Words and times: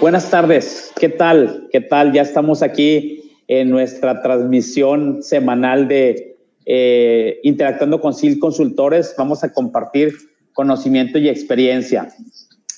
Buenas 0.00 0.30
tardes, 0.30 0.92
¿qué 1.00 1.08
tal? 1.08 1.66
¿Qué 1.72 1.80
tal? 1.80 2.12
Ya 2.12 2.22
estamos 2.22 2.62
aquí 2.62 3.32
en 3.48 3.68
nuestra 3.68 4.22
transmisión 4.22 5.24
semanal 5.24 5.88
de 5.88 6.36
eh, 6.66 7.40
Interactuando 7.42 8.00
con 8.00 8.14
SIL 8.14 8.38
Consultores. 8.38 9.12
Vamos 9.18 9.42
a 9.42 9.52
compartir 9.52 10.12
conocimiento 10.52 11.18
y 11.18 11.28
experiencia. 11.28 12.10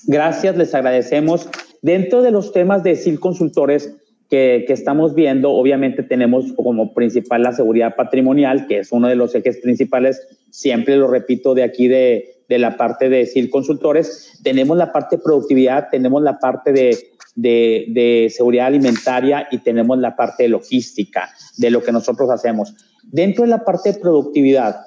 Gracias, 0.06 0.56
les 0.56 0.75
agradecemos. 0.75 1.46
Dentro 1.83 2.23
de 2.23 2.30
los 2.30 2.52
temas 2.55 2.83
de 2.83 2.96
SIL 2.96 3.21
Consultores 3.21 3.95
que, 4.30 4.64
que, 4.66 4.73
estamos 4.73 5.14
viendo, 5.14 5.50
obviamente 5.50 6.02
tenemos 6.02 6.55
como 6.55 6.95
principal 6.95 7.43
la 7.43 7.52
seguridad 7.52 7.96
patrimonial, 7.96 8.66
que 8.66 8.79
es 8.79 8.93
uno 8.93 9.09
de 9.09 9.16
los 9.16 9.34
ejes 9.34 9.59
principales, 9.59 10.27
siempre 10.48 10.96
lo 10.96 11.07
repito 11.07 11.55
de 11.55 11.64
aquí 11.64 11.87
de, 11.87 12.39
de 12.51 12.59
la 12.59 12.77
parte 12.77 13.09
de 13.09 13.27
SIL 13.27 13.48
Consultores. 13.48 14.41
Tenemos 14.43 14.77
la 14.77 14.93
parte 14.93 15.16
de 15.16 15.23
productividad, 15.23 15.88
tenemos 15.88 16.20
la 16.20 16.41
parte 16.41 16.73
de, 16.73 16.98
de, 17.37 17.87
de, 17.91 18.29
seguridad 18.29 18.66
alimentaria 18.66 19.47
y 19.52 19.59
tenemos 19.59 19.98
la 19.98 20.16
parte 20.16 20.43
de 20.43 20.48
logística 20.48 21.30
de 21.59 21.71
lo 21.71 21.80
que 21.80 21.93
nosotros 21.93 22.29
hacemos. 22.29 22.74
Dentro 23.05 23.45
de 23.45 23.51
la 23.51 23.65
parte 23.65 23.93
de 23.93 24.01
productividad, 24.01 24.80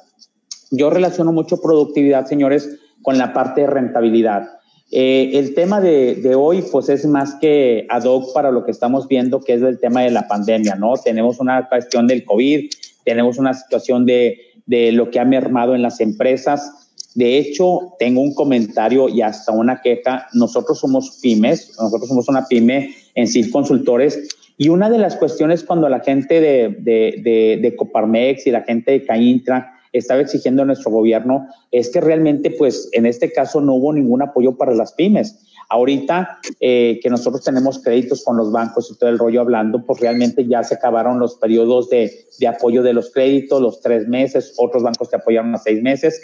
yo 0.72 0.90
relaciono 0.90 1.32
mucho 1.32 1.62
productividad, 1.62 2.26
señores, 2.26 2.70
con 3.02 3.18
la 3.18 3.32
parte 3.32 3.62
de 3.62 3.68
rentabilidad. 3.68 4.50
Eh, 4.92 5.32
el 5.36 5.56
tema 5.56 5.80
de, 5.80 6.16
de, 6.16 6.36
hoy, 6.36 6.66
pues 6.70 6.90
es 6.90 7.06
más 7.06 7.36
que 7.36 7.88
ad 7.90 8.04
hoc 8.04 8.34
para 8.34 8.52
lo 8.52 8.66
que 8.66 8.72
estamos 8.72 9.08
viendo, 9.08 9.40
que 9.40 9.54
es 9.54 9.62
el 9.62 9.80
tema 9.80 10.02
de 10.02 10.12
la 10.12 10.28
pandemia, 10.28 10.76
¿no? 10.76 10.96
Tenemos 11.02 11.40
una 11.40 11.70
cuestión 11.70 12.08
del 12.08 12.26
COVID, 12.26 12.70
tenemos 13.06 13.38
una 13.38 13.54
situación 13.54 14.06
de, 14.06 14.38
de 14.66 14.92
lo 14.92 15.10
que 15.10 15.22
ha 15.22 15.26
mermado 15.26 15.76
en 15.76 15.82
las 15.82 16.02
empresas, 16.02 16.83
de 17.16 17.38
hecho, 17.38 17.94
tengo 18.00 18.22
un 18.22 18.34
comentario 18.34 19.08
y 19.10 19.22
hasta 19.22 19.52
una 19.52 19.82
queja. 19.82 20.28
Nosotros 20.34 20.80
somos 20.80 21.20
pymes, 21.22 21.72
nosotros 21.80 22.08
somos 22.08 22.28
una 22.28 22.48
pyme 22.48 22.96
en 23.16 23.28
CIL 23.28 23.52
Consultores 23.52 24.28
y 24.58 24.70
una 24.70 24.90
de 24.90 24.98
las 24.98 25.16
cuestiones 25.16 25.64
cuando 25.64 25.90
la 25.90 26.00
gente 26.00 26.40
de, 26.40 26.76
de, 26.80 27.22
de, 27.24 27.60
de 27.62 27.76
Coparmex 27.76 28.48
y 28.48 28.52
la 28.52 28.62
gente 28.62 28.92
de 28.92 29.06
Caintra 29.06 29.80
estaba 29.92 30.22
exigiendo 30.22 30.64
a 30.64 30.66
nuestro 30.66 30.92
gobierno 30.92 31.48
es 31.72 31.90
que 31.90 32.02
realmente, 32.02 32.50
pues, 32.52 32.90
en 32.94 33.06
este 33.06 33.32
caso 33.32 33.62
no 33.62 33.76
hubo 33.76 33.94
ningún 33.94 34.24
apoyo 34.24 34.58
para 34.58 34.74
las 34.74 34.94
pymes. 34.94 35.46
Ahorita 35.70 36.40
eh, 36.60 37.00
que 37.02 37.10
nosotros 37.10 37.44
tenemos 37.44 37.80
créditos 37.80 38.24
con 38.24 38.38
los 38.38 38.52
bancos 38.52 38.92
y 38.92 38.98
todo 38.98 39.10
el 39.10 39.20
rollo 39.20 39.42
hablando, 39.42 39.86
pues 39.86 40.00
realmente 40.02 40.46
ya 40.48 40.64
se 40.64 40.76
acabaron 40.76 41.20
los 41.20 41.36
periodos 41.36 41.90
de, 41.90 42.12
de 42.40 42.48
apoyo 42.48 42.84
de 42.84 42.94
los 42.94 43.12
créditos, 43.12 43.62
los 43.62 43.82
tres 43.82 44.08
meses, 44.08 44.54
otros 44.58 44.84
bancos 44.84 45.10
te 45.10 45.16
apoyaron 45.16 45.54
a 45.56 45.58
seis 45.58 45.82
meses 45.82 46.20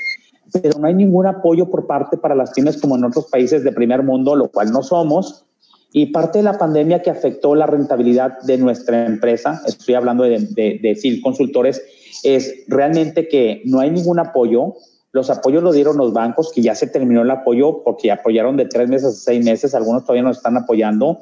pero 0.51 0.79
no 0.79 0.87
hay 0.87 0.93
ningún 0.93 1.27
apoyo 1.27 1.69
por 1.69 1.87
parte 1.87 2.17
para 2.17 2.35
las 2.35 2.51
pymes 2.51 2.79
como 2.79 2.95
en 2.95 3.03
otros 3.03 3.27
países 3.27 3.63
de 3.63 3.71
primer 3.71 4.03
mundo, 4.03 4.35
lo 4.35 4.49
cual 4.49 4.71
no 4.71 4.83
somos. 4.83 5.45
Y 5.91 6.07
parte 6.07 6.39
de 6.39 6.43
la 6.43 6.57
pandemia 6.57 7.01
que 7.01 7.09
afectó 7.09 7.55
la 7.55 7.65
rentabilidad 7.65 8.39
de 8.41 8.57
nuestra 8.57 9.05
empresa, 9.05 9.61
estoy 9.65 9.95
hablando 9.95 10.23
de, 10.23 10.39
de, 10.39 10.79
de 10.81 11.21
Consultores, 11.21 11.81
es 12.23 12.65
realmente 12.67 13.27
que 13.27 13.61
no 13.65 13.79
hay 13.79 13.89
ningún 13.89 14.19
apoyo. 14.19 14.75
Los 15.11 15.29
apoyos 15.31 15.63
lo 15.63 15.71
dieron 15.71 15.97
los 15.97 16.13
bancos, 16.13 16.51
que 16.53 16.61
ya 16.61 16.75
se 16.75 16.85
terminó 16.85 17.23
el 17.23 17.31
apoyo 17.31 17.81
porque 17.83 18.11
apoyaron 18.11 18.57
de 18.57 18.65
tres 18.65 18.87
meses 18.89 19.07
a 19.07 19.11
seis 19.11 19.43
meses, 19.43 19.73
algunos 19.73 20.03
todavía 20.03 20.21
nos 20.23 20.37
están 20.37 20.55
apoyando. 20.55 21.19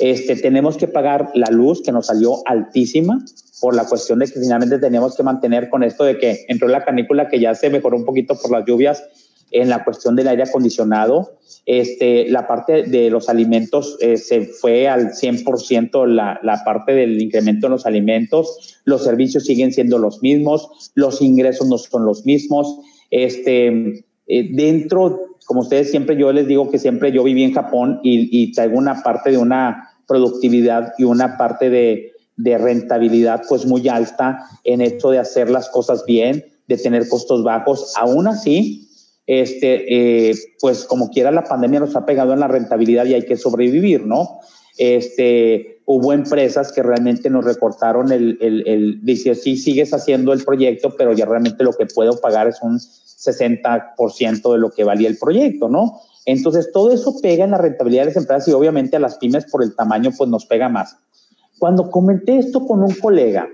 Este, 0.00 0.34
tenemos 0.36 0.76
que 0.76 0.88
pagar 0.88 1.30
la 1.34 1.50
luz, 1.50 1.82
que 1.82 1.92
nos 1.92 2.06
salió 2.06 2.38
altísima, 2.46 3.24
por 3.60 3.76
la 3.76 3.86
cuestión 3.86 4.18
de 4.18 4.26
que 4.26 4.40
finalmente 4.40 4.78
teníamos 4.78 5.14
que 5.14 5.22
mantener 5.22 5.68
con 5.68 5.84
esto 5.84 6.04
de 6.04 6.18
que 6.18 6.44
entró 6.48 6.66
la 6.66 6.84
canícula 6.84 7.28
que 7.28 7.38
ya 7.38 7.54
se 7.54 7.70
mejoró 7.70 7.96
un 7.96 8.04
poquito 8.04 8.34
por 8.40 8.50
las 8.50 8.64
lluvias 8.66 9.04
en 9.52 9.68
la 9.68 9.84
cuestión 9.84 10.16
del 10.16 10.28
aire 10.28 10.44
acondicionado. 10.44 11.36
Este, 11.66 12.28
la 12.30 12.48
parte 12.48 12.84
de 12.84 13.10
los 13.10 13.28
alimentos 13.28 13.96
eh, 14.00 14.16
se 14.16 14.46
fue 14.46 14.88
al 14.88 15.12
100% 15.12 16.06
la, 16.06 16.40
la 16.42 16.64
parte 16.64 16.92
del 16.92 17.20
incremento 17.20 17.66
en 17.66 17.72
los 17.72 17.86
alimentos. 17.86 18.80
Los 18.84 19.04
servicios 19.04 19.44
siguen 19.44 19.72
siendo 19.72 19.98
los 19.98 20.22
mismos, 20.22 20.90
los 20.94 21.20
ingresos 21.20 21.68
no 21.68 21.78
son 21.78 22.06
los 22.06 22.24
mismos. 22.24 22.80
Este, 23.10 24.04
eh, 24.26 24.48
dentro, 24.52 25.36
como 25.46 25.60
ustedes 25.60 25.90
siempre, 25.90 26.16
yo 26.16 26.32
les 26.32 26.46
digo 26.46 26.70
que 26.70 26.78
siempre 26.78 27.12
yo 27.12 27.24
viví 27.24 27.42
en 27.42 27.52
Japón 27.52 28.00
y, 28.02 28.52
traigo 28.52 28.78
una 28.78 29.02
parte 29.02 29.30
de 29.30 29.38
una 29.38 29.88
productividad 30.06 30.92
y 30.98 31.04
una 31.04 31.36
parte 31.36 31.70
de, 31.70 32.12
de 32.36 32.58
rentabilidad 32.58 33.42
pues 33.48 33.66
muy 33.66 33.88
alta 33.88 34.44
en 34.64 34.80
esto 34.80 35.10
de 35.10 35.18
hacer 35.18 35.50
las 35.50 35.68
cosas 35.68 36.04
bien, 36.06 36.44
de 36.68 36.76
tener 36.76 37.08
costos 37.08 37.42
bajos. 37.42 37.92
Aún 37.96 38.28
así, 38.28 38.88
este, 39.26 40.30
eh, 40.30 40.34
pues 40.60 40.84
como 40.84 41.10
quiera 41.10 41.30
la 41.30 41.44
pandemia 41.44 41.80
nos 41.80 41.94
ha 41.94 42.04
pegado 42.04 42.32
en 42.32 42.40
la 42.40 42.48
rentabilidad 42.48 43.06
y 43.06 43.14
hay 43.14 43.24
que 43.24 43.36
sobrevivir, 43.36 44.06
¿no? 44.06 44.40
Este, 44.76 45.79
hubo 45.92 46.12
empresas 46.12 46.70
que 46.70 46.84
realmente 46.84 47.28
nos 47.30 47.44
recortaron 47.44 48.12
el, 48.12 48.38
el, 48.40 48.62
el, 48.68 49.04
dice, 49.04 49.34
sí, 49.34 49.56
sigues 49.56 49.92
haciendo 49.92 50.32
el 50.32 50.44
proyecto, 50.44 50.94
pero 50.96 51.12
ya 51.12 51.26
realmente 51.26 51.64
lo 51.64 51.72
que 51.72 51.86
puedo 51.86 52.20
pagar 52.20 52.46
es 52.46 52.62
un 52.62 52.78
60% 52.78 54.52
de 54.52 54.58
lo 54.58 54.70
que 54.70 54.84
valía 54.84 55.08
el 55.08 55.18
proyecto, 55.18 55.68
¿no? 55.68 56.00
Entonces, 56.26 56.70
todo 56.72 56.92
eso 56.92 57.20
pega 57.20 57.44
en 57.44 57.50
la 57.50 57.58
rentabilidad 57.58 58.02
de 58.02 58.10
las 58.10 58.16
empresas 58.16 58.46
y 58.46 58.52
obviamente 58.52 58.96
a 58.96 59.00
las 59.00 59.16
pymes 59.16 59.50
por 59.50 59.64
el 59.64 59.74
tamaño, 59.74 60.12
pues 60.16 60.30
nos 60.30 60.46
pega 60.46 60.68
más. 60.68 60.96
Cuando 61.58 61.90
comenté 61.90 62.38
esto 62.38 62.64
con 62.68 62.84
un 62.84 62.94
colega, 62.94 63.48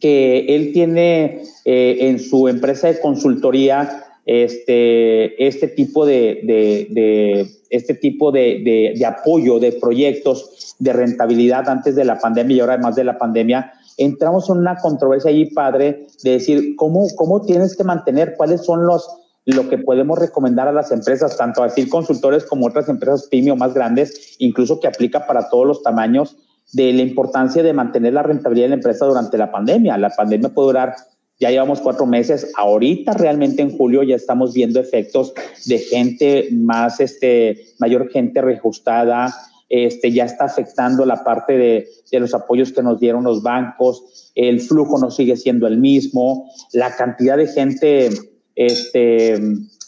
que 0.00 0.46
él 0.48 0.72
tiene 0.72 1.42
eh, 1.66 1.96
en 2.00 2.18
su 2.18 2.48
empresa 2.48 2.88
de 2.88 2.98
consultoría 2.98 4.04
este, 4.24 5.46
este 5.46 5.68
tipo 5.68 6.06
de, 6.06 6.40
de, 6.44 7.50
este 7.70 7.94
tipo 7.94 8.30
de, 8.30 8.94
de, 8.96 9.06
apoyo 9.06 9.58
de 9.58 9.72
proyectos 9.72 10.74
de 10.78 10.92
rentabilidad 10.92 11.68
antes 11.68 11.94
de 11.96 12.04
la 12.04 12.18
pandemia 12.18 12.56
y 12.56 12.60
ahora 12.60 12.74
además 12.74 12.96
de 12.96 13.04
la 13.04 13.18
pandemia, 13.18 13.72
entramos 13.98 14.48
en 14.48 14.58
una 14.58 14.76
controversia 14.76 15.30
ahí, 15.30 15.50
padre, 15.50 16.06
de 16.22 16.30
decir 16.32 16.76
cómo, 16.76 17.06
cómo 17.16 17.42
tienes 17.42 17.76
que 17.76 17.84
mantener, 17.84 18.34
cuáles 18.36 18.64
son 18.64 18.86
los, 18.86 19.08
lo 19.44 19.68
que 19.68 19.78
podemos 19.78 20.18
recomendar 20.18 20.68
a 20.68 20.72
las 20.72 20.92
empresas, 20.92 21.36
tanto 21.36 21.62
a 21.62 21.66
decir 21.66 21.88
consultores 21.88 22.44
como 22.44 22.66
otras 22.66 22.88
empresas 22.88 23.26
pyme 23.28 23.50
o 23.50 23.56
más 23.56 23.74
grandes, 23.74 24.36
incluso 24.38 24.80
que 24.80 24.86
aplica 24.86 25.26
para 25.26 25.48
todos 25.48 25.66
los 25.66 25.82
tamaños, 25.82 26.36
de 26.72 26.92
la 26.92 27.02
importancia 27.02 27.62
de 27.62 27.72
mantener 27.72 28.14
la 28.14 28.22
rentabilidad 28.22 28.66
de 28.66 28.70
la 28.70 28.74
empresa 28.76 29.04
durante 29.04 29.36
la 29.36 29.50
pandemia. 29.50 29.98
La 29.98 30.10
pandemia 30.10 30.48
puede 30.48 30.68
durar, 30.68 30.94
ya 31.42 31.50
llevamos 31.50 31.80
cuatro 31.80 32.06
meses, 32.06 32.52
ahorita 32.56 33.14
realmente 33.14 33.62
en 33.62 33.76
julio 33.76 34.04
ya 34.04 34.14
estamos 34.14 34.54
viendo 34.54 34.78
efectos 34.78 35.34
de 35.66 35.78
gente 35.80 36.48
más, 36.52 37.00
este, 37.00 37.74
mayor 37.80 38.08
gente 38.10 38.40
reajustada, 38.40 39.34
este, 39.68 40.12
ya 40.12 40.24
está 40.24 40.44
afectando 40.44 41.04
la 41.04 41.24
parte 41.24 41.58
de, 41.58 41.88
de, 42.12 42.20
los 42.20 42.32
apoyos 42.32 42.70
que 42.70 42.84
nos 42.84 43.00
dieron 43.00 43.24
los 43.24 43.42
bancos, 43.42 44.30
el 44.36 44.60
flujo 44.60 44.98
no 44.98 45.10
sigue 45.10 45.36
siendo 45.36 45.66
el 45.66 45.78
mismo, 45.78 46.48
la 46.72 46.94
cantidad 46.94 47.36
de 47.36 47.48
gente 47.48 48.10
este, 48.54 49.40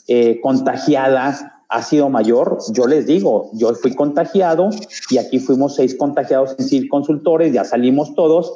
eh, 0.09 0.41
contagiada 0.41 1.63
ha 1.69 1.83
sido 1.83 2.09
mayor. 2.09 2.59
Yo 2.73 2.87
les 2.87 3.07
digo, 3.07 3.51
yo 3.53 3.75
fui 3.75 3.95
contagiado 3.95 4.71
y 5.11 5.19
aquí 5.19 5.39
fuimos 5.39 5.77
seis 5.77 5.95
contagiados 5.95 6.57
en 6.59 6.89
Consultores, 6.89 7.53
ya 7.53 7.65
salimos 7.65 8.15
todos. 8.15 8.53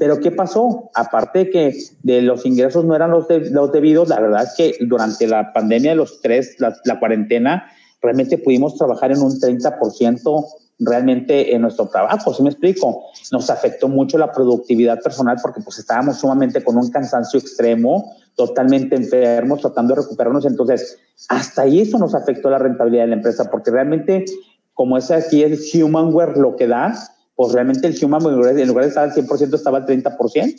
Pero 0.00 0.18
¿qué 0.18 0.30
pasó? 0.30 0.90
Aparte 0.94 1.40
de 1.40 1.50
que 1.50 1.78
de 2.02 2.22
los 2.22 2.46
ingresos 2.46 2.86
no 2.86 2.96
eran 2.96 3.10
los, 3.10 3.28
de, 3.28 3.50
los 3.50 3.70
debidos, 3.70 4.08
la 4.08 4.18
verdad 4.18 4.44
es 4.44 4.54
que 4.56 4.86
durante 4.86 5.26
la 5.26 5.52
pandemia 5.52 5.90
de 5.90 5.96
los 5.96 6.22
tres, 6.22 6.56
la, 6.58 6.74
la 6.86 6.98
cuarentena, 6.98 7.70
realmente 8.00 8.38
pudimos 8.38 8.78
trabajar 8.78 9.12
en 9.12 9.20
un 9.20 9.38
30% 9.38 10.46
realmente 10.78 11.54
en 11.54 11.60
nuestro 11.60 11.86
trabajo, 11.88 12.32
¿sí 12.32 12.42
me 12.42 12.48
explico? 12.48 13.10
Nos 13.30 13.50
afectó 13.50 13.88
mucho 13.88 14.16
la 14.16 14.32
productividad 14.32 15.02
personal 15.02 15.36
porque 15.42 15.60
pues 15.60 15.78
estábamos 15.78 16.18
sumamente 16.18 16.64
con 16.64 16.78
un 16.78 16.90
cansancio 16.90 17.38
extremo, 17.38 18.16
totalmente 18.36 18.96
enfermos, 18.96 19.60
tratando 19.60 19.94
de 19.94 20.00
recuperarnos. 20.00 20.46
Entonces, 20.46 20.96
hasta 21.28 21.60
ahí 21.60 21.80
eso 21.80 21.98
nos 21.98 22.14
afectó 22.14 22.48
la 22.48 22.58
rentabilidad 22.58 23.02
de 23.02 23.08
la 23.08 23.16
empresa, 23.16 23.50
porque 23.50 23.70
realmente, 23.70 24.24
como 24.72 24.96
es 24.96 25.10
aquí 25.10 25.42
el 25.42 25.58
humanware 25.74 26.38
lo 26.38 26.56
que 26.56 26.68
da, 26.68 26.94
pues 27.40 27.54
realmente 27.54 27.86
el 27.86 28.04
humanware 28.04 28.58
en 28.58 28.68
lugar 28.68 28.84
de 28.84 28.90
estar 28.90 29.04
al 29.04 29.14
100% 29.14 29.54
estaba 29.54 29.78
al 29.78 29.86
30%. 29.86 30.56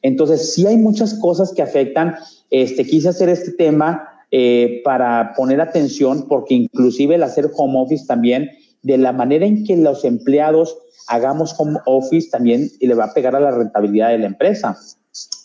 Entonces, 0.00 0.54
sí 0.54 0.66
hay 0.66 0.78
muchas 0.78 1.12
cosas 1.12 1.52
que 1.52 1.60
afectan. 1.60 2.14
Este, 2.48 2.86
quise 2.86 3.10
hacer 3.10 3.28
este 3.28 3.52
tema 3.52 4.08
eh, 4.30 4.80
para 4.82 5.34
poner 5.36 5.60
atención, 5.60 6.26
porque 6.30 6.54
inclusive 6.54 7.16
el 7.16 7.22
hacer 7.22 7.50
home 7.54 7.78
office 7.78 8.06
también, 8.06 8.48
de 8.80 8.96
la 8.96 9.12
manera 9.12 9.44
en 9.44 9.62
que 9.64 9.76
los 9.76 10.06
empleados 10.06 10.74
hagamos 11.06 11.54
home 11.58 11.78
office 11.84 12.30
también 12.30 12.70
le 12.80 12.94
va 12.94 13.04
a 13.04 13.12
pegar 13.12 13.36
a 13.36 13.40
la 13.40 13.50
rentabilidad 13.50 14.08
de 14.08 14.20
la 14.20 14.28
empresa. 14.28 14.74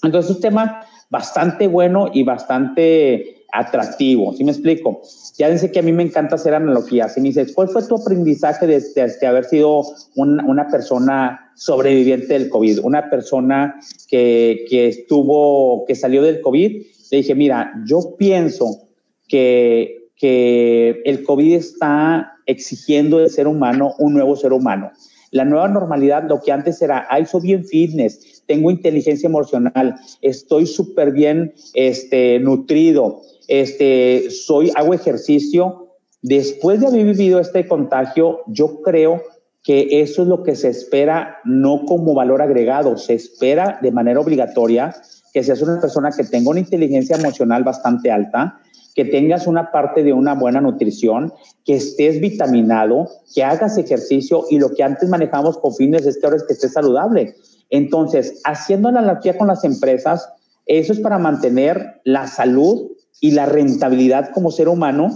Entonces, 0.04 0.32
es 0.32 0.36
un 0.38 0.42
tema 0.42 0.86
bastante 1.10 1.68
bueno 1.68 2.12
y 2.14 2.24
bastante 2.24 3.37
atractivo. 3.58 4.34
¿Sí 4.34 4.44
me 4.44 4.52
explico? 4.52 5.02
Ya 5.38 5.50
dice 5.50 5.72
que 5.72 5.80
a 5.80 5.82
mí 5.82 5.92
me 5.92 6.04
encanta 6.04 6.36
hacer 6.36 6.54
analogías. 6.54 7.18
Y 7.18 7.22
me 7.22 7.30
dices, 7.30 7.54
¿cuál 7.54 7.70
fue 7.70 7.84
tu 7.84 7.96
aprendizaje 7.96 8.68
de, 8.68 8.80
de, 8.80 9.14
de 9.20 9.28
haber 9.28 9.46
sido 9.46 9.84
un, 10.16 10.40
una 10.46 10.68
persona 10.68 11.52
sobreviviente 11.56 12.34
del 12.34 12.50
COVID? 12.50 12.80
Una 12.84 13.10
persona 13.10 13.80
que, 14.08 14.66
estuvo, 14.70 15.86
que 15.86 15.96
salió 15.96 16.22
del 16.22 16.42
COVID. 16.42 16.84
Le 17.12 17.18
dije, 17.18 17.36
mira, 17.36 17.74
yo 17.86 18.16
pienso 18.18 18.88
que, 19.28 20.10
que 20.16 21.02
el 21.06 21.24
COVID 21.24 21.56
está 21.56 22.34
exigiendo 22.46 23.20
del 23.20 23.30
ser 23.30 23.48
humano 23.48 23.94
un 24.00 24.14
nuevo 24.14 24.36
ser 24.36 24.54
humano. 24.54 24.92
La 25.32 25.44
nueva 25.44 25.68
normalidad, 25.68 26.24
lo 26.30 26.42
que 26.42 26.52
antes 26.52 26.82
era, 26.82 27.06
ay, 27.10 27.26
soy 27.26 27.42
bien 27.42 27.66
fitness, 27.66 28.44
tengo 28.48 28.72
inteligencia 28.72 29.28
emocional, 29.28 29.96
estoy 30.22 30.66
súper 30.66 31.12
bien 31.12 31.54
este, 31.74 32.40
nutrido, 32.40 33.22
este, 33.48 34.30
soy, 34.30 34.72
hago 34.76 34.94
ejercicio. 34.94 35.94
Después 36.22 36.80
de 36.80 36.88
haber 36.88 37.06
vivido 37.06 37.40
este 37.40 37.68
contagio, 37.68 38.42
yo 38.48 38.82
creo 38.82 39.22
que 39.64 40.02
eso 40.02 40.22
es 40.22 40.28
lo 40.28 40.44
que 40.44 40.56
se 40.56 40.70
espera, 40.70 41.40
no 41.44 41.86
como 41.86 42.14
valor 42.14 42.42
agregado, 42.42 42.98
se 42.98 43.14
espera 43.14 43.80
de 43.82 43.92
manera 43.92 44.20
obligatoria 44.20 44.96
que 45.34 45.44
seas 45.44 45.62
una 45.62 45.80
persona 45.80 46.10
que 46.12 46.24
tenga 46.24 46.50
una 46.50 46.62
inteligencia 46.62 47.18
emocional 47.18 47.64
bastante 47.64 48.10
alta, 48.10 48.60
que 48.96 49.06
tengas 49.06 49.46
una 49.46 49.72
parte 49.72 50.04
de 50.04 50.14
una 50.14 50.34
buena 50.34 50.62
nutrición, 50.62 51.32
que 51.64 51.76
estés 51.76 52.20
vitaminado, 52.20 53.08
que 53.36 53.44
hagas 53.44 53.78
ejercicio 53.78 54.46
y 54.50 54.58
lo 54.58 54.74
que 54.74 54.84
antes 54.84 55.10
manejamos 55.10 55.58
con 55.60 55.76
fines 55.76 56.06
de 56.06 56.10
este 56.12 56.26
ahora 56.26 56.38
es 56.38 56.44
que 56.46 56.54
estés 56.54 56.74
saludable. 56.74 57.36
Entonces, 57.70 58.42
haciendo 58.46 58.90
la 58.90 59.00
analogía 59.00 59.38
con 59.38 59.48
las 59.48 59.64
empresas, 59.64 60.28
eso 60.66 60.94
es 60.94 61.00
para 61.00 61.20
mantener 61.20 62.02
la 62.04 62.26
salud 62.26 62.92
y 63.20 63.32
la 63.32 63.46
rentabilidad 63.46 64.32
como 64.32 64.52
ser 64.52 64.70
humano 64.70 65.10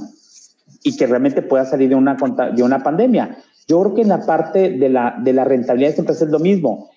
y 0.84 0.96
que 0.98 1.08
realmente 1.08 1.42
pueda 1.42 1.66
salir 1.66 1.90
de 1.90 1.96
una, 1.96 2.18
de 2.54 2.64
una 2.64 2.84
pandemia. 2.84 3.38
Yo 3.68 3.82
creo 3.82 3.96
que 3.96 4.02
en 4.02 4.10
la 4.10 4.26
parte 4.26 4.72
de 4.72 4.90
la, 4.90 5.16
de 5.24 5.34
la 5.34 5.44
rentabilidad 5.44 5.94
siempre 5.94 6.16
es 6.16 6.22
lo 6.22 6.40
mismo. 6.40 6.90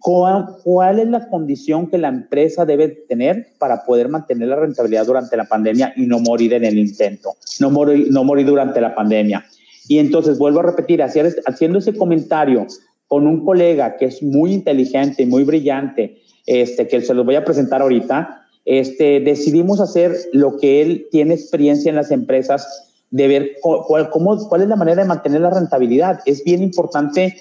¿Cuál, 0.00 0.98
es 0.98 1.08
la 1.08 1.28
condición 1.28 1.88
que 1.88 1.98
la 1.98 2.08
empresa 2.08 2.64
debe 2.64 2.88
tener 2.88 3.48
para 3.58 3.84
poder 3.84 4.08
mantener 4.08 4.48
la 4.48 4.56
rentabilidad 4.56 5.04
durante 5.04 5.36
la 5.36 5.44
pandemia 5.44 5.92
y 5.94 6.06
no 6.06 6.20
morir 6.20 6.54
en 6.54 6.64
el 6.64 6.78
intento, 6.78 7.34
no 7.60 7.70
morir, 7.70 8.08
no 8.10 8.24
morir 8.24 8.46
durante 8.46 8.80
la 8.80 8.94
pandemia? 8.94 9.44
Y 9.88 9.98
entonces 9.98 10.38
vuelvo 10.38 10.60
a 10.60 10.62
repetir, 10.62 11.02
haciendo 11.02 11.78
ese 11.78 11.94
comentario 11.94 12.66
con 13.06 13.26
un 13.26 13.44
colega 13.44 13.96
que 13.96 14.06
es 14.06 14.22
muy 14.22 14.54
inteligente 14.54 15.22
y 15.22 15.26
muy 15.26 15.44
brillante, 15.44 16.22
este, 16.46 16.88
que 16.88 17.02
se 17.02 17.12
los 17.12 17.26
voy 17.26 17.34
a 17.34 17.44
presentar 17.44 17.82
ahorita, 17.82 18.39
este, 18.64 19.20
decidimos 19.20 19.80
hacer 19.80 20.16
lo 20.32 20.58
que 20.58 20.82
él 20.82 21.08
tiene 21.10 21.34
experiencia 21.34 21.88
en 21.88 21.96
las 21.96 22.10
empresas 22.10 22.90
de 23.10 23.28
ver 23.28 23.50
cuál, 23.60 24.10
cómo, 24.10 24.48
cuál 24.48 24.62
es 24.62 24.68
la 24.68 24.76
manera 24.76 25.02
de 25.02 25.08
mantener 25.08 25.40
la 25.40 25.50
rentabilidad. 25.50 26.20
Es 26.26 26.44
bien 26.44 26.62
importante 26.62 27.36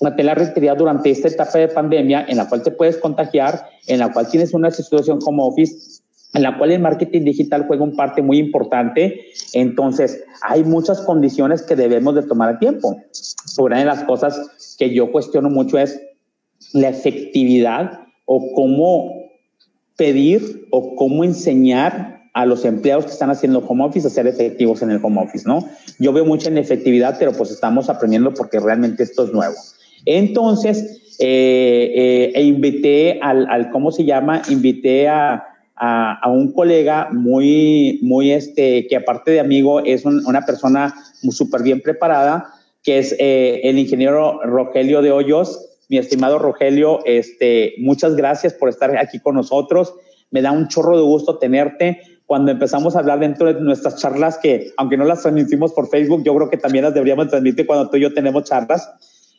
mantener 0.00 0.26
la 0.26 0.34
rentabilidad 0.34 0.76
durante 0.76 1.10
esta 1.10 1.28
etapa 1.28 1.58
de 1.58 1.68
pandemia 1.68 2.24
en 2.28 2.38
la 2.38 2.48
cual 2.48 2.62
te 2.62 2.70
puedes 2.70 2.96
contagiar, 2.96 3.66
en 3.86 3.98
la 3.98 4.12
cual 4.12 4.28
tienes 4.28 4.54
una 4.54 4.70
situación 4.70 5.20
como 5.20 5.46
Office, 5.46 6.02
en 6.34 6.42
la 6.42 6.56
cual 6.58 6.72
el 6.72 6.80
marketing 6.80 7.24
digital 7.24 7.66
juega 7.66 7.84
un 7.84 7.96
parte 7.96 8.22
muy 8.22 8.38
importante. 8.38 9.26
Entonces, 9.52 10.22
hay 10.42 10.64
muchas 10.64 11.00
condiciones 11.02 11.62
que 11.62 11.76
debemos 11.76 12.14
de 12.14 12.22
tomar 12.22 12.50
a 12.50 12.58
tiempo. 12.58 12.96
Una 13.58 13.78
de 13.78 13.86
las 13.86 14.04
cosas 14.04 14.76
que 14.78 14.92
yo 14.92 15.10
cuestiono 15.12 15.48
mucho 15.48 15.78
es 15.78 16.00
la 16.72 16.88
efectividad 16.88 18.00
o 18.26 18.52
cómo 18.54 19.15
pedir 19.96 20.66
o 20.70 20.94
cómo 20.96 21.24
enseñar 21.24 22.16
a 22.34 22.44
los 22.44 22.64
empleados 22.66 23.06
que 23.06 23.12
están 23.12 23.30
haciendo 23.30 23.60
home 23.60 23.84
office 23.84 24.06
a 24.06 24.10
ser 24.10 24.26
efectivos 24.26 24.82
en 24.82 24.90
el 24.90 25.00
home 25.02 25.22
office, 25.22 25.48
¿no? 25.48 25.66
Yo 25.98 26.12
veo 26.12 26.24
mucha 26.24 26.50
inefectividad, 26.50 27.16
pero 27.18 27.32
pues 27.32 27.50
estamos 27.50 27.88
aprendiendo 27.88 28.34
porque 28.34 28.60
realmente 28.60 29.02
esto 29.04 29.24
es 29.24 29.32
nuevo. 29.32 29.54
Entonces, 30.04 31.16
eh, 31.18 31.92
eh, 31.94 32.32
e 32.34 32.42
invité 32.42 33.18
al, 33.22 33.46
al, 33.48 33.70
¿cómo 33.70 33.90
se 33.90 34.04
llama? 34.04 34.42
Invité 34.50 35.08
a, 35.08 35.44
a, 35.76 36.20
a, 36.20 36.30
un 36.30 36.52
colega 36.52 37.08
muy, 37.10 38.00
muy, 38.02 38.32
este, 38.32 38.86
que 38.86 38.96
aparte 38.96 39.30
de 39.30 39.40
amigo 39.40 39.80
es 39.80 40.04
una 40.04 40.44
persona 40.44 40.94
súper 41.30 41.62
bien 41.62 41.80
preparada, 41.80 42.52
que 42.82 42.98
es 42.98 43.16
eh, 43.18 43.62
el 43.64 43.78
ingeniero 43.78 44.40
Rogelio 44.44 45.00
de 45.00 45.10
Hoyos. 45.10 45.75
Mi 45.88 45.98
estimado 45.98 46.38
Rogelio, 46.38 47.04
este, 47.04 47.74
muchas 47.78 48.16
gracias 48.16 48.54
por 48.54 48.68
estar 48.68 48.96
aquí 48.96 49.20
con 49.20 49.36
nosotros. 49.36 49.94
Me 50.30 50.42
da 50.42 50.52
un 50.52 50.68
chorro 50.68 50.96
de 50.96 51.02
gusto 51.02 51.38
tenerte 51.38 52.00
cuando 52.26 52.50
empezamos 52.50 52.96
a 52.96 52.98
hablar 52.98 53.20
dentro 53.20 53.52
de 53.52 53.60
nuestras 53.60 53.96
charlas, 53.96 54.38
que 54.38 54.72
aunque 54.76 54.96
no 54.96 55.04
las 55.04 55.22
transmitimos 55.22 55.72
por 55.72 55.88
Facebook, 55.88 56.24
yo 56.24 56.34
creo 56.34 56.50
que 56.50 56.56
también 56.56 56.84
las 56.84 56.94
deberíamos 56.94 57.28
transmitir 57.28 57.66
cuando 57.66 57.88
tú 57.88 57.96
y 57.96 58.00
yo 58.00 58.12
tenemos 58.12 58.44
charlas. 58.44 58.90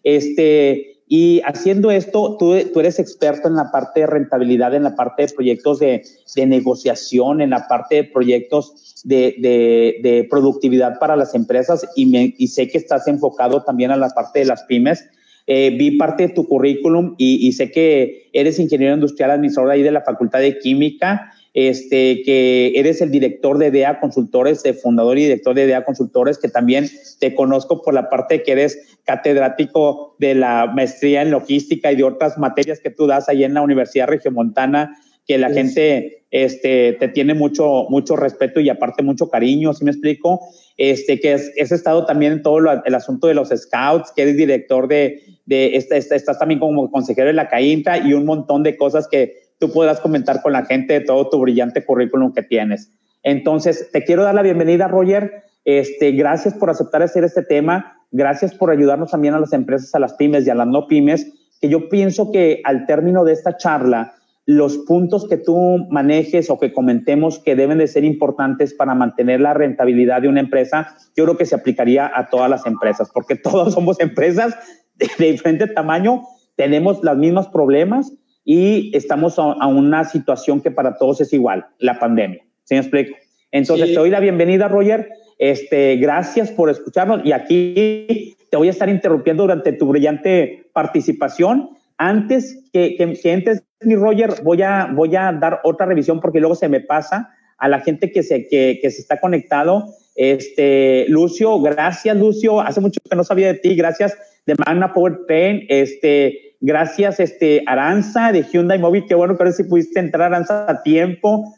Este, 0.03 0.97
y 1.09 1.41
haciendo 1.45 1.91
esto, 1.91 2.37
tú, 2.37 2.57
tú 2.73 2.79
eres 2.81 2.99
experto 2.99 3.47
en 3.47 3.55
la 3.55 3.71
parte 3.71 4.01
de 4.01 4.07
rentabilidad, 4.07 4.73
en 4.73 4.83
la 4.83 4.95
parte 4.95 5.23
de 5.23 5.33
proyectos 5.33 5.79
de, 5.79 6.03
de 6.35 6.45
negociación, 6.45 7.41
en 7.41 7.51
la 7.51 7.67
parte 7.67 7.95
de 7.95 8.03
proyectos 8.05 9.01
de, 9.05 9.35
de, 9.39 9.99
de 10.01 10.27
productividad 10.29 10.99
para 10.99 11.15
las 11.15 11.33
empresas 11.33 11.87
y, 11.95 12.07
me, 12.07 12.33
y, 12.37 12.47
sé 12.47 12.67
que 12.67 12.77
estás 12.77 13.07
enfocado 13.07 13.63
también 13.63 13.91
a 13.91 13.97
la 13.97 14.09
parte 14.09 14.39
de 14.39 14.45
las 14.45 14.63
pymes. 14.63 15.05
Eh, 15.47 15.75
vi 15.77 15.97
parte 15.97 16.27
de 16.27 16.33
tu 16.33 16.45
currículum 16.45 17.15
y, 17.17 17.51
sé 17.53 17.71
que 17.71 18.29
eres 18.33 18.59
ingeniero 18.59 18.93
industrial 18.93 19.31
administrador 19.31 19.71
ahí 19.71 19.81
de 19.81 19.91
la 19.91 20.01
Facultad 20.01 20.39
de 20.39 20.59
Química 20.59 21.31
este, 21.59 22.21
que 22.21 22.73
eres 22.75 23.01
el 23.01 23.09
director 23.09 23.57
de 23.57 23.71
DEA 23.71 23.99
Consultores, 23.99 24.61
de 24.61 24.75
fundador 24.75 25.17
y 25.17 25.23
director 25.23 25.55
de 25.55 25.65
DEA 25.65 25.85
Consultores, 25.85 26.37
que 26.37 26.49
también 26.49 26.87
te 27.19 27.33
conozco 27.33 27.81
por 27.81 27.95
la 27.95 28.11
parte 28.11 28.43
que 28.43 28.51
eres 28.51 28.99
catedrático 29.05 30.15
de 30.19 30.35
la 30.35 30.67
maestría 30.67 31.23
en 31.23 31.31
logística 31.31 31.91
y 31.91 31.95
de 31.95 32.03
otras 32.03 32.37
materias 32.37 32.79
que 32.79 32.91
tú 32.91 33.07
das 33.07 33.27
ahí 33.27 33.43
en 33.43 33.55
la 33.55 33.63
Universidad 33.63 34.07
Regiomontana, 34.07 34.99
que 35.27 35.37
la 35.37 35.49
gente 35.49 36.25
este, 36.31 36.93
te 36.93 37.07
tiene 37.09 37.33
mucho, 37.33 37.85
mucho 37.89 38.15
respeto 38.15 38.59
y 38.59 38.69
aparte 38.69 39.03
mucho 39.03 39.29
cariño, 39.29 39.73
¿sí 39.73 39.83
me 39.83 39.91
explico? 39.91 40.39
Este, 40.77 41.19
que 41.19 41.33
es, 41.33 41.51
has 41.61 41.71
estado 41.71 42.05
también 42.05 42.33
en 42.33 42.41
todo 42.43 42.59
lo, 42.59 42.85
el 42.85 42.95
asunto 42.95 43.27
de 43.27 43.33
los 43.33 43.49
scouts, 43.49 44.11
que 44.15 44.23
eres 44.23 44.37
director 44.37 44.87
de, 44.87 45.21
de 45.45 45.75
esta, 45.75 45.97
estás 45.97 46.39
también 46.39 46.59
como 46.59 46.89
consejero 46.91 47.27
de 47.27 47.33
la 47.33 47.49
CAINTA 47.49 47.99
y 47.99 48.13
un 48.13 48.25
montón 48.25 48.63
de 48.63 48.77
cosas 48.77 49.07
que 49.07 49.35
tú 49.59 49.71
podrás 49.71 49.99
comentar 49.99 50.41
con 50.41 50.53
la 50.53 50.65
gente 50.65 50.93
de 50.93 51.01
todo 51.01 51.29
tu 51.29 51.39
brillante 51.39 51.83
currículum 51.83 52.33
que 52.33 52.43
tienes. 52.43 52.91
Entonces, 53.23 53.89
te 53.91 54.03
quiero 54.03 54.23
dar 54.23 54.35
la 54.35 54.43
bienvenida, 54.43 54.87
Roger. 54.87 55.43
Este, 55.65 56.11
gracias 56.11 56.53
por 56.53 56.69
aceptar 56.69 57.01
hacer 57.01 57.23
este 57.23 57.43
tema. 57.43 57.97
Gracias 58.11 58.53
por 58.53 58.71
ayudarnos 58.71 59.11
también 59.11 59.33
a 59.33 59.39
las 59.39 59.51
empresas, 59.51 59.93
a 59.95 59.99
las 59.99 60.13
pymes 60.13 60.47
y 60.47 60.49
a 60.49 60.55
las 60.55 60.67
no 60.67 60.87
pymes, 60.87 61.33
que 61.59 61.67
yo 61.67 61.89
pienso 61.89 62.31
que 62.31 62.61
al 62.63 62.85
término 62.85 63.25
de 63.25 63.33
esta 63.33 63.57
charla, 63.57 64.13
los 64.47 64.77
puntos 64.77 65.27
que 65.27 65.35
tú 65.35 65.85
manejes 65.89 66.49
o 66.49 66.57
que 66.57 66.71
comentemos 66.71 67.37
que 67.37 67.53
deben 67.53 67.79
de 67.79 67.87
ser 67.87 68.05
importantes 68.05 68.73
para 68.73 68.95
mantener 68.95 69.41
la 69.41 69.53
rentabilidad 69.53 70.21
de 70.21 70.29
una 70.29 70.39
empresa, 70.39 70.95
yo 71.17 71.25
creo 71.25 71.37
que 71.37 71.45
se 71.45 71.53
aplicaría 71.53 72.09
a 72.15 72.29
todas 72.29 72.49
las 72.49 72.65
empresas, 72.65 73.11
porque 73.13 73.35
todos 73.43 73.73
somos 73.73 73.99
empresas 73.99 74.55
de, 74.95 75.31
diferente 75.31 75.67
tamaño, 75.67 76.23
tenemos 76.55 77.03
los 77.03 77.17
mismos 77.17 77.49
problemas 77.49 78.13
y 78.45 78.89
estamos 78.95 79.37
a, 79.37 79.67
una 79.67 80.05
situación 80.05 80.61
que 80.61 80.71
para 80.71 80.97
todos 80.97 81.19
es 81.19 81.33
igual, 81.33 81.65
la 81.79 81.99
pandemia. 81.99 82.41
¿Sí 82.63 82.75
me 82.75 82.79
explico? 82.79 83.17
Entonces, 83.51 83.89
te 83.89 83.95
doy 83.95 84.09
la 84.09 84.21
bienvenida, 84.21 84.69
Roger. 84.69 85.09
Este, 85.37 85.97
gracias 85.97 86.51
por 86.51 86.69
escucharnos 86.69 87.19
y 87.25 87.33
aquí 87.33 88.37
te 88.49 88.55
voy 88.55 88.69
a 88.69 88.71
estar 88.71 88.87
interrumpiendo 88.87 89.43
durante 89.43 89.73
tu 89.73 89.87
brillante 89.87 90.69
participación. 90.71 91.76
Antes 91.97 92.69
que, 92.71 92.95
que, 92.95 93.31
entres, 93.31 93.63
mi 93.81 93.95
Roger, 93.95 94.41
voy 94.43 94.61
a, 94.61 94.89
voy 94.93 95.15
a 95.15 95.31
dar 95.31 95.61
otra 95.63 95.85
revisión 95.85 96.19
porque 96.19 96.39
luego 96.39 96.55
se 96.55 96.69
me 96.69 96.79
pasa 96.79 97.33
a 97.57 97.67
la 97.67 97.79
gente 97.79 98.11
que 98.11 98.23
se, 98.23 98.47
que, 98.47 98.79
que 98.81 98.91
se 98.91 99.01
está 99.01 99.19
conectado. 99.19 99.85
Este, 100.15 101.05
Lucio, 101.09 101.59
gracias, 101.61 102.15
Lucio. 102.15 102.61
Hace 102.61 102.81
mucho 102.81 102.99
que 103.09 103.15
no 103.15 103.23
sabía 103.23 103.47
de 103.47 103.59
ti. 103.59 103.75
Gracias 103.75 104.17
de 104.45 104.55
Magna 104.65 104.93
Power 104.93 105.19
Pain. 105.27 105.65
Este, 105.69 106.47
Gracias, 106.59 107.19
este, 107.19 107.63
Aranza 107.67 108.31
de 108.31 108.43
Hyundai 108.43 108.79
Móvil. 108.79 109.05
Qué 109.07 109.13
bueno 109.13 109.37
que 109.37 109.51
si 109.51 109.63
pudiste 109.63 109.99
entrar, 109.99 110.33
Aranza, 110.33 110.65
a 110.67 110.81
tiempo. 110.81 111.53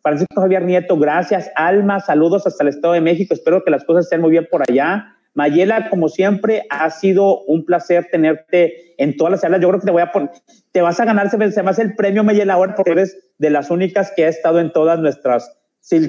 Francisco 0.00 0.40
Javier 0.40 0.62
Nieto, 0.62 0.96
gracias. 0.96 1.50
Alma, 1.56 1.98
saludos 1.98 2.46
hasta 2.46 2.62
el 2.62 2.68
Estado 2.68 2.94
de 2.94 3.00
México. 3.00 3.34
Espero 3.34 3.64
que 3.64 3.70
las 3.70 3.84
cosas 3.84 4.04
estén 4.04 4.20
muy 4.20 4.30
bien 4.30 4.46
por 4.50 4.62
allá. 4.68 5.13
Mayela, 5.34 5.90
como 5.90 6.08
siempre, 6.08 6.64
ha 6.70 6.88
sido 6.90 7.40
un 7.42 7.64
placer 7.64 8.08
tenerte 8.10 8.94
en 8.98 9.16
todas 9.16 9.32
las 9.32 9.40
salas. 9.40 9.60
Yo 9.60 9.68
creo 9.68 9.80
que 9.80 9.86
te 9.86 9.92
voy 9.92 10.02
a 10.02 10.12
poner, 10.12 10.30
te 10.72 10.80
vas 10.80 10.98
a 11.00 11.04
ganar, 11.04 11.30
se 11.30 11.36
me, 11.36 11.44
hace 11.44 11.82
el 11.82 11.94
premio 11.94 12.24
Mayela 12.24 12.54
ahora 12.54 12.74
porque 12.74 12.92
eres 12.92 13.18
de 13.38 13.50
las 13.50 13.70
únicas 13.70 14.12
que 14.14 14.24
ha 14.24 14.28
estado 14.28 14.60
en 14.60 14.72
todas 14.72 14.98
nuestras 15.00 15.50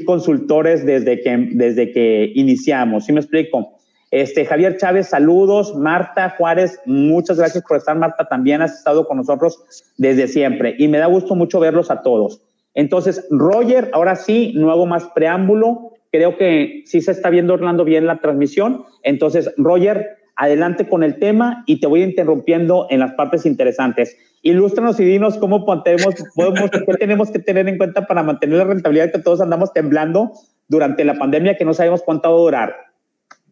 consultores 0.06 0.86
desde 0.86 1.22
que, 1.22 1.50
desde 1.52 1.92
que 1.92 2.32
iniciamos. 2.36 3.06
¿Sí 3.06 3.14
me 3.14 3.20
explico? 3.20 3.76
Este, 4.12 4.46
Javier 4.46 4.78
Chávez, 4.78 5.08
saludos. 5.08 5.76
Marta 5.76 6.36
Juárez, 6.38 6.80
muchas 6.86 7.38
gracias 7.38 7.64
por 7.68 7.78
estar. 7.78 7.98
Marta, 7.98 8.26
también 8.28 8.62
has 8.62 8.78
estado 8.78 9.08
con 9.08 9.18
nosotros 9.18 9.62
desde 9.98 10.28
siempre 10.28 10.76
y 10.78 10.88
me 10.88 11.00
da 11.00 11.08
gusto 11.08 11.36
mucho 11.36 11.60
verlos 11.60 11.92
a 11.92 12.02
todos. 12.02 12.42
Entonces, 12.76 13.26
Roger, 13.30 13.90
ahora 13.94 14.16
sí, 14.16 14.54
no 14.56 14.72
hago 14.72 14.86
más 14.86 15.06
preámbulo. 15.16 15.92
Creo 16.16 16.38
que 16.38 16.84
sí 16.86 17.02
se 17.02 17.12
está 17.12 17.30
viendo, 17.30 17.56
Orlando, 17.56 17.84
bien 17.84 18.06
la 18.06 18.22
transmisión. 18.22 18.86
Entonces, 19.04 19.52
Roger, 19.58 20.18
adelante 20.38 20.88
con 20.88 21.04
el 21.04 21.20
tema 21.20 21.66
y 21.68 21.82
te 21.82 21.88
voy 21.88 22.04
interrumpiendo 22.04 22.88
en 22.90 23.02
las 23.02 23.16
partes 23.16 23.46
interesantes. 23.46 24.16
Ilústranos 24.42 24.98
y 25.02 25.04
dinos 25.04 25.38
cómo 25.38 25.66
podemos, 25.66 26.16
qué 26.16 26.94
tenemos 26.98 27.32
que 27.32 27.40
tener 27.40 27.68
en 27.68 27.78
cuenta 27.78 28.08
para 28.08 28.24
mantener 28.24 28.60
la 28.60 28.64
rentabilidad 28.64 29.12
que 29.12 29.20
todos 29.20 29.42
andamos 29.42 29.74
temblando 29.74 30.32
durante 30.70 31.04
la 31.04 31.16
pandemia 31.16 31.58
que 31.58 31.66
no 31.66 31.74
sabemos 31.74 32.02
cuánto 32.02 32.30
va 32.30 32.36
a 32.36 32.40
durar. 32.40 32.76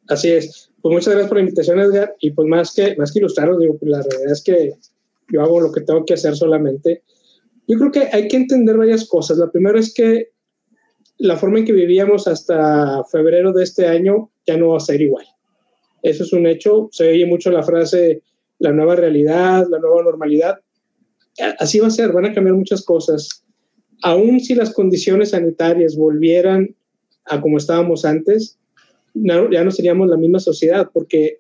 Así 0.08 0.32
es. 0.32 0.72
Pues 0.82 0.94
muchas 0.94 1.16
gracias 1.16 1.28
por 1.28 1.38
la 1.40 1.44
invitación, 1.44 1.80
Edgar. 1.82 2.16
Y 2.22 2.32
pues 2.32 2.48
más 2.48 2.74
que, 2.74 2.96
más 2.96 3.12
que 3.12 3.20
ilustraros, 3.20 3.60
digo, 3.60 3.78
pues 3.78 3.92
la 3.92 4.02
realidad 4.02 4.32
es 4.32 4.42
que 4.42 4.72
yo 5.34 5.42
hago 5.42 5.60
lo 5.60 5.72
que 5.74 5.82
tengo 5.82 6.06
que 6.06 6.14
hacer 6.14 6.34
solamente. 6.38 7.04
Yo 7.68 7.78
creo 7.78 7.92
que 7.92 8.10
hay 8.14 8.30
que 8.30 8.38
entender 8.38 8.78
varias 8.78 9.06
cosas. 9.06 9.38
La 9.38 9.52
primera 9.52 9.78
es 9.78 9.94
que 9.94 10.33
la 11.24 11.38
forma 11.38 11.60
en 11.60 11.66
que 11.66 11.72
vivíamos 11.72 12.28
hasta 12.28 13.02
febrero 13.06 13.54
de 13.54 13.64
este 13.64 13.88
año 13.88 14.30
ya 14.46 14.58
no 14.58 14.70
va 14.70 14.78
a 14.78 14.82
ser 14.82 15.02
igual. 15.02 15.26
Eso 16.02 16.24
es 16.24 16.34
un 16.34 16.46
hecho. 16.46 16.90
Se 16.92 17.08
oye 17.08 17.26
mucho 17.26 17.50
la 17.50 17.64
frase 17.64 18.22
la 18.60 18.74
nueva 18.74 18.98
realidad, 18.98 19.66
la 19.70 19.80
nueva 19.80 20.04
normalidad. 20.04 20.60
Así 21.60 21.80
va 21.80 21.88
a 21.88 21.92
ser, 21.92 22.12
van 22.12 22.26
a 22.26 22.34
cambiar 22.34 22.58
muchas 22.58 22.84
cosas. 22.84 23.46
Aún 24.02 24.42
si 24.42 24.54
las 24.54 24.74
condiciones 24.74 25.30
sanitarias 25.30 25.96
volvieran 25.96 26.76
a 27.24 27.40
como 27.40 27.58
estábamos 27.58 28.04
antes, 28.04 28.60
ya 29.14 29.64
no 29.64 29.72
seríamos 29.72 30.10
la 30.10 30.18
misma 30.18 30.42
sociedad 30.42 30.90
porque 30.94 31.40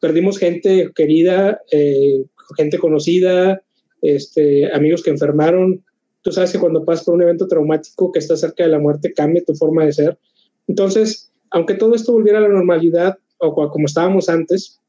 perdimos 0.00 0.38
gente 0.38 0.90
querida, 0.94 1.62
eh, 1.72 2.26
gente 2.58 2.76
conocida, 2.76 3.62
este, 4.02 4.70
amigos 4.70 5.02
que 5.02 5.10
enfermaron. 5.10 5.82
Tú 6.24 6.32
sabes 6.32 6.52
que 6.52 6.58
cuando 6.58 6.86
pasas 6.86 7.04
por 7.04 7.14
un 7.14 7.22
evento 7.22 7.46
traumático 7.46 8.10
que 8.10 8.18
está 8.18 8.34
cerca 8.34 8.64
de 8.64 8.70
la 8.70 8.78
muerte, 8.78 9.12
cambia 9.12 9.44
tu 9.44 9.54
forma 9.54 9.84
de 9.84 9.92
ser. 9.92 10.18
Entonces, 10.66 11.30
aunque 11.50 11.74
todo 11.74 11.94
esto 11.94 12.12
volviera 12.12 12.38
a 12.38 12.42
la 12.42 12.48
normalidad 12.48 13.18
o 13.36 13.54
como 13.54 13.84
estábamos 13.84 14.30
antes, 14.30 14.80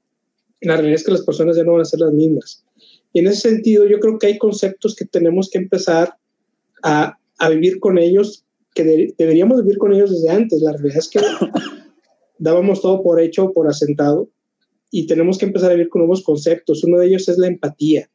la 0.62 0.75
realidad 0.75 0.96
es 0.96 1.04
que 1.04 1.12
las 1.12 1.25
personas 1.25 1.58
ya 1.58 1.65
no 1.65 1.74
van 1.74 1.82
a 1.82 1.86
ser 1.86 2.00
las 2.00 2.13
mismas. 2.13 2.63
Y 3.12 3.20
en 3.20 3.27
ese 3.27 3.50
sentido, 3.50 3.86
yo 3.86 4.00
creo 4.00 4.18
que 4.18 4.27
hay 4.27 4.38
conceptos 4.38 4.96
que 4.96 5.04
tenemos 5.04 5.50
que 5.51 5.58
empezar 5.58 6.15
a, 6.84 7.18
a 7.38 7.50
vivir 7.50 7.82
con 7.82 7.98
ellos, 7.98 8.46
que 8.74 9.13
deberíamos 9.18 9.62
vivir 9.62 9.77
con 9.77 9.94
ellos 9.94 10.12
desde 10.12 10.30
antes. 10.30 10.62
La 10.62 10.72
realidad 10.72 11.00
es 11.00 11.10
que 11.10 11.20
dábamos 12.39 12.82
todo 12.82 13.04
por 13.04 13.20
hecho, 13.20 13.51
por 13.51 13.68
asentado, 13.68 14.30
y 14.89 15.06
tenemos 15.06 15.38
que 15.38 15.48
empezar 15.48 15.72
a 15.72 15.74
vivir 15.74 15.89
con 15.89 16.00
nuevos 16.00 16.24
conceptos. 16.24 16.82
Uno 16.86 17.00
de 17.00 17.08
ellos 17.08 17.27
es 17.27 17.38
la 17.38 17.48
empatía. 17.48 18.10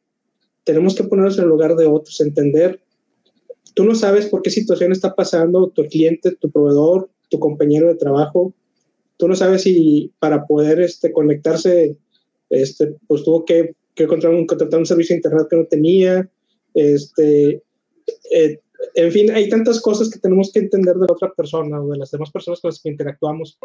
Tenemos 0.63 0.95
que 0.95 1.03
ponernos 1.03 1.37
en 1.37 1.43
el 1.43 1.49
lugar 1.51 1.75
de 1.75 1.85
otros, 1.85 2.19
entender. 2.19 2.81
Tú 3.73 3.83
no 3.85 3.95
sabes 3.95 4.27
por 4.27 4.41
qué 4.41 4.49
situación 4.49 4.91
está 4.91 5.15
pasando 5.15 5.69
tu 5.69 5.83
cliente, 5.85 6.35
tu 6.35 6.51
proveedor, 6.51 7.09
tu 7.29 7.39
compañero 7.39 7.87
de 7.87 7.95
trabajo. 7.95 8.53
Tú 9.17 9.27
no 9.27 9.35
sabes 9.35 9.63
si 9.63 10.11
para 10.19 10.45
poder 10.45 10.81
este, 10.81 11.11
conectarse, 11.11 11.97
este, 12.49 12.95
pues 13.07 13.23
tuvo 13.23 13.45
que, 13.45 13.75
que 13.95 14.07
contratar, 14.07 14.37
un, 14.37 14.45
contratar 14.45 14.79
un 14.79 14.85
servicio 14.85 15.13
de 15.13 15.19
internet 15.19 15.47
que 15.49 15.57
no 15.57 15.65
tenía. 15.65 16.29
Este, 16.73 17.63
eh, 18.31 18.59
en 18.95 19.11
fin, 19.11 19.31
hay 19.31 19.47
tantas 19.49 19.79
cosas 19.79 20.09
que 20.09 20.19
tenemos 20.19 20.51
que 20.51 20.59
entender 20.59 20.95
de 20.95 21.07
la 21.07 21.13
otra 21.13 21.31
persona 21.33 21.81
o 21.81 21.89
de 21.89 21.97
las 21.97 22.11
demás 22.11 22.31
personas 22.31 22.59
con 22.59 22.69
las 22.69 22.81
que 22.81 22.89
interactuamos. 22.89 23.57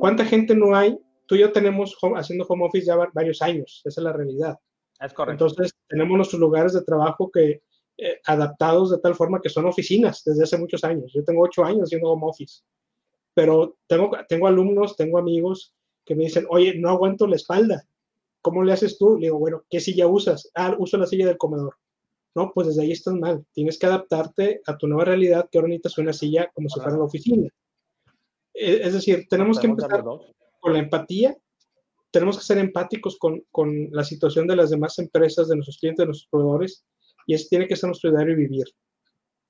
¿Cuánta 0.00 0.24
gente 0.24 0.54
no 0.54 0.74
hay? 0.74 0.98
Tú 1.26 1.36
y 1.36 1.40
yo 1.40 1.52
tenemos 1.52 1.96
haciendo 2.16 2.46
home 2.46 2.66
office 2.66 2.86
ya 2.86 2.96
varios 3.12 3.42
años, 3.42 3.82
esa 3.84 4.00
es 4.00 4.04
la 4.04 4.12
realidad. 4.12 4.58
Es 5.00 5.12
correcto. 5.12 5.46
Entonces, 5.46 5.72
tenemos 5.88 6.16
nuestros 6.16 6.40
lugares 6.40 6.72
de 6.72 6.82
trabajo 6.82 7.30
que 7.30 7.62
eh, 8.00 8.20
adaptados 8.26 8.92
de 8.92 8.98
tal 8.98 9.16
forma 9.16 9.40
que 9.40 9.48
son 9.48 9.66
oficinas 9.66 10.22
desde 10.24 10.44
hace 10.44 10.56
muchos 10.56 10.84
años. 10.84 11.12
Yo 11.12 11.24
tengo 11.24 11.42
ocho 11.42 11.64
años 11.64 11.88
haciendo 11.88 12.10
home 12.10 12.26
office, 12.26 12.62
pero 13.34 13.76
tengo, 13.88 14.12
tengo 14.28 14.46
alumnos, 14.46 14.96
tengo 14.96 15.18
amigos 15.18 15.74
que 16.04 16.14
me 16.14 16.24
dicen, 16.24 16.46
oye, 16.48 16.78
no 16.78 16.90
aguanto 16.90 17.26
la 17.26 17.36
espalda. 17.36 17.84
¿Cómo 18.40 18.62
le 18.62 18.72
haces 18.72 18.98
tú? 18.98 19.16
Le 19.16 19.26
digo, 19.26 19.38
bueno, 19.38 19.64
¿qué 19.68 19.80
silla 19.80 20.06
usas? 20.06 20.48
Ah, 20.54 20.76
uso 20.78 20.96
la 20.96 21.06
silla 21.06 21.26
del 21.26 21.36
comedor. 21.36 21.76
No, 22.36 22.52
pues 22.54 22.68
desde 22.68 22.82
ahí 22.82 22.92
estás 22.92 23.14
mal. 23.14 23.44
Tienes 23.52 23.78
que 23.78 23.86
adaptarte 23.86 24.60
a 24.64 24.78
tu 24.78 24.86
nueva 24.86 25.04
realidad 25.04 25.48
que 25.50 25.58
ahora 25.58 25.68
necesitas 25.68 25.98
una 25.98 26.12
silla 26.12 26.50
como 26.54 26.68
si 26.68 26.78
fuera 26.80 26.96
la 26.96 27.04
oficina. 27.04 27.48
Eh, 28.54 28.80
es 28.84 28.92
decir, 28.92 29.26
tenemos 29.28 29.58
que 29.58 29.66
empezar 29.66 30.04
con 30.04 30.72
la 30.72 30.78
empatía, 30.78 31.36
tenemos 32.12 32.38
que 32.38 32.44
ser 32.44 32.58
empáticos 32.58 33.18
con, 33.18 33.42
con, 33.50 33.90
la 33.90 34.04
situación 34.04 34.46
de 34.46 34.56
las 34.56 34.70
demás 34.70 34.98
empresas, 35.00 35.48
de 35.48 35.56
nuestros 35.56 35.78
clientes, 35.78 36.02
de 36.02 36.06
nuestros 36.06 36.28
proveedores, 36.30 36.84
y 37.28 37.34
eso 37.34 37.46
tiene 37.50 37.68
que 37.68 37.76
ser 37.76 37.88
nuestro 37.88 38.10
diario 38.10 38.34
vivir. 38.34 38.64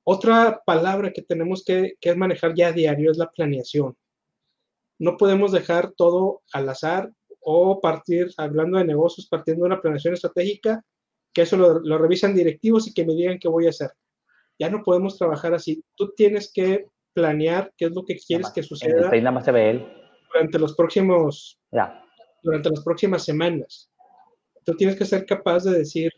Otra 0.02 0.60
palabra 0.66 1.12
que 1.12 1.22
tenemos 1.22 1.64
que, 1.64 1.94
que 2.00 2.14
manejar 2.16 2.54
ya 2.54 2.68
a 2.68 2.72
diario 2.72 3.12
es 3.12 3.18
la 3.18 3.30
planeación. 3.30 3.96
No 4.98 5.16
podemos 5.16 5.52
dejar 5.52 5.92
todo 5.92 6.42
al 6.52 6.68
azar 6.68 7.12
o 7.40 7.80
partir, 7.80 8.30
hablando 8.36 8.78
de 8.78 8.84
negocios, 8.84 9.28
partiendo 9.28 9.62
de 9.62 9.68
una 9.68 9.80
planeación 9.80 10.14
estratégica 10.14 10.84
que 11.32 11.42
eso 11.42 11.56
lo, 11.56 11.98
revisan 11.98 12.34
directivos 12.34 12.88
y 12.88 12.92
que 12.92 13.06
me 13.06 13.14
digan 13.14 13.38
qué 13.38 13.46
voy 13.46 13.66
a 13.66 13.70
hacer. 13.70 13.92
Ya 14.58 14.68
no 14.68 14.82
podemos 14.82 15.16
trabajar 15.16 15.54
así. 15.54 15.84
Tú 15.94 16.12
tienes 16.16 16.50
que 16.52 16.86
planear 17.12 17.72
qué 17.76 17.84
es 17.84 17.92
lo 17.92 18.04
que 18.04 18.16
quieres 18.16 18.50
que 18.50 18.64
suceda 18.64 19.08
durante 20.32 20.58
los 20.58 20.74
próximos 20.74 21.60
durante 22.42 22.70
las 22.70 22.82
próximas 22.82 23.24
semanas. 23.24 23.88
Tú 24.64 24.74
tienes 24.74 24.96
que 24.96 25.04
ser 25.04 25.26
capaz 25.26 25.62
de 25.62 25.78
decir 25.78 26.12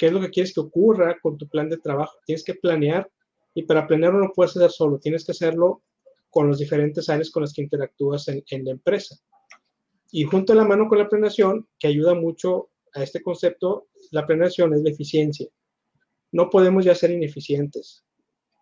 qué 0.00 0.06
es 0.06 0.12
lo 0.12 0.20
que 0.22 0.30
quieres 0.30 0.54
que 0.54 0.60
ocurra 0.60 1.18
con 1.20 1.36
tu 1.36 1.46
plan 1.46 1.68
de 1.68 1.76
trabajo. 1.76 2.16
Tienes 2.24 2.42
que 2.42 2.54
planear 2.54 3.10
y 3.52 3.64
para 3.64 3.86
planear 3.86 4.14
no 4.14 4.32
puedes 4.34 4.56
hacer 4.56 4.70
solo, 4.70 4.98
tienes 4.98 5.26
que 5.26 5.32
hacerlo 5.32 5.82
con 6.30 6.48
los 6.48 6.58
diferentes 6.58 7.10
áreas 7.10 7.30
con 7.30 7.42
las 7.42 7.52
que 7.52 7.60
interactúas 7.60 8.26
en, 8.28 8.42
en 8.48 8.64
la 8.64 8.70
empresa. 8.70 9.16
Y 10.10 10.24
junto 10.24 10.54
a 10.54 10.56
la 10.56 10.64
mano 10.64 10.88
con 10.88 10.96
la 10.96 11.06
planeación, 11.06 11.68
que 11.78 11.88
ayuda 11.88 12.14
mucho 12.14 12.70
a 12.94 13.02
este 13.02 13.22
concepto, 13.22 13.88
la 14.10 14.26
planeación 14.26 14.72
es 14.72 14.80
la 14.80 14.88
eficiencia. 14.88 15.48
No 16.32 16.48
podemos 16.48 16.82
ya 16.82 16.94
ser 16.94 17.10
ineficientes. 17.10 18.02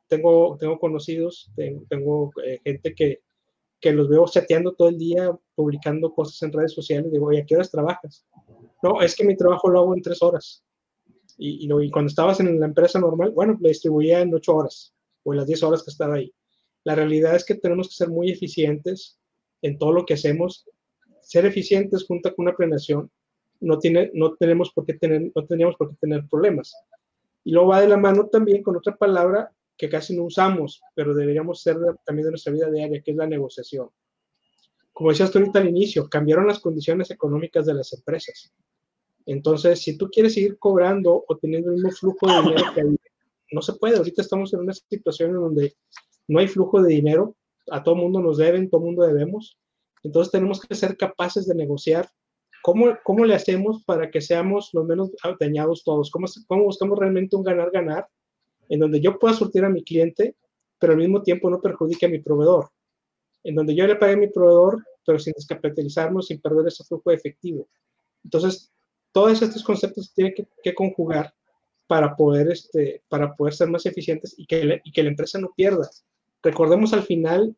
Tengo, 0.09 0.57
tengo 0.59 0.81
conocidos, 0.81 1.53
tengo, 1.89 2.33
eh, 2.45 2.59
gente 2.65 2.97
que, 2.97 3.21
que, 3.81 3.93
los 3.93 4.09
veo 4.09 4.27
chateando 4.27 4.73
todo 4.73 4.89
el 4.89 4.99
día, 4.99 5.31
publicando 5.55 6.13
cosas 6.13 6.43
en 6.43 6.53
redes 6.53 6.73
sociales. 6.73 7.13
Digo, 7.13 7.33
¿y 7.33 7.39
a 7.39 7.47
qué 7.47 7.55
horas 7.55 7.71
trabajas? 7.71 8.27
No, 8.83 9.01
es 9.03 9.15
que 9.15 9.25
mi 9.25 9.37
trabajo 9.37 9.69
lo 9.69 9.79
hago 9.79 9.95
en 9.95 10.03
tres 10.03 10.21
horas. 10.21 10.65
Y, 11.39 11.73
y, 11.73 11.91
cuando 11.91 12.09
estabas 12.09 12.41
en 12.41 12.59
la 12.59 12.67
empresa 12.67 12.99
normal, 12.99 13.31
bueno, 13.31 13.57
lo 13.61 13.69
distribuía 13.69 14.21
en 14.21 14.35
ocho 14.35 14.57
horas 14.57 14.93
o 15.23 15.33
en 15.33 15.39
las 15.39 15.47
diez 15.47 15.63
horas 15.63 15.85
que 15.85 15.91
estaba 15.91 16.17
ahí. 16.17 16.33
La 16.85 16.95
realidad 16.95 17.37
es 17.37 17.45
que 17.45 17.55
tenemos 17.55 17.89
que 17.89 17.95
ser 17.95 18.09
muy 18.09 18.31
eficientes 18.31 19.19
en 19.63 19.79
todo 19.79 19.93
lo 19.93 20.05
que 20.05 20.15
hacemos. 20.15 20.69
Ser 21.21 21.47
eficientes 21.47 22.05
junto 22.05 22.35
con 22.35 22.47
una 22.47 22.57
planeación 22.57 23.11
no, 23.61 23.79
tiene, 23.79 24.11
no, 24.15 24.35
tenemos 24.35 24.73
por 24.73 24.85
qué 24.85 24.95
tener, 24.95 25.31
no 25.35 25.47
teníamos 25.47 25.77
por 25.77 25.91
qué 25.91 25.97
tener 26.01 26.27
problemas. 26.29 26.75
Y 27.45 27.53
luego 27.53 27.69
va 27.69 27.81
de 27.81 27.89
la 27.89 27.97
mano 27.97 28.27
también 28.27 28.63
con 28.63 28.77
otra 28.77 28.97
palabra 28.97 29.53
que 29.77 29.89
casi 29.89 30.17
no 30.17 30.25
usamos, 30.25 30.83
pero 30.95 31.15
deberíamos 31.15 31.63
ser 31.63 31.77
también 32.05 32.27
de 32.27 32.33
nuestra 32.33 32.53
vida 32.53 32.71
diaria, 32.71 33.01
que 33.01 33.13
es 33.13 33.17
la 33.17 33.27
negociación. 33.27 33.89
Como 34.93 35.11
decías 35.11 35.31
tú 35.31 35.39
ahorita 35.39 35.61
al 35.61 35.69
inicio, 35.69 36.09
cambiaron 36.09 36.49
las 36.49 36.59
condiciones 36.59 37.11
económicas 37.13 37.67
de 37.67 37.75
las 37.75 37.93
empresas. 37.93 38.53
Entonces, 39.29 39.81
si 39.81 39.97
tú 39.97 40.09
quieres 40.09 40.35
seguir 40.35 40.59
cobrando 40.59 41.25
o 41.29 41.37
teniendo 41.37 41.69
el 41.69 41.77
mismo 41.77 41.91
flujo 41.93 42.27
de 42.27 42.41
dinero 42.43 42.65
que 42.75 42.81
hay, 42.81 42.97
no 43.53 43.63
se 43.63 43.75
puede. 43.75 43.97
Ahorita 43.97 44.23
estamos 44.23 44.53
en 44.53 44.61
una 44.61 44.73
situación 44.73 45.31
en 45.31 45.37
donde 45.37 45.75
no 46.27 46.41
hay 46.41 46.49
flujo 46.49 46.83
de 46.83 46.95
dinero, 46.95 47.37
a 47.71 47.83
todo 47.83 47.95
mundo 47.95 48.21
nos 48.21 48.39
deben, 48.39 48.69
todo 48.69 48.81
mundo 48.81 49.07
debemos. 49.07 49.59
Entonces 50.03 50.33
tenemos 50.33 50.61
que 50.61 50.75
ser 50.75 50.97
capaces 50.97 51.47
de 51.47 51.55
negociar 51.55 52.09
¿Cómo, 52.63 52.99
¿Cómo 53.05 53.25
le 53.25 53.35
hacemos 53.35 53.83
para 53.85 54.11
que 54.11 54.21
seamos 54.21 54.71
los 54.73 54.85
menos 54.85 55.11
dañados 55.39 55.85
todos? 55.85 56.11
¿Cómo, 56.11 56.27
¿Cómo 56.47 56.65
buscamos 56.65 56.99
realmente 56.99 57.37
un 57.37 57.43
ganar-ganar 57.43 58.09
en 58.69 58.81
donde 58.81 59.01
yo 59.01 59.19
pueda 59.19 59.35
surtir 59.35 59.65
a 59.65 59.71
mi 59.71 59.83
cliente, 59.83 60.37
pero 60.79 60.93
al 60.93 60.99
mismo 60.99 61.23
tiempo 61.23 61.49
no 61.51 61.61
perjudique 61.61 62.07
a 62.07 62.09
mi 62.09 62.19
proveedor? 62.19 62.69
En 63.45 63.55
donde 63.55 63.75
yo 63.75 63.87
le 63.87 63.97
pague 63.97 64.15
a 64.15 64.19
mi 64.19 64.29
proveedor, 64.29 64.85
pero 65.07 65.19
sin 65.19 65.33
descapitalizarnos, 65.35 66.27
sin 66.27 66.41
perder 66.41 66.67
ese 66.67 66.85
flujo 66.85 67.11
efectivo. 67.11 67.69
Entonces, 68.25 68.73
todos 69.19 69.43
estos 69.43 69.65
conceptos 69.65 70.07
se 70.07 70.15
tienen 70.15 70.33
que, 70.33 70.47
que, 70.63 70.75
conjugar 70.75 71.35
para 71.89 72.15
poder, 72.15 72.53
este, 72.53 73.03
para 73.09 73.35
poder 73.35 73.53
ser 73.53 73.69
más 73.69 73.85
eficientes 73.85 74.33
y 74.39 74.47
que, 74.47 74.81
y 74.85 74.93
que 74.93 75.03
la 75.03 75.09
empresa 75.09 75.41
no 75.41 75.51
pierda. 75.57 75.91
Recordemos 76.41 76.93
al 76.93 77.03
final 77.03 77.57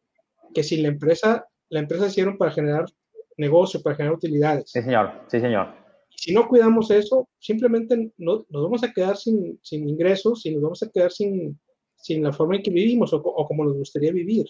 que 0.55 0.63
si 0.63 0.79
la 0.79 0.89
empresa, 0.89 1.47
la 1.69 1.81
empresa 1.81 2.07
hicieron 2.07 2.39
para 2.39 2.53
generar 2.53 2.87
negocio, 3.37 3.83
para 3.83 3.95
generar 3.95 4.17
utilidades. 4.17 4.71
Sí, 4.71 4.81
señor, 4.81 5.13
sí, 5.29 5.39
señor. 5.39 5.75
Si 6.17 6.33
no 6.33 6.49
cuidamos 6.49 6.91
eso, 6.91 7.29
simplemente 7.39 8.11
no, 8.17 8.47
nos 8.49 8.63
vamos 8.63 8.83
a 8.83 8.91
quedar 8.91 9.19
sin, 9.19 9.61
sin, 9.63 9.87
ingresos 9.87 10.47
y 10.47 10.55
nos 10.55 10.63
vamos 10.63 10.83
a 10.83 10.89
quedar 10.89 11.13
sin, 11.13 11.61
sin 11.95 12.23
la 12.23 12.33
forma 12.33 12.57
en 12.57 12.63
que 12.63 12.71
vivimos 12.71 13.13
o, 13.13 13.19
o 13.19 13.47
como 13.47 13.67
nos 13.67 13.77
gustaría 13.77 14.13
vivir. 14.13 14.47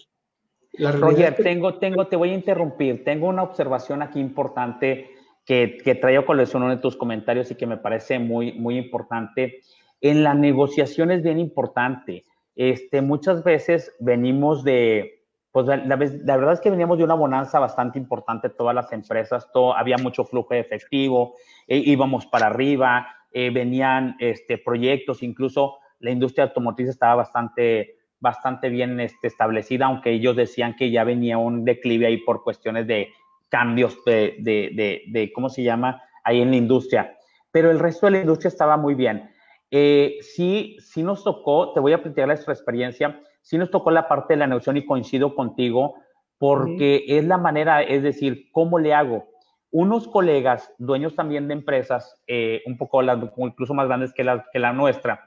La 0.73 0.93
Roger, 0.93 1.35
tengo, 1.35 1.77
tengo, 1.77 2.07
te 2.07 2.15
voy 2.15 2.29
a 2.29 2.35
interrumpir. 2.35 3.03
Tengo 3.03 3.27
una 3.27 3.43
observación 3.43 4.01
aquí 4.01 4.21
importante 4.21 5.09
que, 5.45 5.77
que 5.83 5.95
traigo 5.95 6.25
colección 6.25 6.67
de 6.69 6.77
tus 6.77 6.95
comentarios 6.95 7.51
y 7.51 7.55
que 7.55 7.67
me 7.67 7.77
parece 7.77 8.19
muy, 8.19 8.53
muy 8.53 8.77
importante. 8.77 9.59
En 9.99 10.23
la 10.23 10.33
negociación 10.33 11.11
es 11.11 11.23
bien 11.23 11.39
importante. 11.39 12.25
Este, 12.55 13.01
muchas 13.01 13.43
veces 13.43 13.95
venimos 13.99 14.63
de, 14.63 15.21
pues 15.51 15.65
la, 15.65 15.77
la, 15.77 15.95
verdad 15.97 16.53
es 16.53 16.61
que 16.61 16.69
veníamos 16.69 16.97
de 16.97 17.03
una 17.03 17.13
bonanza 17.13 17.59
bastante 17.59 17.99
importante, 17.99 18.49
todas 18.49 18.73
las 18.73 18.91
empresas, 18.93 19.49
todo, 19.51 19.75
había 19.75 19.97
mucho 19.97 20.23
flujo 20.23 20.53
de 20.53 20.61
efectivo, 20.61 21.35
e, 21.67 21.77
íbamos 21.77 22.25
para 22.25 22.47
arriba, 22.47 23.07
eh, 23.33 23.49
venían 23.49 24.15
este, 24.19 24.57
proyectos, 24.57 25.23
incluso 25.23 25.77
la 25.99 26.11
industria 26.11 26.45
automotriz 26.45 26.89
estaba 26.89 27.15
bastante, 27.15 27.97
bastante 28.19 28.69
bien 28.69 28.99
este, 28.99 29.27
establecida, 29.27 29.85
aunque 29.85 30.11
ellos 30.11 30.35
decían 30.35 30.75
que 30.75 30.89
ya 30.89 31.03
venía 31.03 31.37
un 31.37 31.65
declive 31.65 32.07
ahí 32.07 32.17
por 32.17 32.43
cuestiones 32.43 32.87
de 32.87 33.09
cambios 33.51 34.03
de, 34.05 34.37
de, 34.39 35.03
de, 35.07 35.31
¿cómo 35.33 35.49
se 35.49 35.61
llama? 35.61 36.01
Ahí 36.23 36.41
en 36.41 36.49
la 36.49 36.57
industria. 36.57 37.15
Pero 37.51 37.69
el 37.69 37.79
resto 37.79 38.07
de 38.07 38.13
la 38.13 38.21
industria 38.21 38.47
estaba 38.47 38.77
muy 38.77 38.95
bien. 38.95 39.29
Eh, 39.69 40.17
sí, 40.21 40.77
sí 40.79 41.03
nos 41.03 41.23
tocó, 41.23 41.73
te 41.73 41.79
voy 41.79 41.93
a 41.93 42.01
plantear 42.01 42.27
nuestra 42.27 42.53
experiencia, 42.53 43.21
sí 43.41 43.57
nos 43.57 43.69
tocó 43.69 43.91
la 43.91 44.07
parte 44.07 44.33
de 44.33 44.39
la 44.39 44.47
negociación 44.47 44.77
y 44.77 44.85
coincido 44.85 45.35
contigo, 45.35 45.95
porque 46.37 47.05
es 47.07 47.25
la 47.25 47.37
manera, 47.37 47.83
es 47.83 48.01
decir, 48.03 48.49
¿cómo 48.51 48.79
le 48.79 48.93
hago? 48.93 49.27
Unos 49.69 50.07
colegas, 50.07 50.73
dueños 50.77 51.15
también 51.15 51.47
de 51.47 51.53
empresas, 51.53 52.21
eh, 52.27 52.61
un 52.65 52.77
poco 52.77 53.01
incluso 53.37 53.73
más 53.73 53.87
grandes 53.87 54.13
que 54.13 54.23
la, 54.23 54.45
que 54.51 54.59
la 54.59 54.73
nuestra, 54.73 55.23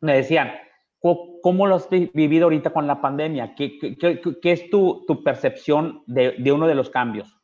me 0.00 0.16
decían, 0.16 0.52
¿cómo 1.00 1.66
lo 1.66 1.76
has 1.76 1.88
vivido 1.90 2.44
ahorita 2.44 2.70
con 2.70 2.86
la 2.86 3.00
pandemia? 3.00 3.54
¿Qué, 3.54 3.78
qué, 3.78 4.20
qué 4.20 4.52
es 4.52 4.70
tu, 4.70 5.04
tu 5.06 5.22
percepción 5.22 6.02
de, 6.06 6.32
de, 6.38 6.52
uno 6.52 6.66
de 6.66 6.74
los 6.74 6.90
cambios? 6.90 7.39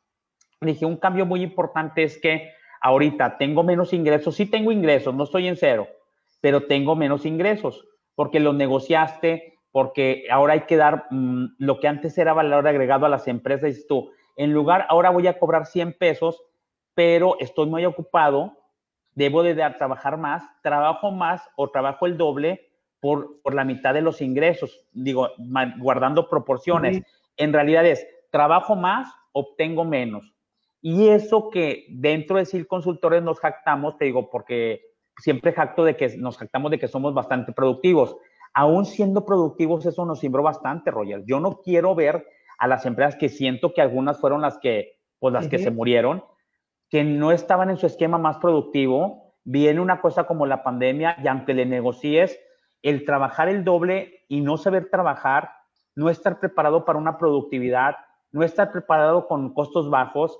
Dije, 0.61 0.85
un 0.85 0.97
cambio 0.97 1.25
muy 1.25 1.43
importante 1.43 2.03
es 2.03 2.19
que 2.19 2.51
ahorita 2.81 3.37
tengo 3.37 3.63
menos 3.63 3.93
ingresos, 3.93 4.35
sí 4.35 4.45
tengo 4.45 4.71
ingresos, 4.71 5.13
no 5.13 5.23
estoy 5.23 5.47
en 5.47 5.55
cero, 5.55 5.87
pero 6.41 6.65
tengo 6.65 6.95
menos 6.95 7.25
ingresos 7.25 7.85
porque 8.15 8.39
los 8.39 8.55
negociaste, 8.55 9.59
porque 9.71 10.25
ahora 10.31 10.53
hay 10.53 10.61
que 10.61 10.75
dar 10.75 11.05
mmm, 11.11 11.45
lo 11.59 11.79
que 11.79 11.87
antes 11.87 12.17
era 12.17 12.33
valor 12.33 12.67
agregado 12.67 13.05
a 13.05 13.09
las 13.09 13.27
empresas, 13.27 13.69
dices 13.69 13.87
tú, 13.87 14.11
en 14.35 14.51
lugar, 14.51 14.87
ahora 14.89 15.11
voy 15.11 15.27
a 15.27 15.37
cobrar 15.37 15.67
100 15.67 15.93
pesos, 15.93 16.41
pero 16.95 17.37
estoy 17.39 17.67
muy 17.67 17.85
ocupado, 17.85 18.57
debo 19.13 19.43
de 19.43 19.53
dar, 19.53 19.77
trabajar 19.77 20.17
más, 20.17 20.43
trabajo 20.63 21.11
más 21.11 21.47
o 21.55 21.69
trabajo 21.69 22.07
el 22.07 22.17
doble 22.17 22.71
por, 22.99 23.39
por 23.43 23.53
la 23.53 23.63
mitad 23.63 23.93
de 23.93 24.01
los 24.01 24.21
ingresos, 24.21 24.83
digo, 24.93 25.29
guardando 25.77 26.27
proporciones. 26.27 26.97
Uh 26.97 26.99
-huh. 27.01 27.05
En 27.37 27.53
realidad 27.53 27.85
es, 27.85 28.07
trabajo 28.31 28.75
más, 28.75 29.13
obtengo 29.31 29.85
menos. 29.85 30.33
Y 30.81 31.09
eso 31.09 31.49
que 31.49 31.85
dentro 31.89 32.37
de 32.37 32.45
SIL 32.45 32.67
Consultores 32.67 33.23
nos 33.23 33.39
jactamos, 33.39 33.97
te 33.97 34.05
digo, 34.05 34.29
porque 34.29 34.81
siempre 35.17 35.53
jacto 35.53 35.83
de 35.83 35.95
que 35.95 36.15
nos 36.17 36.37
jactamos 36.37 36.71
de 36.71 36.79
que 36.79 36.87
somos 36.87 37.13
bastante 37.13 37.51
productivos. 37.51 38.15
Aún 38.53 38.85
siendo 38.85 39.25
productivos, 39.25 39.85
eso 39.85 40.05
nos 40.05 40.19
cimbró 40.19 40.43
bastante, 40.43 40.91
Roger. 40.91 41.23
Yo 41.25 41.39
no 41.39 41.61
quiero 41.61 41.95
ver 41.95 42.25
a 42.57 42.67
las 42.67 42.85
empresas 42.85 43.15
que 43.15 43.29
siento 43.29 43.73
que 43.73 43.81
algunas 43.81 44.19
fueron 44.19 44.41
las 44.41 44.57
que, 44.59 44.99
pues 45.19 45.33
las 45.33 45.45
uh 45.45 45.47
-huh. 45.47 45.51
que 45.51 45.59
se 45.59 45.71
murieron, 45.71 46.23
que 46.89 47.03
no 47.03 47.31
estaban 47.31 47.69
en 47.69 47.77
su 47.77 47.85
esquema 47.85 48.17
más 48.17 48.37
productivo. 48.37 49.35
Viene 49.43 49.79
una 49.79 50.01
cosa 50.01 50.25
como 50.25 50.45
la 50.45 50.63
pandemia 50.63 51.17
y 51.23 51.27
aunque 51.27 51.53
le 51.53 51.65
negocies, 51.65 52.39
el 52.81 53.05
trabajar 53.05 53.49
el 53.49 53.63
doble 53.63 54.25
y 54.27 54.41
no 54.41 54.57
saber 54.57 54.89
trabajar, 54.89 55.51
no 55.95 56.09
estar 56.09 56.39
preparado 56.39 56.85
para 56.85 56.99
una 56.99 57.17
productividad, 57.17 57.95
no 58.31 58.43
estar 58.43 58.71
preparado 58.71 59.27
con 59.27 59.53
costos 59.53 59.89
bajos, 59.89 60.39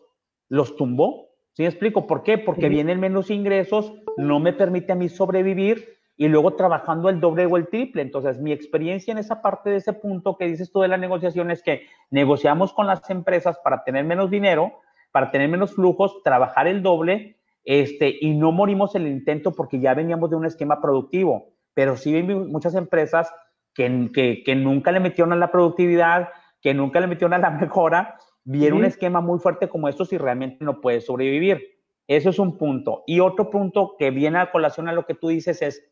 los 0.50 0.76
tumbó. 0.76 1.28
¿Sí 1.54 1.64
me 1.64 1.70
explico? 1.70 2.06
¿Por 2.06 2.24
qué? 2.24 2.38
Porque 2.38 2.70
vienen 2.70 3.00
menos 3.00 3.32
ingresos, 3.32 3.94
no 4.18 4.40
me 4.40 4.54
permite 4.54 4.92
a 4.92 4.96
mí 4.96 5.10
sobrevivir 5.10 5.98
y 6.16 6.28
luego 6.28 6.56
trabajando 6.56 7.10
el 7.10 7.20
doble 7.20 7.46
o 7.46 7.58
el 7.58 7.68
triple. 7.68 8.02
Entonces, 8.02 8.40
mi 8.40 8.52
experiencia 8.52 9.12
en 9.12 9.18
esa 9.18 9.42
parte 9.42 9.70
de 9.70 9.78
ese 9.78 9.94
punto 9.94 10.38
que 10.38 10.46
dices 10.46 10.72
tú 10.72 10.82
de 10.82 10.88
la 10.88 10.98
negociación 10.98 11.52
es 11.52 11.64
que 11.64 11.88
negociamos 12.10 12.74
con 12.74 12.88
las 12.88 13.08
empresas 13.10 13.58
para 13.64 13.84
tener 13.84 14.04
menos 14.04 14.30
dinero, 14.30 14.74
para 15.12 15.32
tener 15.32 15.50
menos 15.50 15.74
flujos, 15.74 16.22
trabajar 16.24 16.68
el 16.68 16.84
doble 16.84 17.38
este, 17.64 18.16
y 18.20 18.36
no 18.36 18.52
morimos 18.52 18.96
en 18.96 19.04
el 19.04 19.12
intento 19.12 19.52
porque 19.52 19.80
ya 19.80 19.94
veníamos 19.94 20.30
de 20.30 20.36
un 20.36 20.46
esquema 20.46 20.82
productivo. 20.82 21.54
Pero 21.74 21.98
sí 21.98 22.16
hay 22.16 22.24
muchas 22.24 22.74
empresas 22.76 23.32
que, 23.74 24.10
que, 24.14 24.44
que 24.44 24.56
nunca 24.56 24.92
le 24.92 25.00
metieron 25.00 25.34
a 25.34 25.36
la 25.36 25.52
productividad, 25.52 26.30
que 26.62 26.74
nunca 26.74 27.00
le 27.00 27.08
metieron 27.08 27.34
a 27.34 27.38
la 27.38 27.50
mejora 27.62 28.16
viene 28.48 28.78
un 28.78 28.86
esquema 28.86 29.20
muy 29.20 29.40
fuerte 29.40 29.68
como 29.68 29.90
estos 29.90 30.14
y 30.14 30.18
realmente 30.18 30.64
no 30.64 30.80
puede 30.80 31.02
sobrevivir. 31.02 31.62
Eso 32.08 32.30
es 32.30 32.40
un 32.40 32.58
punto. 32.58 33.04
Y 33.06 33.20
otro 33.20 33.50
punto 33.50 33.96
que 34.00 34.10
viene 34.10 34.40
a 34.40 34.52
colación 34.52 34.88
a 34.88 34.94
lo 34.94 35.06
que 35.06 35.16
tú 35.16 35.28
dices 35.28 35.62
es, 35.62 35.84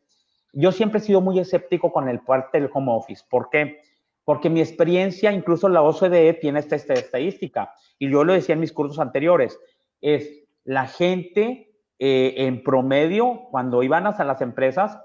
yo 0.54 0.72
siempre 0.72 1.00
he 1.00 1.02
sido 1.02 1.20
muy 1.20 1.38
escéptico 1.38 1.92
con 1.92 2.08
el 2.08 2.20
parte 2.20 2.58
del 2.58 2.70
home 2.72 2.92
office. 2.92 3.22
¿Por 3.28 3.50
qué? 3.50 3.82
Porque 4.24 4.48
mi 4.48 4.60
experiencia, 4.60 5.32
incluso 5.32 5.68
la 5.68 5.82
OCDE 5.82 6.32
tiene 6.34 6.60
esta, 6.60 6.76
esta 6.76 6.94
estadística, 6.94 7.74
y 7.98 8.10
yo 8.10 8.24
lo 8.24 8.32
decía 8.32 8.54
en 8.54 8.60
mis 8.60 8.72
cursos 8.72 8.98
anteriores, 8.98 9.60
es 10.00 10.46
la 10.64 10.86
gente 10.86 11.74
eh, 11.98 12.34
en 12.38 12.62
promedio, 12.62 13.48
cuando 13.50 13.82
iban 13.82 14.06
a 14.06 14.24
las 14.24 14.40
empresas, 14.40 14.98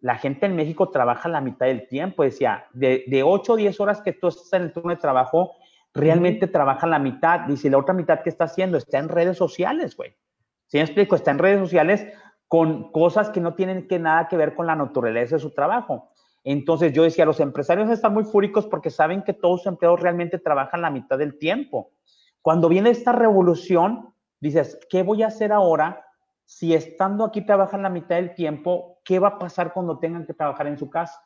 la 0.00 0.16
gente 0.16 0.46
en 0.46 0.56
México 0.56 0.90
trabaja 0.90 1.28
la 1.28 1.40
mitad 1.40 1.66
del 1.66 1.86
tiempo. 1.86 2.24
Decía, 2.24 2.66
de, 2.72 3.04
de 3.06 3.22
8 3.22 3.52
o 3.52 3.56
10 3.56 3.80
horas 3.80 4.02
que 4.02 4.12
tú 4.12 4.26
estás 4.26 4.52
en 4.54 4.62
el 4.62 4.72
turno 4.72 4.90
de 4.90 5.00
trabajo, 5.00 5.54
realmente 5.96 6.46
trabaja 6.46 6.86
la 6.86 6.98
mitad. 6.98 7.40
Dice, 7.40 7.70
la 7.70 7.78
otra 7.78 7.94
mitad 7.94 8.22
que 8.22 8.30
está 8.30 8.44
haciendo 8.44 8.78
está 8.78 8.98
en 8.98 9.08
redes 9.08 9.36
sociales, 9.36 9.96
güey. 9.96 10.14
¿Sí 10.66 10.78
me 10.78 10.82
explico? 10.82 11.16
Está 11.16 11.30
en 11.30 11.38
redes 11.38 11.60
sociales 11.60 12.06
con 12.48 12.92
cosas 12.92 13.30
que 13.30 13.40
no 13.40 13.54
tienen 13.54 13.88
que 13.88 13.98
nada 13.98 14.28
que 14.28 14.36
ver 14.36 14.54
con 14.54 14.66
la 14.66 14.76
naturaleza 14.76 15.36
de 15.36 15.40
su 15.40 15.52
trabajo. 15.52 16.10
Entonces 16.44 16.92
yo 16.92 17.02
decía, 17.02 17.24
los 17.24 17.40
empresarios 17.40 17.90
están 17.90 18.14
muy 18.14 18.24
fúricos 18.24 18.66
porque 18.66 18.90
saben 18.90 19.22
que 19.22 19.32
todos 19.32 19.62
sus 19.62 19.72
empleados 19.72 20.00
realmente 20.00 20.38
trabajan 20.38 20.80
la 20.80 20.90
mitad 20.90 21.18
del 21.18 21.38
tiempo. 21.38 21.90
Cuando 22.40 22.68
viene 22.68 22.90
esta 22.90 23.10
revolución, 23.10 24.14
dices, 24.38 24.78
¿qué 24.88 25.02
voy 25.02 25.24
a 25.24 25.28
hacer 25.28 25.52
ahora 25.52 26.04
si 26.44 26.74
estando 26.74 27.24
aquí 27.24 27.44
trabajan 27.44 27.82
la 27.82 27.88
mitad 27.88 28.16
del 28.16 28.34
tiempo? 28.34 29.00
¿Qué 29.02 29.18
va 29.18 29.28
a 29.28 29.38
pasar 29.38 29.72
cuando 29.72 29.98
tengan 29.98 30.24
que 30.24 30.34
trabajar 30.34 30.68
en 30.68 30.78
su 30.78 30.88
casa? 30.88 31.20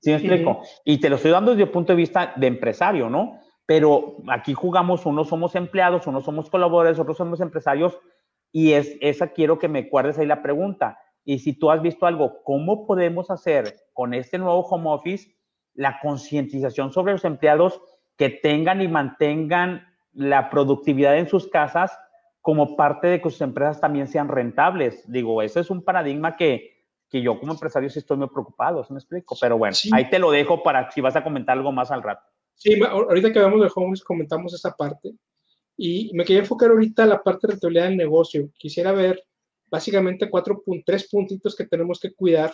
¿Sí 0.00 0.10
me 0.10 0.16
explico? 0.16 0.60
Sí. 0.62 0.80
Y 0.84 1.00
te 1.00 1.08
lo 1.08 1.16
estoy 1.16 1.30
dando 1.30 1.52
desde 1.52 1.64
el 1.64 1.70
punto 1.70 1.92
de 1.92 1.96
vista 1.96 2.34
de 2.36 2.46
empresario, 2.46 3.08
¿no? 3.08 3.40
Pero 3.70 4.16
aquí 4.26 4.52
jugamos, 4.52 5.06
unos 5.06 5.28
somos 5.28 5.54
empleados, 5.54 6.04
unos 6.08 6.24
somos 6.24 6.50
colaboradores, 6.50 6.98
otros 6.98 7.16
somos 7.16 7.40
empresarios, 7.40 7.96
y 8.50 8.72
es, 8.72 8.96
esa 9.00 9.28
quiero 9.28 9.60
que 9.60 9.68
me 9.68 9.82
guardes 9.82 10.18
ahí 10.18 10.26
la 10.26 10.42
pregunta. 10.42 10.98
Y 11.24 11.38
si 11.38 11.52
tú 11.52 11.70
has 11.70 11.80
visto 11.80 12.04
algo, 12.04 12.42
¿cómo 12.42 12.84
podemos 12.84 13.30
hacer 13.30 13.72
con 13.92 14.12
este 14.12 14.38
nuevo 14.38 14.62
home 14.62 14.90
office 14.90 15.36
la 15.72 16.00
concientización 16.00 16.90
sobre 16.90 17.12
los 17.12 17.24
empleados 17.24 17.80
que 18.16 18.28
tengan 18.28 18.82
y 18.82 18.88
mantengan 18.88 19.86
la 20.14 20.50
productividad 20.50 21.16
en 21.16 21.28
sus 21.28 21.46
casas 21.46 21.96
como 22.40 22.74
parte 22.74 23.06
de 23.06 23.22
que 23.22 23.30
sus 23.30 23.40
empresas 23.40 23.80
también 23.80 24.08
sean 24.08 24.26
rentables? 24.26 25.08
Digo, 25.08 25.42
ese 25.42 25.60
es 25.60 25.70
un 25.70 25.84
paradigma 25.84 26.34
que, 26.36 26.88
que 27.08 27.22
yo 27.22 27.38
como 27.38 27.52
empresario 27.52 27.88
sí 27.88 28.00
estoy 28.00 28.16
muy 28.16 28.30
preocupado, 28.30 28.82
¿se 28.82 28.92
me 28.92 28.98
explico? 28.98 29.36
Pero 29.40 29.58
bueno, 29.58 29.74
sí. 29.74 29.90
ahí 29.92 30.10
te 30.10 30.18
lo 30.18 30.32
dejo 30.32 30.60
para 30.64 30.90
si 30.90 31.00
vas 31.00 31.14
a 31.14 31.22
comentar 31.22 31.56
algo 31.56 31.70
más 31.70 31.92
al 31.92 32.02
rato. 32.02 32.29
Sí, 32.62 32.78
ahorita 32.78 33.32
que 33.32 33.38
hablamos 33.38 33.62
de 33.62 33.72
home 33.74 33.98
comentamos 34.04 34.52
esa 34.52 34.76
parte. 34.76 35.14
Y 35.78 36.12
me 36.12 36.26
quería 36.26 36.42
enfocar 36.42 36.70
ahorita 36.70 37.04
en 37.04 37.08
la 37.08 37.22
parte 37.22 37.46
de 37.46 37.52
rentabilidad 37.52 37.84
del 37.84 37.96
negocio. 37.96 38.52
Quisiera 38.58 38.92
ver 38.92 39.24
básicamente 39.70 40.28
cuatro, 40.28 40.62
tres 40.84 41.08
puntitos 41.08 41.56
que 41.56 41.66
tenemos 41.66 41.98
que 41.98 42.12
cuidar, 42.12 42.52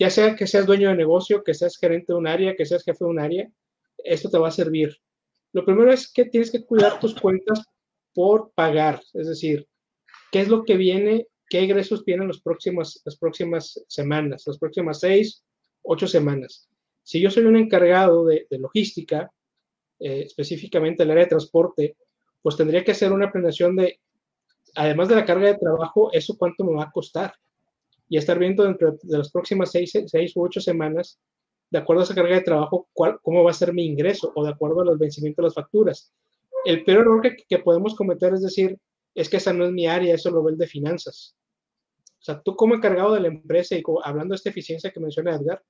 ya 0.00 0.10
sea 0.10 0.34
que 0.34 0.48
seas 0.48 0.66
dueño 0.66 0.88
de 0.88 0.96
negocio, 0.96 1.44
que 1.44 1.54
seas 1.54 1.78
gerente 1.78 2.12
de 2.12 2.18
un 2.18 2.26
área, 2.26 2.56
que 2.56 2.66
seas 2.66 2.82
jefe 2.82 3.04
de 3.04 3.10
un 3.10 3.20
área, 3.20 3.48
esto 3.98 4.28
te 4.28 4.38
va 4.38 4.48
a 4.48 4.50
servir. 4.50 4.96
Lo 5.52 5.64
primero 5.64 5.92
es 5.92 6.12
que 6.12 6.24
tienes 6.24 6.50
que 6.50 6.64
cuidar 6.64 6.98
tus 6.98 7.14
cuentas 7.14 7.62
por 8.12 8.50
pagar, 8.52 9.00
es 9.12 9.28
decir, 9.28 9.68
qué 10.32 10.40
es 10.40 10.48
lo 10.48 10.64
que 10.64 10.76
viene, 10.76 11.28
qué 11.48 11.60
ingresos 11.60 12.04
vienen 12.04 12.26
los 12.26 12.40
próximos, 12.40 13.00
las 13.04 13.16
próximas 13.16 13.80
semanas, 13.86 14.42
las 14.44 14.58
próximas 14.58 14.98
seis, 14.98 15.44
ocho 15.84 16.08
semanas 16.08 16.68
si 17.02 17.20
yo 17.20 17.30
soy 17.30 17.44
un 17.44 17.56
encargado 17.56 18.24
de, 18.26 18.46
logística, 18.50 19.30
eh, 19.98 20.22
específicamente 20.26 21.02
el 21.02 21.10
área 21.10 21.24
de 21.24 21.30
transporte, 21.30 21.96
pues 22.42 22.56
tendría 22.56 22.84
que 22.84 22.92
hacer 22.92 23.12
una 23.12 23.30
planeación 23.30 23.76
de, 23.76 24.00
además 24.74 25.08
de 25.08 25.16
la 25.16 25.24
carga 25.24 25.48
de 25.48 25.58
trabajo, 25.58 26.12
eso 26.12 26.36
cuánto 26.36 26.64
me 26.64 26.74
va 26.74 26.84
a 26.84 26.90
costar. 26.90 27.34
Y 28.08 28.18
estar 28.18 28.38
viendo 28.38 28.64
dentro 28.64 28.98
de 29.02 29.18
las 29.18 29.30
próximas 29.30 29.70
seis, 29.70 29.92
seis 30.06 30.36
u 30.36 30.42
ocho 30.42 30.60
semanas, 30.60 31.18
de 31.70 31.78
acuerdo 31.78 32.02
a 32.02 32.04
esa 32.04 32.14
carga 32.14 32.34
de 32.34 32.42
trabajo, 32.42 32.88
cuál, 32.92 33.18
cómo 33.22 33.42
va 33.42 33.50
a 33.50 33.54
ser 33.54 33.72
mi 33.72 33.86
ingreso 33.86 34.30
o 34.34 34.44
de 34.44 34.50
acuerdo 34.50 34.82
a 34.82 34.84
los 34.84 34.98
vencimientos 34.98 35.42
de 35.42 35.46
las 35.46 35.54
facturas. 35.54 36.12
El 36.64 36.84
peor 36.84 37.00
error 37.00 37.22
que, 37.22 37.36
que 37.48 37.58
podemos 37.58 37.94
cometer 37.94 38.34
es 38.34 38.42
decir, 38.42 38.78
es 39.14 39.28
que 39.28 39.38
esa 39.38 39.52
no 39.52 39.64
es 39.64 39.72
mi 39.72 39.86
área, 39.86 40.14
eso 40.14 40.30
lo 40.30 40.42
ve 40.42 40.52
el 40.52 40.58
de 40.58 40.66
finanzas. 40.66 41.34
O 42.22 42.24
sea, 42.24 42.40
tú 42.40 42.54
como 42.54 42.74
encargado 42.74 43.14
de 43.14 43.20
la 43.20 43.28
empresa 43.28 43.74
y 43.74 43.82
como, 43.82 44.04
hablando 44.04 44.32
de 44.32 44.36
esta 44.36 44.50
eficiencia 44.50 44.90
que 44.90 45.00
menciona 45.00 45.34
Edgar, 45.34 45.62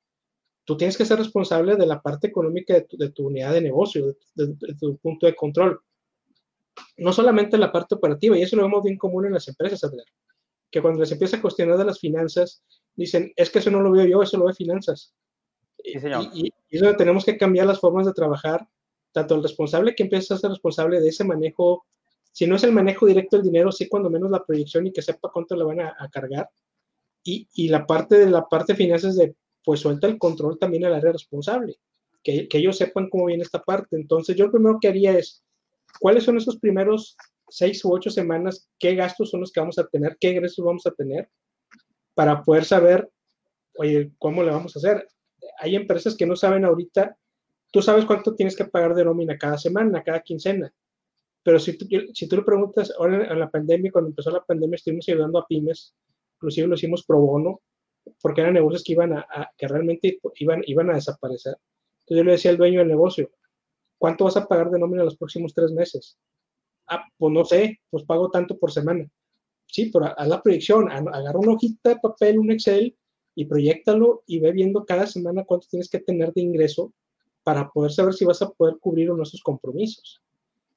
tú 0.64 0.76
tienes 0.76 0.96
que 0.96 1.04
ser 1.04 1.18
responsable 1.18 1.76
de 1.76 1.86
la 1.86 2.00
parte 2.00 2.28
económica 2.28 2.74
de 2.74 2.82
tu, 2.82 2.96
de 2.96 3.10
tu 3.10 3.26
unidad 3.26 3.52
de 3.52 3.60
negocio, 3.60 4.06
de, 4.06 4.16
de, 4.34 4.54
de, 4.58 4.74
tu 4.74 4.96
punto 4.98 5.26
de 5.26 5.34
control. 5.34 5.80
No 6.96 7.12
solamente 7.12 7.58
la 7.58 7.72
parte 7.72 7.94
operativa, 7.94 8.38
y 8.38 8.42
eso 8.42 8.56
lo 8.56 8.62
vemos 8.62 8.82
bien 8.82 8.96
común 8.96 9.26
en 9.26 9.32
las 9.32 9.48
empresas, 9.48 9.82
Edgar, 9.82 10.06
que 10.70 10.80
cuando 10.80 11.00
les 11.00 11.12
empieza 11.12 11.36
a 11.36 11.42
cuestionar 11.42 11.76
de 11.78 11.84
las 11.84 11.98
finanzas, 11.98 12.62
dicen, 12.94 13.32
es 13.36 13.50
que 13.50 13.58
eso 13.58 13.70
no 13.70 13.80
lo 13.80 13.90
veo 13.90 14.06
yo, 14.06 14.22
eso 14.22 14.38
lo 14.38 14.46
ve 14.46 14.54
finanzas. 14.54 15.14
Sí, 15.84 15.92
y, 15.94 16.46
y, 16.46 16.52
y, 16.70 16.76
eso 16.76 16.94
tenemos 16.96 17.24
que 17.24 17.36
cambiar 17.36 17.66
las 17.66 17.80
formas 17.80 18.06
de 18.06 18.12
trabajar, 18.12 18.66
tanto 19.10 19.34
el 19.34 19.42
responsable 19.42 19.94
que 19.94 20.04
empieza 20.04 20.34
a 20.34 20.38
ser 20.38 20.50
responsable 20.50 21.00
de 21.00 21.08
ese 21.08 21.24
manejo, 21.24 21.84
si 22.30 22.46
no 22.46 22.56
es 22.56 22.62
el 22.64 22.72
manejo 22.72 23.04
directo 23.04 23.36
del 23.36 23.44
dinero, 23.44 23.72
sí 23.72 23.88
cuando 23.88 24.08
menos 24.08 24.30
la 24.30 24.44
proyección 24.44 24.86
y 24.86 24.92
que 24.92 25.02
sepa 25.02 25.30
cuánto 25.30 25.56
le 25.56 25.64
van 25.64 25.80
a, 25.80 25.96
a 25.98 26.08
cargar, 26.08 26.48
y, 27.24 27.48
y, 27.54 27.68
la 27.68 27.86
parte 27.86 28.18
de 28.18 28.30
la 28.30 28.48
parte 28.48 28.72
de 28.72 28.76
finanzas 28.78 29.16
de 29.16 29.34
pues 29.64 29.80
suelta 29.80 30.06
el 30.06 30.18
control 30.18 30.58
también 30.58 30.84
al 30.84 30.94
área 30.94 31.12
responsable, 31.12 31.76
que, 32.22 32.48
que, 32.48 32.58
ellos 32.58 32.76
sepan 32.76 33.08
cómo 33.08 33.26
viene 33.26 33.42
esta 33.42 33.62
parte. 33.62 33.96
Entonces, 33.96 34.36
yo 34.36 34.46
lo 34.46 34.52
primero 34.52 34.78
que 34.80 34.88
haría 34.88 35.16
es, 35.16 35.44
cuáles 36.00 36.24
son 36.24 36.36
esos 36.36 36.58
primeros 36.58 37.16
seis 37.48 37.84
u 37.84 37.92
ocho 37.92 38.10
semanas, 38.10 38.68
qué 38.78 38.94
gastos 38.94 39.30
son 39.30 39.40
los 39.40 39.52
que 39.52 39.60
vamos 39.60 39.78
a 39.78 39.86
tener, 39.86 40.16
qué 40.18 40.30
ingresos 40.30 40.64
vamos 40.64 40.86
a 40.86 40.90
tener, 40.92 41.28
para 42.14 42.42
poder 42.42 42.64
saber, 42.64 43.10
¿cómo 44.18 44.42
le 44.42 44.50
vamos 44.50 44.74
a 44.74 44.78
hacer? 44.78 45.06
Hay 45.58 45.76
empresas 45.76 46.16
que 46.16 46.26
no 46.26 46.34
saben 46.34 46.64
ahorita, 46.64 47.16
tú 47.70 47.82
sabes 47.82 48.06
cuánto 48.06 48.34
tienes 48.34 48.56
que 48.56 48.64
pagar 48.64 48.94
de 48.94 49.04
nómina 49.04 49.36
cada 49.36 49.58
semana, 49.58 50.02
cada 50.02 50.20
quincena, 50.20 50.72
pero 51.42 51.58
si 51.58 51.76
tú, 51.76 51.86
si 52.14 52.28
tú 52.28 52.36
le 52.36 52.42
preguntas, 52.42 52.92
ahora 52.98 53.30
en 53.30 53.38
la 53.38 53.50
pandemia, 53.50 53.90
cuando 53.92 54.10
empezó 54.10 54.30
la 54.30 54.44
pandemia, 54.44 54.76
estuvimos 54.76 55.08
ayudando 55.08 55.38
a 55.38 55.46
pymes, 55.46 55.94
inclusive 56.36 56.68
lo 56.68 56.74
hicimos 56.74 57.04
pro 57.04 57.20
bono, 57.20 57.60
porque 58.20 58.40
eran 58.40 58.54
negocios 58.54 58.82
que 58.84 58.92
iban 58.92 59.12
a, 59.12 59.50
que 59.56 59.68
realmente 59.68 60.18
iban, 60.36 60.62
iban 60.66 60.90
a 60.90 60.94
desaparecer. 60.94 61.56
Entonces 62.00 62.16
yo 62.16 62.24
le 62.24 62.32
decía 62.32 62.50
al 62.50 62.56
dueño 62.56 62.80
del 62.80 62.88
negocio, 62.88 63.30
¿cuánto 63.98 64.24
vas 64.24 64.36
a 64.36 64.46
pagar 64.46 64.70
de 64.70 64.78
nómina 64.78 65.04
los 65.04 65.16
próximos 65.16 65.54
tres 65.54 65.70
meses? 65.72 66.18
Ah, 66.88 67.04
pues 67.16 67.32
no 67.32 67.44
sé, 67.44 67.80
pues 67.90 68.04
pago 68.04 68.30
tanto 68.30 68.58
por 68.58 68.72
semana. 68.72 69.08
Sí, 69.66 69.90
pero 69.92 70.06
haz 70.18 70.28
la 70.28 70.42
proyección, 70.42 70.90
agarra 70.90 71.38
una 71.38 71.52
hojita 71.52 71.90
de 71.90 71.96
papel, 71.96 72.38
un 72.38 72.50
Excel 72.50 72.94
y 73.34 73.46
proyectalo 73.46 74.22
y 74.26 74.38
ve 74.40 74.52
viendo 74.52 74.84
cada 74.84 75.06
semana 75.06 75.44
cuánto 75.44 75.66
tienes 75.68 75.88
que 75.88 76.00
tener 76.00 76.32
de 76.32 76.42
ingreso 76.42 76.92
para 77.42 77.70
poder 77.70 77.92
saber 77.92 78.14
si 78.14 78.24
vas 78.24 78.42
a 78.42 78.50
poder 78.50 78.76
cubrir 78.78 79.10
o 79.10 79.16
no 79.16 79.22
esos 79.22 79.42
compromisos. 79.42 80.22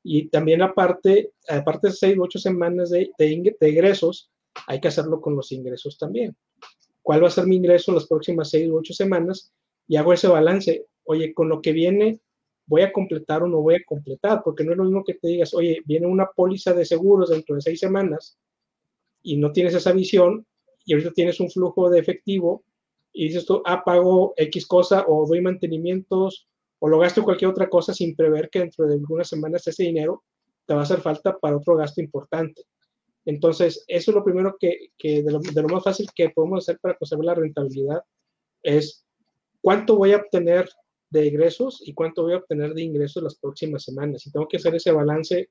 Y 0.04 0.30
también 0.30 0.62
aparte, 0.62 1.34
aparte 1.50 1.88
de 1.88 1.94
seis 1.94 2.18
u 2.18 2.24
ocho 2.24 2.40
semanas 2.40 2.92
de, 2.92 3.12
de, 3.18 3.56
de 3.60 3.70
ingresos, 3.70 4.30
hay 4.68 4.80
que 4.80 4.88
hacerlo 4.88 5.20
con 5.20 5.36
los 5.36 5.52
ingresos 5.52 5.98
también. 5.98 6.36
¿Cuál 7.06 7.24
va 7.24 7.28
a 7.28 7.30
ser 7.30 7.46
mi 7.46 7.58
ingreso 7.58 7.92
en 7.92 7.96
las 7.96 8.08
próximas 8.08 8.50
seis 8.50 8.68
u 8.68 8.78
ocho 8.78 8.92
semanas? 8.92 9.54
Y 9.88 9.96
hago 9.96 10.12
ese 10.12 10.28
balance. 10.28 10.88
Oye, 11.04 11.36
con 11.36 11.50
lo 11.50 11.62
que 11.62 11.72
viene, 11.72 12.20
voy 12.66 12.82
a 12.82 12.92
completar 12.92 13.44
o 13.44 13.48
no 13.48 13.62
voy 13.62 13.76
a 13.76 13.84
completar, 13.86 14.42
porque 14.44 14.64
no 14.64 14.72
es 14.72 14.78
lo 14.80 14.86
mismo 14.86 15.04
que 15.04 15.14
te 15.14 15.28
digas, 15.28 15.54
oye, 15.54 15.84
viene 15.86 16.08
una 16.08 16.26
póliza 16.36 16.74
de 16.74 16.84
seguros 16.84 17.30
dentro 17.30 17.54
de 17.54 17.62
seis 17.62 17.80
semanas 17.80 18.40
y 19.22 19.38
no 19.38 19.52
tienes 19.52 19.76
esa 19.76 19.92
visión 19.92 20.48
y 20.84 20.94
ahorita 20.94 21.12
tienes 21.12 21.40
un 21.40 21.52
flujo 21.52 21.92
de 21.92 22.00
efectivo 22.00 22.64
y 23.14 23.28
dices 23.28 23.46
tú, 23.46 23.62
ah, 23.66 23.84
pago 23.86 24.34
X 24.36 24.66
cosa 24.66 25.06
o 25.08 25.28
doy 25.28 25.42
mantenimientos 25.42 26.48
o 26.80 26.90
lo 26.90 26.98
gasto 26.98 27.24
cualquier 27.24 27.52
otra 27.52 27.70
cosa 27.70 27.94
sin 27.94 28.16
prever 28.16 28.50
que 28.50 28.62
dentro 28.62 28.88
de 28.88 28.96
algunas 28.96 29.30
semanas 29.30 29.68
ese 29.68 29.84
dinero 29.84 30.24
te 30.66 30.74
va 30.74 30.80
a 30.80 30.84
hacer 30.84 31.02
falta 31.02 31.38
para 31.38 31.58
otro 31.58 31.76
gasto 31.76 32.02
importante. 32.02 32.64
Entonces, 33.26 33.84
eso 33.88 34.12
es 34.12 34.16
lo 34.16 34.24
primero 34.24 34.56
que, 34.60 34.92
que 34.98 35.24
de, 35.24 35.32
lo, 35.32 35.68
más 35.68 35.84
fácil 35.84 36.08
que 36.16 36.30
podemos 36.30 36.64
hacer 36.64 36.80
para 36.80 36.96
conservar 36.96 37.26
la 37.26 37.36
rentabilidad 37.36 38.04
es 38.62 39.06
cuánto 39.62 39.96
voy 39.96 40.14
a 40.14 40.18
obtener 40.18 40.70
de 41.10 41.26
ingresos 41.26 41.82
y 41.84 41.94
cuánto 41.94 42.24
voy 42.24 42.34
a 42.34 42.38
obtener 42.38 42.74
de 42.74 42.84
ingresos 42.84 43.24
las 43.24 43.36
próximas 43.36 43.84
semanas. 43.84 44.26
Y 44.26 44.32
tengo 44.32 44.48
que 44.48 44.58
hacer 44.58 44.76
ese 44.76 44.92
balance. 44.92 45.50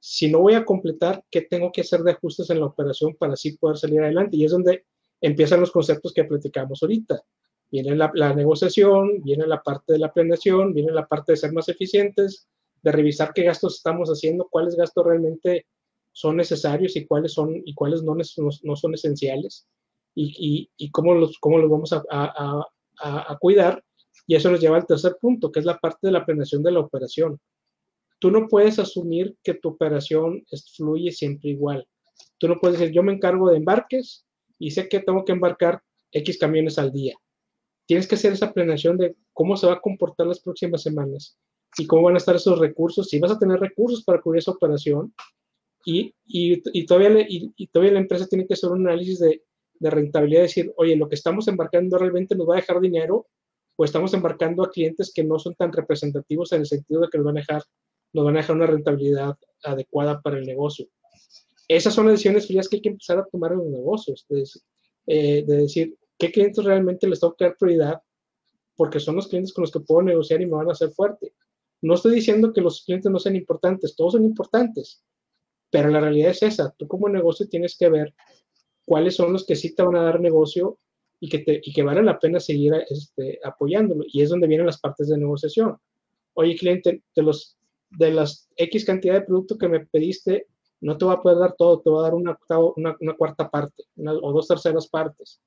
Si 0.00 0.30
no 0.30 0.40
voy 0.40 0.54
a 0.54 0.64
completar, 0.64 1.24
¿qué 1.30 1.42
tengo 1.42 1.70
que 1.70 1.82
hacer 1.82 2.02
de 2.02 2.12
ajustes 2.12 2.50
en 2.50 2.58
la 2.58 2.66
operación 2.66 3.14
para 3.14 3.34
así 3.34 3.56
poder 3.56 3.76
salir 3.76 4.00
adelante? 4.00 4.36
Y 4.36 4.44
es 4.44 4.50
donde 4.50 4.84
empiezan 5.20 5.60
los 5.60 5.70
conceptos 5.70 6.12
que 6.12 6.24
platicamos 6.24 6.82
ahorita. 6.82 7.22
Viene 7.70 7.94
la, 7.94 8.10
la 8.14 8.34
negociación, 8.34 9.22
viene 9.22 9.46
la 9.46 9.62
parte 9.62 9.92
de 9.92 9.98
la 10.00 10.12
planeación, 10.12 10.74
viene 10.74 10.92
la 10.92 11.06
parte 11.06 11.32
de 11.32 11.36
ser 11.36 11.52
más 11.52 11.68
eficientes, 11.68 12.48
de 12.82 12.90
revisar 12.90 13.32
qué 13.32 13.44
gastos 13.44 13.76
estamos 13.76 14.08
haciendo, 14.08 14.48
cuáles 14.50 14.74
gastos 14.74 15.06
realmente 15.06 15.66
son 16.12 16.36
necesarios 16.36 16.94
y 16.96 17.06
cuáles 17.06 17.32
son 17.32 17.62
y 17.64 17.74
cuáles 17.74 18.02
no, 18.02 18.14
no, 18.14 18.76
son 18.76 18.94
esenciales 18.94 19.66
y, 20.14 20.34
y, 20.38 20.70
y, 20.76 20.90
cómo, 20.90 21.14
los, 21.14 21.38
cómo 21.38 21.58
los 21.58 21.70
vamos 21.70 21.92
a, 21.92 22.02
a, 22.10 22.64
a, 23.00 23.32
a, 23.32 23.38
cuidar 23.38 23.82
y 24.26 24.34
eso 24.36 24.50
nos 24.50 24.60
lleva 24.60 24.76
al 24.76 24.86
tercer 24.86 25.16
punto, 25.20 25.50
que 25.50 25.60
es 25.60 25.66
la 25.66 25.78
parte 25.78 26.06
de 26.06 26.12
la 26.12 26.24
planeación 26.24 26.62
de 26.62 26.72
la 26.72 26.80
operación. 26.80 27.40
Tú 28.18 28.30
no 28.30 28.46
puedes 28.46 28.78
asumir 28.78 29.36
que 29.42 29.54
tu 29.54 29.70
operación 29.70 30.44
fluye 30.76 31.10
siempre 31.10 31.50
igual. 31.50 31.88
Tú 32.38 32.46
no 32.46 32.60
puedes 32.60 32.78
decir, 32.78 32.94
yo 32.94 33.02
me 33.02 33.14
encargo 33.14 33.50
de 33.50 33.56
embarques 33.56 34.24
y 34.58 34.70
sé 34.70 34.88
que 34.88 35.00
tengo 35.00 35.24
que 35.24 35.32
embarcar 35.32 35.82
X 36.12 36.38
camiones 36.38 36.78
al 36.78 36.92
día. 36.92 37.16
Tienes 37.86 38.06
que 38.06 38.14
hacer 38.14 38.32
esa 38.32 38.52
planeación 38.52 38.96
de 38.96 39.16
cómo 39.32 39.56
se 39.56 39.66
va 39.66 39.74
a 39.74 39.80
comportar 39.80 40.26
las 40.26 40.40
próximas 40.40 40.82
semanas 40.82 41.36
y 41.78 41.86
cómo 41.86 42.02
van 42.02 42.14
a 42.14 42.18
estar 42.18 42.36
esos 42.36 42.58
recursos, 42.58 43.08
si 43.08 43.18
vas 43.18 43.32
a 43.32 43.38
tener 43.38 43.58
recursos 43.58 44.04
para 44.04 44.20
cubrir 44.20 44.40
esa 44.40 44.52
operación 44.52 45.12
y, 45.84 46.14
y, 46.26 46.62
y 46.72 46.86
todavía, 46.86 47.10
le, 47.10 47.26
y, 47.28 47.66
todavía 47.68 47.92
la 47.92 48.00
empresa 48.00 48.26
tiene 48.26 48.46
que 48.46 48.54
hacer 48.54 48.70
un 48.70 48.86
análisis 48.86 49.18
de, 49.18 49.42
de 49.78 49.90
rentabilidad, 49.90 50.42
decir, 50.42 50.72
oye, 50.76 50.96
lo 50.96 51.08
que 51.08 51.16
estamos 51.16 51.48
embarcando 51.48 51.98
realmente 51.98 52.36
nos 52.36 52.48
va 52.48 52.54
a 52.54 52.60
dejar 52.60 52.80
dinero 52.80 53.26
o 53.76 53.84
estamos 53.84 54.14
embarcando 54.14 54.62
a 54.62 54.70
clientes 54.70 55.12
que 55.12 55.24
no 55.24 55.38
son 55.38 55.54
tan 55.54 55.72
representativos 55.72 56.52
en 56.52 56.60
el 56.60 56.66
sentido 56.66 57.00
de 57.00 57.08
que 57.08 57.18
nos 57.18 57.26
van 57.26 57.38
a 57.38 57.40
dejar, 57.40 57.62
nos 58.12 58.24
van 58.24 58.36
a 58.36 58.40
dejar 58.40 58.56
una 58.56 58.66
rentabilidad 58.66 59.36
adecuada 59.64 60.20
para 60.20 60.38
el 60.38 60.46
negocio. 60.46 60.86
Esas 61.66 61.94
son 61.94 62.06
las 62.06 62.14
decisiones 62.14 62.46
frías 62.46 62.68
que 62.68 62.76
hay 62.76 62.82
que 62.82 62.90
empezar 62.90 63.18
a 63.18 63.24
tomar 63.24 63.52
en 63.52 63.58
los 63.58 63.68
negocios, 63.68 64.26
de, 64.28 64.44
eh, 65.06 65.44
de 65.46 65.56
decir 65.56 65.96
qué 66.18 66.30
clientes 66.30 66.64
realmente 66.64 67.08
les 67.08 67.18
tengo 67.18 67.34
que 67.34 67.44
dar 67.44 67.56
prioridad, 67.56 68.00
porque 68.76 69.00
son 69.00 69.16
los 69.16 69.26
clientes 69.26 69.52
con 69.52 69.62
los 69.62 69.72
que 69.72 69.80
puedo 69.80 70.02
negociar 70.02 70.40
y 70.42 70.46
me 70.46 70.52
van 70.52 70.68
a 70.68 70.72
hacer 70.72 70.90
fuerte. 70.90 71.34
No 71.80 71.94
estoy 71.94 72.14
diciendo 72.14 72.52
que 72.52 72.60
los 72.60 72.84
clientes 72.84 73.10
no 73.10 73.18
sean 73.18 73.36
importantes, 73.36 73.96
todos 73.96 74.12
son 74.12 74.24
importantes, 74.24 75.02
pero 75.72 75.88
la 75.88 76.00
realidad 76.00 76.30
es 76.30 76.42
esa. 76.42 76.70
Tú 76.76 76.86
como 76.86 77.08
negocio 77.08 77.48
tienes 77.48 77.76
que 77.78 77.88
ver 77.88 78.14
cuáles 78.84 79.16
son 79.16 79.32
los 79.32 79.46
que 79.46 79.56
sí 79.56 79.74
te 79.74 79.82
van 79.82 79.96
a 79.96 80.02
dar 80.02 80.20
negocio 80.20 80.78
y 81.18 81.30
que, 81.30 81.38
te, 81.38 81.62
y 81.64 81.72
que 81.72 81.82
vale 81.82 82.02
la 82.02 82.18
pena 82.18 82.40
seguir 82.40 82.74
este, 82.90 83.40
apoyándolo. 83.42 84.04
Y 84.06 84.20
es 84.20 84.28
donde 84.28 84.46
vienen 84.46 84.66
las 84.66 84.78
partes 84.78 85.08
de 85.08 85.16
negociación. 85.16 85.78
Oye, 86.34 86.56
cliente, 86.56 87.02
de, 87.16 87.22
los, 87.22 87.56
de 87.88 88.10
las 88.10 88.50
X 88.56 88.84
cantidad 88.84 89.14
de 89.14 89.22
producto 89.22 89.56
que 89.56 89.68
me 89.68 89.86
pediste, 89.86 90.46
no 90.82 90.98
te 90.98 91.06
va 91.06 91.14
a 91.14 91.22
poder 91.22 91.38
dar 91.38 91.54
todo, 91.56 91.80
te 91.80 91.88
va 91.88 92.00
a 92.00 92.02
dar 92.02 92.14
una, 92.14 92.38
una, 92.76 92.96
una 93.00 93.14
cuarta 93.14 93.48
parte 93.48 93.84
una, 93.96 94.12
o 94.12 94.30
dos 94.30 94.48
terceras 94.48 94.88
partes. 94.88 95.40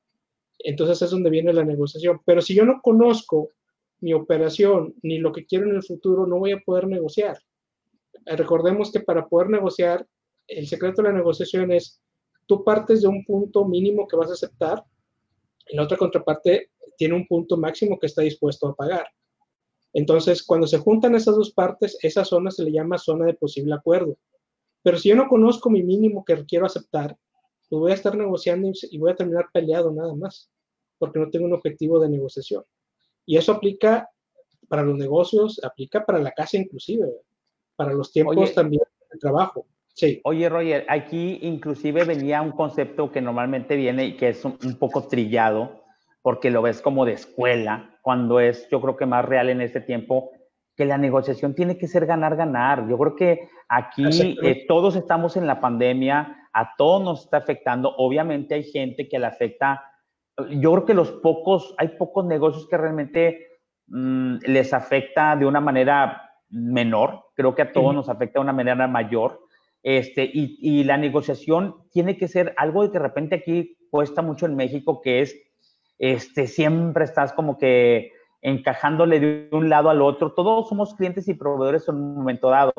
Entonces 0.58 1.04
es 1.04 1.12
donde 1.12 1.30
viene 1.30 1.54
la 1.54 1.64
negociación. 1.64 2.20
Pero 2.26 2.42
si 2.42 2.56
yo 2.56 2.66
no 2.66 2.82
conozco 2.82 3.52
mi 4.00 4.14
operación 4.14 4.96
ni 5.04 5.20
lo 5.20 5.32
que 5.32 5.46
quiero 5.46 5.70
en 5.70 5.76
el 5.76 5.84
futuro, 5.84 6.26
no 6.26 6.40
voy 6.40 6.54
a 6.54 6.62
poder 6.66 6.88
negociar. 6.88 7.38
Recordemos 8.26 8.92
que 8.92 9.02
para 9.02 9.28
poder 9.28 9.50
negociar, 9.50 10.08
el 10.48 10.68
secreto 10.68 11.02
de 11.02 11.10
la 11.10 11.16
negociación 11.16 11.72
es, 11.72 12.02
tú 12.46 12.64
partes 12.64 13.02
de 13.02 13.08
un 13.08 13.26
punto 13.26 13.66
mínimo 13.66 14.08
que 14.08 14.16
vas 14.16 14.30
a 14.30 14.34
aceptar 14.34 14.84
y 15.68 15.76
la 15.76 15.84
otra 15.84 15.98
contraparte 15.98 16.72
tiene 16.98 17.16
un 17.16 17.28
punto 17.28 17.58
máximo 17.58 18.00
que 18.00 18.08
está 18.08 18.22
dispuesto 18.22 18.68
a 18.68 18.76
pagar. 18.76 19.08
Entonces, 19.94 20.44
cuando 20.44 20.68
se 20.68 20.78
juntan 20.78 21.16
esas 21.16 21.36
dos 21.36 21.52
partes, 21.52 21.98
esa 22.02 22.26
zona 22.26 22.52
se 22.52 22.64
le 22.64 22.72
llama 22.72 22.98
zona 22.98 23.26
de 23.26 23.34
posible 23.34 23.74
acuerdo. 23.74 24.18
Pero 24.84 24.98
si 24.98 25.10
yo 25.10 25.16
no 25.16 25.28
conozco 25.28 25.70
mi 25.70 25.84
mínimo 25.84 26.24
que 26.24 26.46
quiero 26.46 26.66
aceptar, 26.66 27.18
pues 27.70 27.80
voy 27.80 27.92
a 27.92 27.96
estar 27.96 28.16
negociando 28.16 28.70
y 28.92 28.98
voy 28.98 29.12
a 29.12 29.16
terminar 29.16 29.48
peleado 29.52 29.92
nada 29.92 30.14
más, 30.14 30.52
porque 30.98 31.20
no 31.20 31.30
tengo 31.30 31.46
un 31.46 31.54
objetivo 31.54 32.00
de 32.00 32.10
negociación. 32.10 32.64
Y 33.26 33.38
eso 33.38 33.54
aplica 33.54 34.10
para 34.68 34.84
los 34.84 34.98
negocios, 34.98 35.60
aplica 35.64 36.06
para 36.06 36.20
la 36.20 36.32
casa 36.32 36.58
inclusive, 36.58 37.10
para 37.76 37.94
los 37.94 38.12
tiempos 38.12 38.38
Oye, 38.38 38.52
también 38.52 38.84
de 39.12 39.20
trabajo. 39.20 39.66
Sí. 39.96 40.20
Oye, 40.26 40.50
Roger, 40.50 40.86
aquí 40.90 41.40
inclusive 41.42 42.04
venía 42.04 42.42
un 42.42 42.52
concepto 42.52 43.12
que 43.12 43.22
normalmente 43.22 43.78
viene 43.78 44.06
y 44.06 44.18
que 44.18 44.30
es 44.30 44.44
un, 44.44 44.58
un, 44.64 44.78
poco 44.78 45.08
trillado, 45.08 45.84
porque 46.22 46.52
lo 46.52 46.62
ves 46.62 46.82
como 46.82 47.06
de 47.06 47.14
escuela, 47.14 47.98
cuando 48.02 48.42
es, 48.42 48.70
yo 48.70 48.82
creo 48.82 48.98
que 48.98 49.06
más 49.06 49.24
real 49.24 49.50
en 49.50 49.62
este 49.62 49.80
tiempo, 49.80 50.32
que 50.76 50.86
la 50.86 50.98
negociación 50.98 51.56
tiene 51.56 51.78
que 51.78 51.88
ser 51.88 52.06
ganar-ganar. 52.06 52.88
Yo 52.90 52.98
creo 52.98 53.16
que 53.16 53.50
aquí 53.70 54.04
eh, 54.44 54.66
todos 54.68 54.96
estamos 54.96 55.38
en 55.38 55.48
la 55.48 55.62
pandemia, 55.62 56.50
a 56.54 56.76
todos 56.78 57.02
nos 57.02 57.24
está 57.24 57.38
afectando. 57.38 57.96
Obviamente 57.98 58.56
hay 58.56 58.64
gente 58.64 59.08
que 59.08 59.18
le 59.18 59.26
afecta. 59.26 59.84
Yo 60.50 60.74
creo 60.74 60.86
que 60.86 60.94
los 60.94 61.12
pocos, 61.12 61.74
hay 61.78 61.90
pocos 61.98 62.26
negocios 62.26 62.68
que 62.68 62.78
realmente 62.78 63.48
mmm, 63.88 64.38
les 64.46 64.74
afecta 64.74 65.36
de 65.38 65.46
una 65.46 65.62
manera 65.62 66.34
menor. 66.50 67.28
Creo 67.36 67.56
que 67.56 67.62
a 67.62 67.72
todos 67.72 67.96
nos 67.96 68.10
afecta 68.10 68.40
de 68.40 68.44
una 68.44 68.54
manera 68.54 68.88
mayor 68.88 69.45
este, 69.88 70.24
y, 70.24 70.58
y, 70.60 70.84
la 70.84 70.98
negociación 70.98 71.76
tiene 71.92 72.18
que 72.18 72.28
ser 72.28 72.56
algo 72.58 72.82
de 72.82 72.88
que 72.90 72.98
de 72.98 73.04
repente 73.04 73.36
aquí 73.36 73.78
cuesta 73.92 74.24
mucho 74.24 74.48
en 74.48 74.56
México, 74.56 75.00
que 75.00 75.22
es, 75.22 75.36
este, 76.00 76.48
siempre 76.48 77.04
estás 77.04 77.34
como 77.34 77.60
que 77.60 78.12
encajándole 78.42 79.20
de 79.20 79.48
un 79.52 79.70
lado 79.70 79.92
al 79.92 80.02
otro. 80.02 80.34
Todos 80.34 80.70
somos 80.70 80.96
clientes 80.96 81.28
y 81.28 81.36
proveedores 81.36 81.88
en 81.88 81.98
un 81.98 82.16
momento 82.16 82.50
dado, 82.50 82.74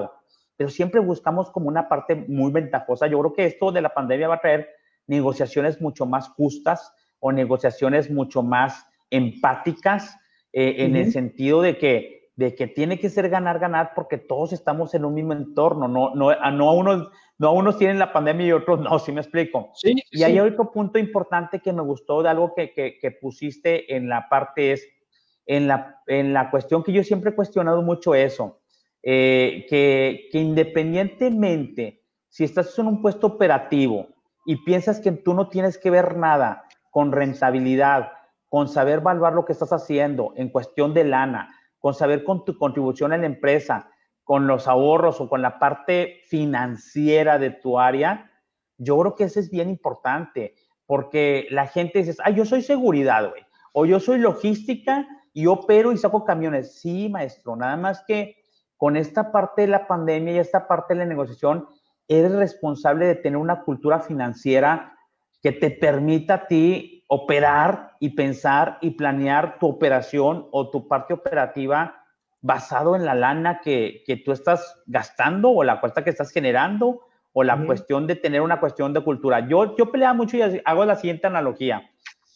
pero 0.57 0.69
siempre 0.69 1.01
buscamos 1.01 1.49
como 1.53 1.69
una 1.69 1.89
parte 1.89 2.17
muy 2.27 2.51
ventajosa. 2.51 3.07
Yo 3.07 3.21
creo 3.21 3.35
que 3.35 3.45
esto 3.45 3.71
de 3.71 3.83
la 3.83 3.95
pandemia 3.95 4.27
va 4.27 4.35
a 4.35 4.41
traer 4.41 4.69
negociaciones 5.07 5.81
mucho 5.81 6.07
más 6.07 6.31
justas 6.31 6.93
o 7.21 7.31
negociaciones 7.31 8.11
mucho 8.11 8.43
más 8.43 8.85
empáticas 9.11 10.17
eh, 10.53 10.75
en 10.79 10.91
uh 10.91 10.95
-huh. 10.97 11.05
el 11.05 11.13
sentido 11.13 11.63
de 11.63 11.79
que 11.79 12.26
de 12.37 12.55
que 12.55 12.67
tiene 12.67 13.01
que 13.01 13.09
ser 13.09 13.31
ganar, 13.31 13.59
ganar, 13.59 13.93
porque 13.95 14.19
todos 14.19 14.53
estamos 14.53 14.95
en 14.95 15.07
un 15.07 15.15
mismo 15.15 15.33
entorno, 15.33 15.89
no, 15.89 16.15
no, 16.15 16.35
no, 16.51 16.69
a, 16.69 16.73
unos, 16.73 17.09
no 17.39 17.49
a 17.49 17.53
unos 17.53 17.79
tienen 17.79 17.99
la 17.99 18.13
pandemia 18.13 18.47
y 18.47 18.53
otros 18.53 18.79
no, 18.81 18.99
¿sí 18.99 19.11
me 19.11 19.23
explico? 19.23 19.71
Sí, 19.75 19.95
y 20.11 20.23
hay 20.23 20.39
otro 20.39 20.71
punto 20.71 20.99
importante 20.99 21.61
que 21.61 21.73
me 21.73 21.83
gustó 21.83 22.23
de 22.23 22.29
algo 22.29 22.55
que, 22.55 22.73
que, 22.75 22.99
que, 22.99 23.11
pusiste 23.11 23.97
en 23.97 24.09
la 24.09 24.29
parte 24.29 24.73
es, 24.73 24.87
en 25.47 25.67
la, 25.67 26.03
en 26.07 26.35
la 26.35 26.51
cuestión 26.51 26.83
que 26.83 26.93
yo 26.93 27.03
siempre 27.03 27.31
he 27.31 27.35
cuestionado 27.35 27.81
mucho 27.81 28.15
eso, 28.15 28.61
eh, 29.03 29.65
que, 29.71 30.29
que 30.31 30.39
independientemente 30.39 32.03
si 32.29 32.45
estás 32.45 32.79
en 32.79 32.87
un 32.87 33.01
puesto 33.01 33.29
operativo 33.29 34.09
y 34.45 34.63
piensas 34.63 35.01
que 35.01 35.11
tú 35.11 35.33
no 35.33 35.49
tienes 35.49 35.79
que 35.79 35.91
ver 35.91 36.17
nada 36.17 36.65
con 36.91 37.13
rentabilidad, 37.13 38.13
con 38.49 38.69
saber 38.69 38.99
evaluar 38.99 39.33
lo 39.33 39.45
que 39.47 39.53
estás 39.53 39.73
haciendo 39.73 40.35
en 40.37 40.51
cuestión 40.51 40.93
de 40.93 41.05
lana, 41.05 41.51
con 41.87 41.95
saber 41.95 42.25
con 42.25 42.45
tu 42.45 42.59
contribución 42.59 43.13
en 43.13 43.21
la 43.21 43.29
empresa, 43.29 43.89
con 44.25 44.49
los 44.49 44.67
ahorros 44.67 45.21
o 45.21 45.29
con 45.29 45.41
la 45.41 45.61
parte 45.61 46.23
financiera 46.27 47.39
de 47.39 47.51
tu 47.51 47.79
área, 47.79 48.29
yo 48.77 48.99
creo 48.99 49.15
que 49.15 49.23
eso 49.23 49.39
es 49.39 49.53
bien 49.53 49.71
importante, 49.71 50.57
porque 50.85 51.47
la 51.51 51.69
gente 51.69 52.01
dice, 52.01 52.17
ah, 52.25 52.31
yo 52.31 52.45
soy 52.45 52.63
seguridad, 52.63 53.31
güey, 53.31 53.45
o 53.73 53.87
yo 53.87 54.01
soy 54.01 54.19
logística 54.19 55.07
y 55.33 55.47
opero 55.47 55.93
y 55.93 55.97
saco 55.97 56.25
camiones. 56.25 56.81
Sí, 56.81 57.09
maestro, 57.09 57.55
nada 57.55 57.77
más 57.77 58.03
que 58.05 58.35
con 58.77 58.97
esta 58.97 59.31
parte 59.31 59.63
de 59.63 59.69
la 59.69 59.87
pandemia 59.87 60.33
y 60.35 60.39
esta 60.39 60.67
parte 60.67 60.95
de 60.95 60.99
la 60.99 61.07
negociación, 61.07 61.69
eres 62.09 62.33
responsable 62.33 63.07
de 63.07 63.15
tener 63.15 63.37
una 63.37 63.63
cultura 63.63 64.01
financiera 64.01 64.99
que 65.41 65.53
te 65.53 65.71
permita 65.71 66.35
a 66.35 66.47
ti 66.49 66.96
operar 67.09 67.93
y 68.01 68.11
pensar 68.11 68.79
y 68.81 68.91
planear 68.91 69.59
tu 69.59 69.69
operación 69.69 70.49
o 70.51 70.71
tu 70.71 70.89
parte 70.89 71.15
operativa 71.15 72.03
basado 72.41 72.97
en 72.97 73.05
la 73.05 73.15
lana 73.15 73.61
que, 73.63 74.03
tú 74.25 74.33
estás 74.33 74.83
gastando 74.87 75.51
o 75.51 75.65
la 75.65 75.81
cuesta 75.81 76.05
que 76.05 76.11
estás 76.11 76.31
generando 76.31 77.01
o 77.33 77.45
la 77.45 77.65
cuestión 77.67 78.07
de 78.07 78.17
tener 78.17 78.41
una 78.41 78.61
cuestión 78.61 78.93
de 78.93 79.03
cultura. 79.03 79.47
Yo, 79.49 79.77
yo 79.77 79.91
peleaba 79.91 80.15
mucho 80.15 80.37
y 80.37 80.63
hago 80.65 80.85
la 80.85 80.97
siguiente 80.97 81.27
analogía. 81.27 81.83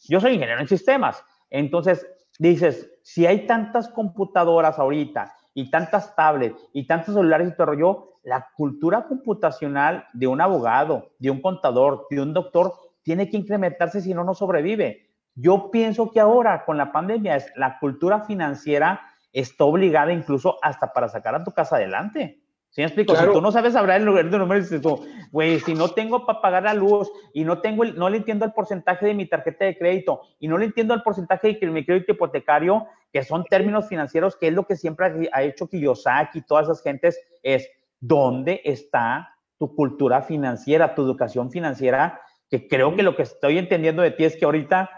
Yo 0.08 0.20
soy 0.20 0.34
ingeniero 0.34 0.60
en 0.60 0.68
sistemas. 0.68 1.24
Entonces, 1.48 2.06
dices, 2.38 2.90
si 3.02 3.26
hay 3.26 3.46
tantas 3.46 3.88
computadoras 3.88 4.78
ahorita 4.78 5.32
y 5.54 5.70
tantas 5.70 6.14
tablets 6.14 6.68
y 6.72 6.86
tantos 6.86 7.14
celulares 7.14 7.48
y 7.48 7.56
todo 7.56 7.74
yo, 7.74 8.18
la 8.22 8.48
cultura 8.56 9.06
computacional 9.06 10.06
de 10.12 10.26
un 10.26 10.40
abogado, 10.40 11.10
de 11.18 11.30
un 11.30 11.40
contador, 11.40 12.06
de 12.10 12.20
un 12.20 12.34
doctor, 12.34 12.74
tiene 13.10 13.28
que 13.28 13.36
incrementarse 13.36 14.00
si 14.00 14.14
no, 14.14 14.22
no 14.22 14.34
sobrevive. 14.34 15.10
Yo 15.34 15.72
pienso 15.72 16.12
que 16.12 16.20
ahora 16.20 16.64
con 16.64 16.76
la 16.76 16.92
pandemia 16.92 17.44
la 17.56 17.80
cultura 17.80 18.20
financiera 18.20 19.00
está 19.32 19.64
obligada 19.64 20.12
incluso 20.12 20.58
hasta 20.62 20.92
para 20.92 21.08
sacar 21.08 21.34
a 21.34 21.42
tu 21.42 21.50
casa 21.50 21.74
adelante. 21.74 22.40
¿Sí 22.68 22.82
me 22.82 22.84
explico? 22.84 23.16
Si 23.16 23.24
tú 23.24 23.40
no 23.40 23.50
sabes 23.50 23.74
hablar 23.74 23.98
el 23.98 24.06
lugar 24.06 24.30
de 24.30 24.38
números, 24.38 24.70
dices 24.70 24.80
tú, 24.80 25.04
güey, 25.32 25.58
si 25.58 25.74
no 25.74 25.88
tengo 25.88 26.24
para 26.24 26.40
pagar 26.40 26.62
la 26.62 26.74
luz 26.74 27.10
y 27.34 27.42
no 27.42 27.60
tengo, 27.60 27.84
no 27.84 28.08
le 28.08 28.18
entiendo 28.18 28.44
el 28.44 28.52
porcentaje 28.52 29.06
de 29.06 29.14
mi 29.14 29.26
tarjeta 29.26 29.64
de 29.64 29.76
crédito 29.76 30.20
y 30.38 30.46
no 30.46 30.56
le 30.56 30.66
entiendo 30.66 30.94
el 30.94 31.02
porcentaje 31.02 31.58
de 31.60 31.66
mi 31.66 31.84
crédito 31.84 32.12
hipotecario, 32.12 32.86
que 33.12 33.24
son 33.24 33.42
términos 33.42 33.88
financieros, 33.88 34.36
que 34.36 34.46
es 34.46 34.54
lo 34.54 34.68
que 34.68 34.76
siempre 34.76 35.28
ha 35.32 35.42
hecho 35.42 35.66
Kiyosaki 35.66 36.38
y 36.38 36.42
todas 36.42 36.66
esas 36.66 36.80
gentes, 36.80 37.20
es 37.42 37.68
dónde 37.98 38.60
está 38.64 39.34
tu 39.58 39.74
cultura 39.74 40.22
financiera, 40.22 40.94
tu 40.94 41.02
educación 41.02 41.50
financiera, 41.50 42.20
que 42.50 42.66
creo 42.66 42.94
que 42.96 43.02
lo 43.02 43.16
que 43.16 43.22
estoy 43.22 43.58
entendiendo 43.58 44.02
de 44.02 44.10
ti 44.10 44.24
es 44.24 44.36
que 44.36 44.44
ahorita 44.44 44.90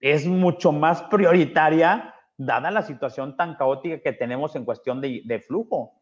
es 0.00 0.26
mucho 0.26 0.72
más 0.72 1.02
prioritaria 1.04 2.14
dada 2.36 2.70
la 2.70 2.82
situación 2.82 3.36
tan 3.36 3.56
caótica 3.56 4.00
que 4.00 4.12
tenemos 4.12 4.54
en 4.56 4.64
cuestión 4.64 5.00
de, 5.00 5.44
flujo. 5.46 5.94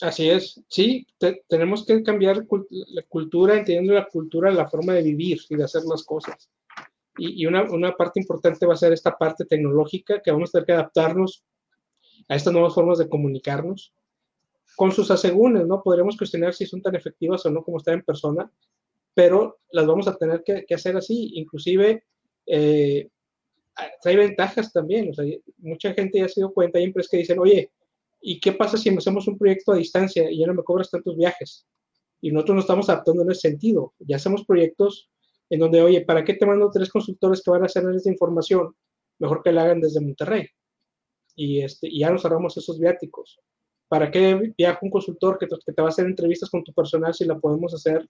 Así 0.00 0.30
es, 0.30 0.62
sí, 0.68 1.06
tenemos 1.48 1.84
que 1.84 2.02
cambiar 2.02 2.46
la 2.70 3.02
cultura, 3.08 3.54
entendiendo 3.54 3.94
la 3.94 4.06
cultura, 4.06 4.50
la 4.50 4.68
forma 4.68 4.92
de 4.92 5.02
vivir 5.02 5.38
y 5.48 5.56
de 5.56 5.64
hacer 5.64 5.82
las 5.84 6.04
cosas. 6.04 6.50
Y, 7.16 7.44
una, 7.46 7.64
una, 7.64 7.96
parte 7.96 8.20
importante 8.20 8.64
va 8.64 8.74
a 8.74 8.76
ser 8.76 8.92
esta 8.92 9.16
parte 9.18 9.44
tecnológica, 9.44 10.22
que 10.22 10.30
vamos 10.30 10.50
a 10.50 10.52
tener 10.52 10.66
que 10.66 10.72
adaptarnos 10.72 11.44
a 12.28 12.36
estas 12.36 12.52
nuevas 12.52 12.74
formas 12.74 12.98
de 12.98 13.08
comunicarnos, 13.08 13.92
con 14.76 14.92
sus 14.92 15.10
asegúnes, 15.10 15.66
¿no? 15.66 15.82
Podremos 15.82 16.16
cuestionar 16.16 16.54
si 16.54 16.64
son 16.64 16.80
tan 16.80 16.94
efectivas 16.94 17.44
o 17.44 17.50
no 17.50 17.64
como 17.64 17.78
estar 17.78 17.94
en 17.94 18.02
persona, 18.02 18.48
pero 19.18 19.58
las 19.72 19.84
vamos 19.84 20.06
a 20.06 20.16
tener 20.16 20.44
que, 20.44 20.72
hacer 20.72 20.96
así. 20.96 21.32
Inclusive, 21.34 22.04
eh, 22.46 23.08
trae 24.00 24.16
ventajas 24.16 24.72
también. 24.72 25.10
O 25.10 25.12
sea, 25.12 25.24
mucha 25.56 25.92
gente 25.92 26.20
ya 26.20 26.28
se 26.28 26.40
dio 26.40 26.52
cuenta, 26.52 26.78
hay 26.78 26.84
empresas 26.84 27.10
que 27.10 27.16
dicen, 27.16 27.40
oye, 27.40 27.68
¿y 28.20 28.38
qué 28.38 28.52
pasa 28.52 28.76
si 28.76 28.90
hacemos 28.90 29.26
un 29.26 29.36
proyecto 29.36 29.72
a 29.72 29.76
distancia 29.76 30.30
y 30.30 30.38
ya 30.38 30.46
no 30.46 30.54
me 30.54 30.62
cobras 30.62 30.92
tantos 30.92 31.16
viajes? 31.16 31.66
Y 32.20 32.30
nosotros 32.30 32.54
nos 32.54 32.64
estamos 32.66 32.88
adaptando 32.88 33.24
en 33.24 33.32
ese 33.32 33.48
sentido. 33.48 33.92
Ya 33.98 34.14
hacemos 34.14 34.44
proyectos 34.44 35.10
en 35.50 35.58
donde, 35.58 35.82
oye, 35.82 36.02
¿para 36.02 36.22
qué 36.22 36.34
te 36.34 36.46
mando 36.46 36.70
tres 36.72 36.88
consultores 36.88 37.42
que 37.42 37.50
van 37.50 37.64
a 37.64 37.66
hacer 37.66 37.82
esta 37.92 38.12
información? 38.12 38.72
Mejor 39.18 39.42
que 39.42 39.50
la 39.50 39.64
hagan 39.64 39.80
desde 39.80 40.00
Monterrey. 40.00 40.46
Y, 41.34 41.62
este, 41.62 41.88
y 41.88 41.98
ya 42.02 42.10
nos 42.12 42.24
ahorramos 42.24 42.56
esos 42.56 42.78
viáticos. 42.78 43.40
¿Para 43.88 44.12
qué 44.12 44.54
viaja 44.56 44.78
un 44.80 44.90
consultor 44.90 45.38
que 45.38 45.48
te, 45.48 45.82
va 45.82 45.88
a 45.88 45.90
hacer 45.90 46.06
entrevistas 46.06 46.48
con 46.48 46.62
tu 46.62 46.72
personal 46.72 47.12
si 47.12 47.24
la 47.24 47.36
podemos 47.36 47.74
hacer 47.74 48.08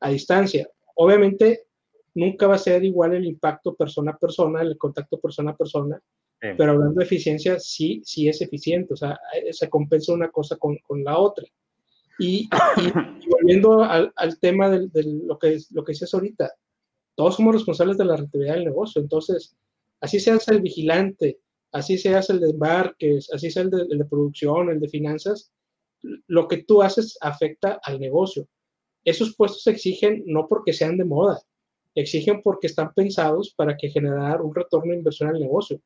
a 0.00 0.10
distancia? 0.10 0.68
Obviamente, 0.96 1.66
nunca 2.14 2.46
va 2.46 2.56
a 2.56 2.58
ser 2.58 2.84
igual 2.84 3.14
el 3.14 3.26
impacto 3.26 3.74
persona 3.74 4.12
a 4.12 4.18
persona, 4.18 4.62
el 4.62 4.76
contacto 4.76 5.18
persona 5.20 5.52
a 5.52 5.56
persona, 5.56 6.00
pero 6.40 6.72
hablando 6.72 6.98
de 6.98 7.04
eficiencia, 7.04 7.58
sí, 7.58 8.00
sí 8.04 8.28
es 8.28 8.40
eficiente, 8.40 8.94
o 8.94 8.96
sea, 8.96 9.18
eh, 9.34 9.52
se 9.52 9.68
compensa 9.68 10.14
una 10.14 10.30
cosa 10.30 10.56
con, 10.56 10.78
con 10.78 11.04
la 11.04 11.18
otra. 11.18 11.44
Y, 12.18 12.48
volviendo 13.30 13.82
al, 13.82 14.12
al 14.16 14.38
tema 14.38 14.70
de, 14.70 14.88
lo, 15.24 15.38
que, 15.38 15.58
lo 15.70 15.84
que 15.84 15.92
dices 15.92 16.12
ahorita, 16.14 16.50
todos 17.14 17.36
somos 17.36 17.54
responsables 17.54 17.98
de 17.98 18.06
la 18.06 18.16
rentabilidad 18.16 18.54
del 18.54 18.64
negocio, 18.64 19.02
entonces, 19.02 19.54
así 20.00 20.18
seas 20.18 20.48
el 20.48 20.62
vigilante, 20.62 21.40
así 21.72 21.98
seas 21.98 22.30
el 22.30 22.40
de 22.40 22.50
embarques, 22.50 23.30
así 23.32 23.50
sea 23.50 23.62
el 23.64 23.70
de, 23.70 24.04
producción, 24.06 24.70
el 24.70 24.80
de 24.80 24.88
finanzas, 24.88 25.52
lo 26.26 26.48
que 26.48 26.64
tú 26.64 26.82
haces 26.82 27.18
afecta 27.20 27.80
al 27.82 28.00
negocio. 28.00 28.48
Esos 29.04 29.34
puestos 29.34 29.66
exigen 29.66 30.22
no 30.26 30.46
porque 30.48 30.72
sean 30.72 30.96
de 30.96 31.04
moda, 31.04 31.40
exigen 31.94 32.42
porque 32.42 32.66
están 32.66 32.92
pensados 32.94 33.54
para 33.54 33.76
que 33.76 33.88
generar 33.88 34.42
un 34.42 34.54
retorno 34.54 34.92
de 34.92 34.98
inversión 34.98 35.30
al 35.30 35.40
negocio. 35.40 35.80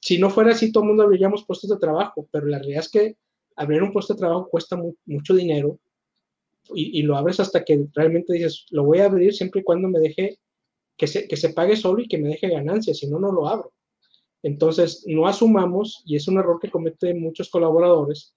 Si 0.00 0.18
no 0.18 0.30
fuera 0.30 0.52
así, 0.52 0.70
todo 0.70 0.84
el 0.84 0.88
mundo 0.88 1.02
abriríamos 1.02 1.44
puestos 1.44 1.70
de 1.70 1.78
trabajo, 1.78 2.28
pero 2.30 2.46
la 2.46 2.58
realidad 2.58 2.80
es 2.80 2.90
que 2.90 3.16
abrir 3.56 3.82
un 3.82 3.92
puesto 3.92 4.14
de 4.14 4.20
trabajo 4.20 4.48
cuesta 4.48 4.80
mucho 5.06 5.34
dinero 5.34 5.78
y, 6.74 7.02
lo 7.02 7.16
abres 7.16 7.40
hasta 7.40 7.64
que 7.64 7.86
realmente 7.94 8.34
dices, 8.34 8.66
lo 8.70 8.84
voy 8.84 8.98
a 8.98 9.06
abrir 9.06 9.32
siempre 9.32 9.62
y 9.62 9.64
cuando 9.64 9.88
me 9.88 10.00
deje 10.00 10.38
que 10.98 11.06
se, 11.06 11.26
que 11.26 11.36
se 11.36 11.50
pague 11.50 11.76
solo 11.76 12.02
y 12.02 12.08
que 12.08 12.18
me 12.18 12.28
deje 12.28 12.48
ganancias, 12.48 12.98
si 12.98 13.08
no, 13.08 13.18
no 13.18 13.32
lo 13.32 13.48
abro. 13.48 13.72
Entonces, 14.42 15.04
no 15.06 15.26
asumamos, 15.26 16.02
y 16.04 16.16
es 16.16 16.28
un 16.28 16.38
error 16.38 16.58
que 16.60 16.70
cometen 16.70 17.20
muchos 17.20 17.48
colaboradores, 17.48 18.34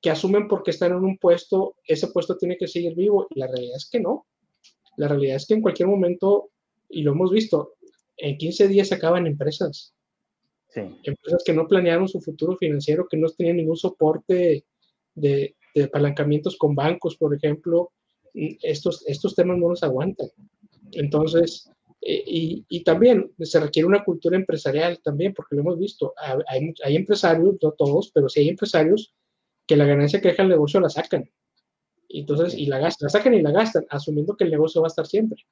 que 0.00 0.10
asumen 0.10 0.48
porque 0.48 0.70
están 0.70 0.92
en 0.92 1.04
un 1.04 1.18
puesto, 1.18 1.76
ese 1.84 2.08
puesto 2.08 2.36
tiene 2.36 2.56
que 2.56 2.68
seguir 2.68 2.94
vivo, 2.94 3.26
y 3.30 3.40
la 3.40 3.46
realidad 3.46 3.76
es 3.76 3.88
que 3.90 4.00
no. 4.00 4.26
La 4.96 5.08
realidad 5.08 5.36
es 5.36 5.46
que 5.46 5.54
en 5.54 5.62
cualquier 5.62 5.88
momento, 5.88 6.50
y 6.88 7.02
lo 7.02 7.12
hemos 7.12 7.30
visto, 7.30 7.74
en 8.16 8.36
15 8.36 8.68
días 8.68 8.88
se 8.88 8.94
acaban 8.94 9.26
empresas. 9.26 9.94
Empresas 10.74 11.42
que 11.44 11.52
no 11.52 11.66
planearon 11.66 12.08
su 12.08 12.20
futuro 12.20 12.56
financiero, 12.56 13.08
que 13.08 13.16
no 13.16 13.28
tenían 13.30 13.56
ningún 13.56 13.76
soporte 13.76 14.64
de, 15.14 15.56
de 15.74 15.84
apalancamientos 15.84 16.56
con 16.56 16.74
bancos, 16.74 17.16
por 17.16 17.34
ejemplo. 17.34 17.90
Estos, 18.34 19.04
estos 19.06 19.34
temas 19.34 19.58
no 19.58 19.70
los 19.70 19.82
aguantan. 19.82 20.28
Entonces, 20.92 21.70
eh, 22.00 22.22
y, 22.68 22.84
también 22.84 23.32
se 23.40 23.60
requiere 23.60 23.86
una 23.86 24.04
cultura 24.04 24.36
empresarial 24.36 25.00
también, 25.02 25.34
porque 25.34 25.56
lo 25.56 25.62
hemos 25.62 25.78
visto, 25.78 26.14
hay, 26.46 26.72
hay, 26.84 26.96
empresarios, 26.96 27.56
no 27.60 27.72
todos, 27.72 28.10
pero 28.14 28.28
sí 28.28 28.40
hay 28.40 28.48
empresarios 28.50 29.14
que 29.68 29.76
la 29.76 29.84
ganancia 29.84 30.20
que 30.20 30.28
deja 30.28 30.42
el 30.42 30.48
negocio 30.48 30.80
la 30.80 30.88
sacan. 30.88 31.30
Entonces, 32.08 32.54
y 32.54 32.66
la 32.66 32.78
gastan, 32.78 33.06
la 33.06 33.10
sacan 33.10 33.34
y 33.34 33.42
la 33.42 33.52
gastan, 33.52 33.84
asumiendo 33.90 34.34
que 34.34 34.44
el 34.44 34.50
negocio 34.50 34.80
va 34.80 34.86
a 34.86 34.88
estar 34.88 35.06
siempre. 35.06 35.44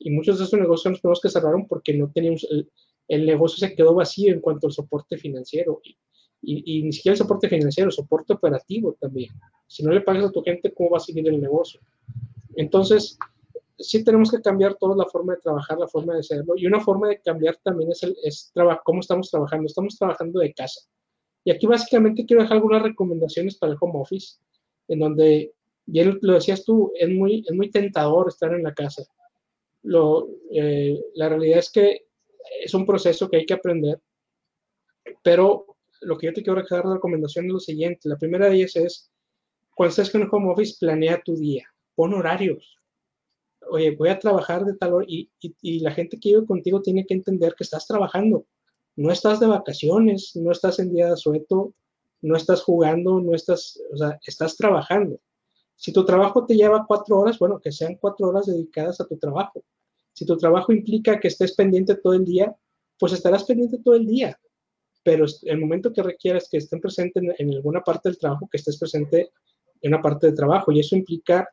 Y 0.00 0.10
muchos 0.10 0.38
de 0.38 0.44
esos 0.44 0.58
negocios 0.58 1.00
los 1.02 1.20
que 1.20 1.28
cerraron 1.30 1.68
porque 1.68 1.96
no 1.96 2.10
teníamos, 2.10 2.44
el, 2.50 2.68
el, 3.06 3.24
negocio 3.24 3.64
se 3.66 3.74
quedó 3.76 3.94
vacío 3.94 4.34
en 4.34 4.40
cuanto 4.40 4.66
al 4.66 4.72
soporte 4.72 5.16
financiero. 5.16 5.80
Y, 5.84 5.96
y, 6.42 6.78
y, 6.78 6.82
ni 6.82 6.92
siquiera 6.92 7.12
el 7.12 7.18
soporte 7.18 7.48
financiero, 7.48 7.88
el 7.88 7.94
soporte 7.94 8.32
operativo 8.32 8.96
también. 9.00 9.30
Si 9.68 9.84
no 9.84 9.92
le 9.92 10.00
pagas 10.00 10.24
a 10.24 10.32
tu 10.32 10.42
gente, 10.42 10.74
¿cómo 10.74 10.90
va 10.90 10.96
a 10.96 11.00
seguir 11.00 11.28
el 11.28 11.40
negocio? 11.40 11.80
Entonces, 12.56 13.16
sí 13.78 14.02
tenemos 14.02 14.28
que 14.30 14.42
cambiar 14.42 14.74
toda 14.74 14.96
la 14.96 15.06
forma 15.06 15.34
de 15.34 15.40
trabajar, 15.40 15.78
la 15.78 15.86
forma 15.86 16.14
de 16.14 16.20
hacerlo. 16.20 16.54
Y 16.56 16.66
una 16.66 16.80
forma 16.80 17.08
de 17.08 17.20
cambiar 17.20 17.58
también 17.62 17.92
es, 17.92 18.02
el, 18.02 18.16
es 18.24 18.52
cómo 18.84 19.00
estamos 19.00 19.30
trabajando. 19.30 19.66
Estamos 19.66 19.96
trabajando 19.96 20.40
de 20.40 20.52
casa. 20.52 20.80
Y 21.44 21.50
aquí 21.50 21.66
básicamente 21.66 22.24
quiero 22.24 22.42
dejar 22.42 22.58
algunas 22.58 22.82
recomendaciones 22.82 23.56
para 23.56 23.72
el 23.72 23.78
home 23.80 24.00
office, 24.00 24.38
en 24.88 25.00
donde, 25.00 25.52
bien 25.86 26.18
lo 26.22 26.34
decías 26.34 26.64
tú, 26.64 26.92
es 26.94 27.08
muy, 27.08 27.44
es 27.46 27.54
muy 27.54 27.70
tentador 27.70 28.28
estar 28.28 28.52
en 28.54 28.62
la 28.62 28.74
casa. 28.74 29.04
Lo, 29.82 30.28
eh, 30.52 31.00
la 31.14 31.28
realidad 31.28 31.58
es 31.58 31.70
que 31.70 32.06
es 32.64 32.72
un 32.74 32.86
proceso 32.86 33.28
que 33.28 33.38
hay 33.38 33.46
que 33.46 33.54
aprender, 33.54 34.00
pero 35.22 35.76
lo 36.00 36.18
que 36.18 36.26
yo 36.26 36.32
te 36.32 36.42
quiero 36.42 36.60
dejar 36.60 36.84
de 36.84 36.94
recomendación 36.94 37.46
es 37.46 37.52
lo 37.52 37.60
siguiente. 37.60 38.08
La 38.08 38.18
primera 38.18 38.48
de 38.48 38.56
ellas 38.56 38.76
es, 38.76 39.10
cuando 39.74 39.90
estés 39.90 40.10
con 40.10 40.22
el 40.22 40.28
home 40.30 40.52
office, 40.52 40.76
planea 40.78 41.22
tu 41.24 41.34
día, 41.34 41.66
pon 41.94 42.14
horarios 42.14 42.78
oye, 43.72 43.90
voy 43.92 44.08
a 44.08 44.18
trabajar 44.18 44.64
de 44.64 44.74
tal 44.74 44.94
hora 44.94 45.06
y, 45.08 45.30
la 45.80 45.92
gente 45.92 46.18
que 46.18 46.30
vive 46.30 46.46
contigo 46.46 46.82
tiene 46.82 47.06
que 47.06 47.14
entender 47.14 47.54
que 47.56 47.64
estás 47.64 47.86
trabajando. 47.86 48.46
No 48.96 49.10
estás 49.10 49.40
de 49.40 49.46
vacaciones, 49.46 50.32
no 50.36 50.52
estás 50.52 50.78
en 50.78 50.92
día 50.92 51.06
de 51.06 51.12
asueto, 51.12 51.74
no 52.20 52.36
estás 52.36 52.62
jugando, 52.62 53.20
no 53.20 53.34
estás, 53.34 53.80
o 53.92 53.96
sea, 53.96 54.18
estás 54.26 54.56
trabajando. 54.56 55.18
Si 55.76 55.92
tu 55.92 56.04
trabajo 56.04 56.46
te 56.46 56.54
lleva 56.54 56.84
cuatro 56.86 57.18
horas, 57.18 57.38
bueno, 57.38 57.60
que 57.60 57.72
sean 57.72 57.96
cuatro 57.96 58.28
horas 58.28 58.46
dedicadas 58.46 59.00
a 59.00 59.06
tu 59.06 59.16
trabajo. 59.16 59.64
Si 60.12 60.24
tu 60.24 60.36
trabajo 60.36 60.72
implica 60.72 61.18
que 61.18 61.28
estés 61.28 61.54
pendiente 61.54 61.96
todo 61.96 62.14
el 62.14 62.24
día, 62.24 62.54
pues 62.98 63.12
estarás 63.12 63.44
pendiente 63.44 63.78
todo 63.78 63.94
el 63.94 64.06
día. 64.06 64.38
Pero 65.02 65.26
el 65.42 65.58
momento 65.58 65.92
que 65.92 66.02
requieras 66.02 66.48
que 66.48 66.58
estén 66.58 66.80
presentes 66.80 67.22
en, 67.22 67.34
en 67.36 67.54
alguna 67.56 67.80
parte 67.80 68.08
del 68.08 68.18
trabajo, 68.18 68.48
que 68.48 68.58
estés 68.58 68.78
presente 68.78 69.32
en 69.80 69.92
una 69.92 70.02
parte 70.02 70.28
de 70.28 70.34
trabajo. 70.34 70.70
Y 70.70 70.80
eso 70.80 70.94
implica 70.94 71.48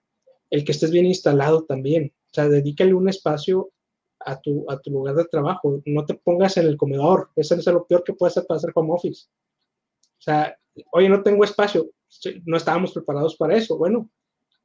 el 0.50 0.64
que 0.64 0.74
estés 0.74 0.92
bien 0.92 1.06
instalado 1.06 1.64
también. 1.64 2.14
O 2.26 2.34
sea, 2.34 2.48
dedícale 2.48 2.94
un 2.94 3.10
espacio 3.10 3.72
a 4.20 4.40
tu, 4.40 4.66
a 4.70 4.80
tu 4.80 4.92
lugar 4.92 5.16
de 5.16 5.26
trabajo. 5.26 5.82
No 5.86 6.06
te 6.06 6.14
pongas 6.14 6.58
en 6.58 6.68
el 6.68 6.78
comedor. 6.78 7.30
Eso 7.36 7.56
es 7.56 7.66
lo 7.68 7.86
peor 7.86 8.04
que 8.04 8.14
puede 8.14 8.32
hacer 8.32 8.46
para 8.46 8.58
hacer 8.58 8.72
home 8.74 8.94
office. 8.94 9.28
O 10.18 10.22
sea, 10.22 10.58
oye, 10.92 11.10
no 11.10 11.24
tengo 11.24 11.44
espacio. 11.44 11.90
No 12.46 12.58
estábamos 12.58 12.92
preparados 12.92 13.36
para 13.36 13.56
eso. 13.56 13.78
Bueno, 13.78 14.10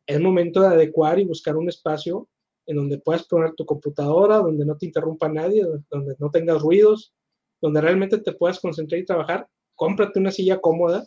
es 0.06 0.20
momento 0.20 0.60
de 0.60 0.68
adecuar 0.68 1.18
y 1.18 1.24
buscar 1.24 1.56
un 1.56 1.68
espacio 1.68 2.28
en 2.66 2.76
donde 2.76 2.98
puedas 2.98 3.24
poner 3.24 3.52
tu 3.54 3.64
computadora, 3.64 4.38
donde 4.38 4.64
no 4.64 4.76
te 4.76 4.86
interrumpa 4.86 5.28
nadie, 5.28 5.66
donde 5.90 6.16
no 6.18 6.30
tengas 6.30 6.62
ruidos, 6.62 7.14
donde 7.60 7.80
realmente 7.80 8.18
te 8.18 8.32
puedas 8.32 8.60
concentrar 8.60 9.00
y 9.00 9.04
trabajar. 9.04 9.48
Cómprate 9.74 10.18
una 10.18 10.30
silla 10.30 10.60
cómoda. 10.60 11.06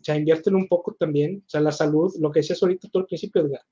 O 0.00 0.04
sea, 0.04 0.16
inviértelo 0.16 0.58
un 0.58 0.68
poco 0.68 0.94
también. 0.98 1.42
O 1.46 1.48
sea, 1.48 1.60
la 1.60 1.72
salud, 1.72 2.14
lo 2.20 2.30
que 2.30 2.40
decías 2.40 2.62
ahorita 2.62 2.88
todo 2.88 3.02
el 3.02 3.06
principio, 3.06 3.42
Edgar, 3.42 3.62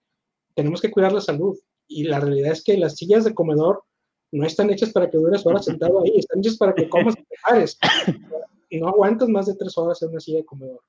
tenemos 0.54 0.80
que 0.80 0.90
cuidar 0.90 1.12
la 1.12 1.20
salud. 1.20 1.58
Y 1.86 2.04
la 2.04 2.20
realidad 2.20 2.52
es 2.52 2.64
que 2.64 2.78
las 2.78 2.96
sillas 2.96 3.24
de 3.24 3.34
comedor 3.34 3.84
no 4.32 4.46
están 4.46 4.70
hechas 4.70 4.90
para 4.92 5.10
que 5.10 5.18
dures 5.18 5.46
horas 5.46 5.66
sentado 5.66 6.02
ahí, 6.02 6.16
están 6.16 6.40
hechas 6.40 6.56
para 6.56 6.74
que 6.74 6.88
comas 6.88 7.14
y 7.18 7.22
te 7.22 8.80
no 8.80 8.88
aguantas 8.88 9.28
más 9.28 9.46
de 9.46 9.54
tres 9.54 9.76
horas 9.76 10.00
en 10.02 10.08
una 10.08 10.20
silla 10.20 10.38
de 10.38 10.46
comedor. 10.46 10.80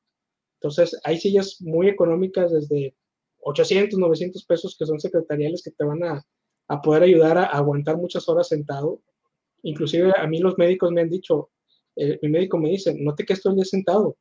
Entonces, 0.59 0.97
hay 1.03 1.19
sillas 1.19 1.57
muy 1.59 1.89
económicas 1.89 2.53
desde 2.53 2.95
800, 3.41 3.99
900 3.99 4.45
pesos 4.45 4.77
que 4.79 4.85
son 4.85 4.99
secretariales 4.99 5.61
que 5.61 5.71
te 5.71 5.83
van 5.83 6.01
a, 6.03 6.25
a 6.69 6.81
poder 6.81 7.03
ayudar 7.03 7.37
a, 7.37 7.43
aguantar 7.43 7.97
muchas 7.97 8.29
horas 8.29 8.47
sentado. 8.47 9.01
Inclusive 9.63 10.13
a 10.15 10.25
mí 10.27 10.39
los 10.39 10.57
médicos 10.57 10.91
me 10.91 11.01
han 11.01 11.09
dicho, 11.09 11.49
eh, 11.97 12.17
mi 12.21 12.29
médico 12.29 12.57
me 12.57 12.69
dice, 12.69 12.95
no 12.97 13.13
te 13.13 13.25
quedes 13.25 13.41
todo 13.41 13.51
el 13.51 13.57
día 13.57 13.65
sentado. 13.65 14.15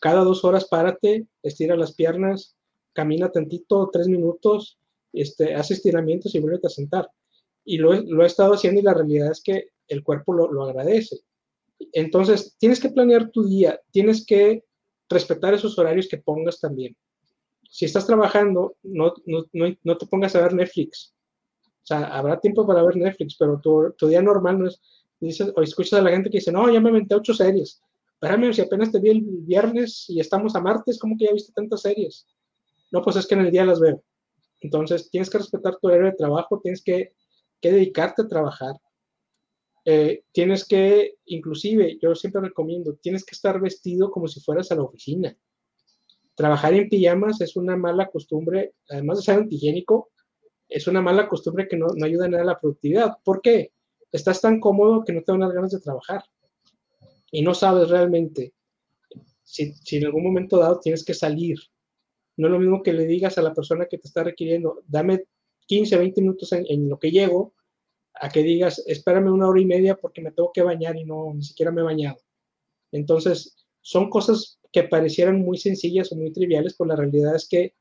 Cada 0.00 0.24
dos 0.24 0.44
horas 0.44 0.66
párate, 0.66 1.28
estira 1.44 1.76
las 1.76 1.94
piernas, 1.94 2.56
camina 2.92 3.30
tantito, 3.30 3.88
tres 3.92 4.08
minutos, 4.08 4.78
este, 5.12 5.54
hace 5.54 5.74
estiramientos 5.74 6.34
y 6.34 6.40
vuelve 6.40 6.58
a 6.64 6.68
sentar. 6.68 7.08
Y 7.70 7.76
lo, 7.76 7.92
lo, 7.92 8.22
he 8.22 8.26
estado 8.26 8.54
haciendo 8.54 8.80
y 8.80 8.84
la 8.84 8.94
realidad 8.94 9.30
es 9.30 9.42
que 9.42 9.68
el 9.88 10.02
cuerpo 10.02 10.32
lo, 10.32 10.50
lo 10.50 10.64
agradece. 10.64 11.18
Entonces, 11.92 12.56
tienes 12.58 12.80
que 12.80 12.88
planear 12.88 13.30
tu 13.30 13.44
día, 13.44 13.78
tienes 13.90 14.24
que 14.24 14.64
respetar 15.08 15.52
esos 15.52 15.78
horarios 15.78 16.08
que 16.08 16.16
pongas 16.16 16.60
también. 16.60 16.96
Si 17.68 17.84
estás 17.84 18.06
trabajando, 18.06 18.76
no, 18.82 19.12
no, 19.26 19.44
no, 19.82 19.98
te 19.98 20.06
pongas 20.06 20.34
a 20.34 20.40
ver 20.40 20.54
Netflix. 20.54 21.14
O 21.60 21.86
sea, 21.88 22.06
habrá 22.06 22.40
tiempo 22.40 22.66
para 22.66 22.82
ver 22.82 22.96
Netflix, 22.96 23.36
pero 23.38 23.60
tu, 23.60 23.92
tu 23.98 24.08
día 24.08 24.22
normal 24.22 24.58
no 24.58 24.68
es, 24.68 24.80
dices, 25.20 25.52
o 25.54 25.60
escuchas 25.60 26.00
a 26.00 26.02
la 26.02 26.10
gente 26.10 26.30
que 26.30 26.38
dice, 26.38 26.52
no, 26.52 26.72
ya 26.72 26.80
me 26.80 26.88
inventé 26.88 27.16
ocho 27.16 27.34
series. 27.34 27.82
Espérame, 28.14 28.54
si 28.54 28.62
apenas 28.62 28.90
te 28.90 28.98
vi 28.98 29.10
el 29.10 29.20
viernes 29.20 30.06
y 30.08 30.20
estamos 30.20 30.56
a 30.56 30.60
martes, 30.60 30.98
¿cómo 30.98 31.16
que 31.18 31.26
ya 31.26 31.32
viste 31.32 31.52
tantas 31.52 31.82
series? 31.82 32.26
No, 32.90 33.02
pues 33.02 33.16
es 33.16 33.26
que 33.26 33.34
en 33.34 33.42
el 33.42 33.50
día 33.50 33.66
las 33.66 33.78
veo. 33.78 34.02
Entonces, 34.60 35.10
tienes 35.10 35.30
que 35.30 35.38
respetar 35.38 35.76
tu 35.76 35.88
horario 35.88 36.06
de 36.06 36.16
trabajo, 36.16 36.60
tienes 36.60 36.82
que, 36.82 37.12
que 37.60 37.72
dedicarte 37.72 38.22
a 38.22 38.28
trabajar. 38.28 38.74
Eh, 39.84 40.24
tienes 40.32 40.66
que, 40.66 41.16
inclusive, 41.26 41.98
yo 42.00 42.14
siempre 42.14 42.42
recomiendo, 42.42 42.94
tienes 42.94 43.24
que 43.24 43.34
estar 43.34 43.60
vestido 43.60 44.10
como 44.10 44.28
si 44.28 44.40
fueras 44.40 44.70
a 44.70 44.74
la 44.74 44.82
oficina. 44.82 45.36
Trabajar 46.34 46.74
en 46.74 46.88
pijamas 46.88 47.40
es 47.40 47.56
una 47.56 47.76
mala 47.76 48.08
costumbre, 48.10 48.74
además 48.88 49.18
de 49.18 49.24
ser 49.24 49.38
antihigiénico, 49.38 50.10
es 50.68 50.86
una 50.86 51.00
mala 51.00 51.28
costumbre 51.28 51.66
que 51.66 51.76
no, 51.76 51.86
no 51.96 52.04
ayuda 52.04 52.28
nada 52.28 52.42
a 52.42 52.46
la 52.46 52.58
productividad. 52.60 53.16
¿Por 53.24 53.40
qué? 53.40 53.72
Estás 54.12 54.40
tan 54.40 54.60
cómodo 54.60 55.04
que 55.04 55.12
no 55.12 55.22
te 55.22 55.32
dan 55.32 55.40
las 55.40 55.52
ganas 55.52 55.70
de 55.72 55.80
trabajar. 55.80 56.22
Y 57.30 57.42
no 57.42 57.54
sabes 57.54 57.88
realmente 57.88 58.54
si, 59.42 59.72
si 59.72 59.96
en 59.96 60.06
algún 60.06 60.24
momento 60.24 60.58
dado 60.58 60.80
tienes 60.80 61.04
que 61.04 61.14
salir 61.14 61.58
no 62.38 62.46
es 62.46 62.52
lo 62.52 62.60
mismo 62.60 62.82
que 62.82 62.92
le 62.92 63.04
digas 63.04 63.36
a 63.36 63.42
la 63.42 63.52
persona 63.52 63.86
que 63.86 63.98
te 63.98 64.06
está 64.06 64.22
requiriendo, 64.22 64.80
dame 64.86 65.24
15, 65.68 65.98
20 65.98 66.20
minutos 66.22 66.52
en, 66.52 66.88
lo 66.88 66.98
que 66.98 67.10
llego, 67.10 67.54
a 68.14 68.28
que 68.28 68.42
digas, 68.42 68.82
espérame 68.86 69.30
una 69.30 69.48
hora 69.48 69.60
y 69.60 69.66
media 69.66 69.96
porque 69.96 70.22
me 70.22 70.32
tengo 70.32 70.50
que 70.52 70.62
bañar 70.62 70.96
y 70.96 71.04
no, 71.04 71.32
ni 71.34 71.42
siquiera 71.42 71.70
me 71.70 71.82
he 71.82 71.84
bañado. 71.84 72.18
Entonces, 72.90 73.56
son 73.80 74.10
cosas 74.10 74.58
que 74.72 74.84
parecieran 74.84 75.40
muy 75.40 75.58
sencillas 75.58 76.10
o 76.10 76.16
muy 76.16 76.32
triviales, 76.32 76.74
pero 76.76 76.88
la 76.88 76.96
realidad 76.96 77.36
es 77.36 77.46
que 77.46 77.74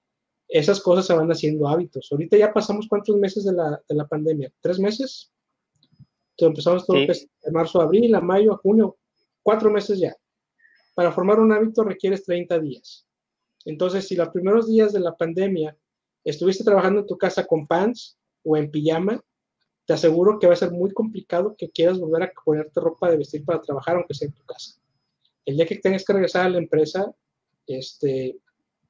esas 0.47 0.81
cosas 0.81 1.07
se 1.07 1.13
van 1.13 1.31
haciendo 1.31 1.67
hábitos. 1.67 2.09
Ahorita 2.11 2.37
ya 2.37 2.53
pasamos 2.53 2.87
cuántos 2.87 3.15
meses 3.17 3.45
de 3.45 3.53
la, 3.53 3.81
de 3.87 3.95
la 3.95 4.07
pandemia, 4.07 4.51
tres 4.61 4.79
meses. 4.79 5.31
Entonces 6.31 6.51
empezamos 6.51 6.85
todo 6.85 6.97
sí. 6.97 7.29
de 7.43 7.51
marzo, 7.51 7.81
abril, 7.81 8.13
a 8.15 8.21
mayo, 8.21 8.53
a 8.53 8.57
junio, 8.57 8.97
cuatro 9.41 9.71
meses 9.71 9.99
ya. 9.99 10.15
Para 10.93 11.11
formar 11.11 11.39
un 11.39 11.51
hábito 11.51 11.83
requieres 11.83 12.23
30 12.25 12.59
días. 12.59 13.07
Entonces, 13.65 14.07
si 14.07 14.15
los 14.15 14.29
primeros 14.29 14.67
días 14.67 14.93
de 14.93 14.99
la 14.99 15.15
pandemia 15.15 15.75
estuviste 16.29 16.63
trabajando 16.63 17.01
en 17.01 17.07
tu 17.07 17.17
casa 17.17 17.45
con 17.45 17.67
pants 17.67 18.17
o 18.43 18.57
en 18.57 18.69
pijama, 18.69 19.21
te 19.85 19.93
aseguro 19.93 20.37
que 20.37 20.47
va 20.47 20.53
a 20.53 20.57
ser 20.57 20.71
muy 20.71 20.91
complicado 20.91 21.55
que 21.57 21.69
quieras 21.69 21.99
volver 21.99 22.23
a 22.23 22.31
ponerte 22.43 22.79
ropa 22.79 23.09
de 23.09 23.17
vestir 23.17 23.45
para 23.45 23.61
trabajar, 23.61 23.95
aunque 23.95 24.13
sea 24.13 24.27
en 24.27 24.33
tu 24.33 24.43
casa. 24.43 24.75
El 25.45 25.55
día 25.55 25.65
que 25.65 25.77
tengas 25.77 26.03
que 26.03 26.13
regresar 26.13 26.45
a 26.45 26.49
la 26.49 26.57
empresa, 26.57 27.09
este, 27.65 28.37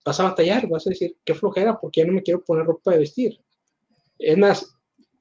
vas 0.03 0.19
a 0.19 0.23
batallar, 0.23 0.67
vas 0.67 0.87
a 0.87 0.89
decir, 0.89 1.15
qué 1.23 1.35
flojera, 1.35 1.79
porque 1.79 2.01
ya 2.01 2.07
no 2.07 2.13
me 2.13 2.23
quiero 2.23 2.43
poner 2.43 2.65
ropa 2.65 2.91
de 2.91 2.99
vestir. 2.99 3.39
Es 4.17 4.37
más, 4.37 4.75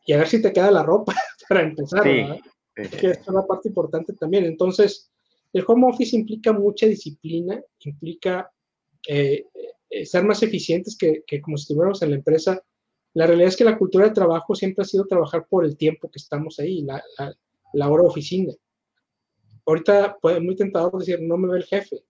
y 0.07 0.15
a 0.15 0.19
ver 0.19 0.29
si 0.29 0.41
te 0.41 0.53
queda 0.53 0.71
la 0.71 0.83
ropa 0.83 1.15
para 1.49 1.63
empezar, 1.63 2.03
sí. 2.03 2.97
que 2.99 3.11
es 3.11 3.29
una 3.29 3.43
parte 3.43 3.69
importante 3.69 4.15
también. 4.15 4.45
Entonces, 4.45 5.11
el 5.53 5.65
home 5.67 5.89
office 5.89 6.17
implica 6.17 6.53
mucha 6.53 6.87
disciplina, 6.87 7.61
implica 7.81 8.51
eh, 9.07 9.45
eh, 9.91 10.05
ser 10.07 10.25
más 10.25 10.43
eficientes 10.43 10.97
que, 10.97 11.23
que, 11.27 11.41
como 11.41 11.57
si 11.57 11.63
estuviéramos 11.63 12.03
en 12.03 12.11
la 12.11 12.17
empresa. 12.17 12.63
La 13.15 13.27
realidad 13.27 13.49
es 13.49 13.57
que 13.57 13.65
la 13.65 13.79
cultura 13.79 14.07
de 14.07 14.15
trabajo 14.15 14.55
siempre 14.55 14.83
ha 14.83 14.87
sido 14.87 15.07
trabajar 15.07 15.47
por 15.49 15.65
el 15.65 15.77
tiempo 15.77 16.11
que 16.11 16.19
estamos 16.19 16.59
ahí, 16.59 16.83
la, 16.83 17.03
la, 17.19 17.35
la 17.73 17.89
hora 17.89 18.03
oficina. 18.03 18.53
Ahorita 19.65 20.19
puede 20.21 20.41
muy 20.41 20.55
tentador 20.55 20.99
decir, 20.99 21.21
no 21.21 21.37
me 21.37 21.49
ve 21.49 21.59
el 21.59 21.65
jefe. 21.65 22.05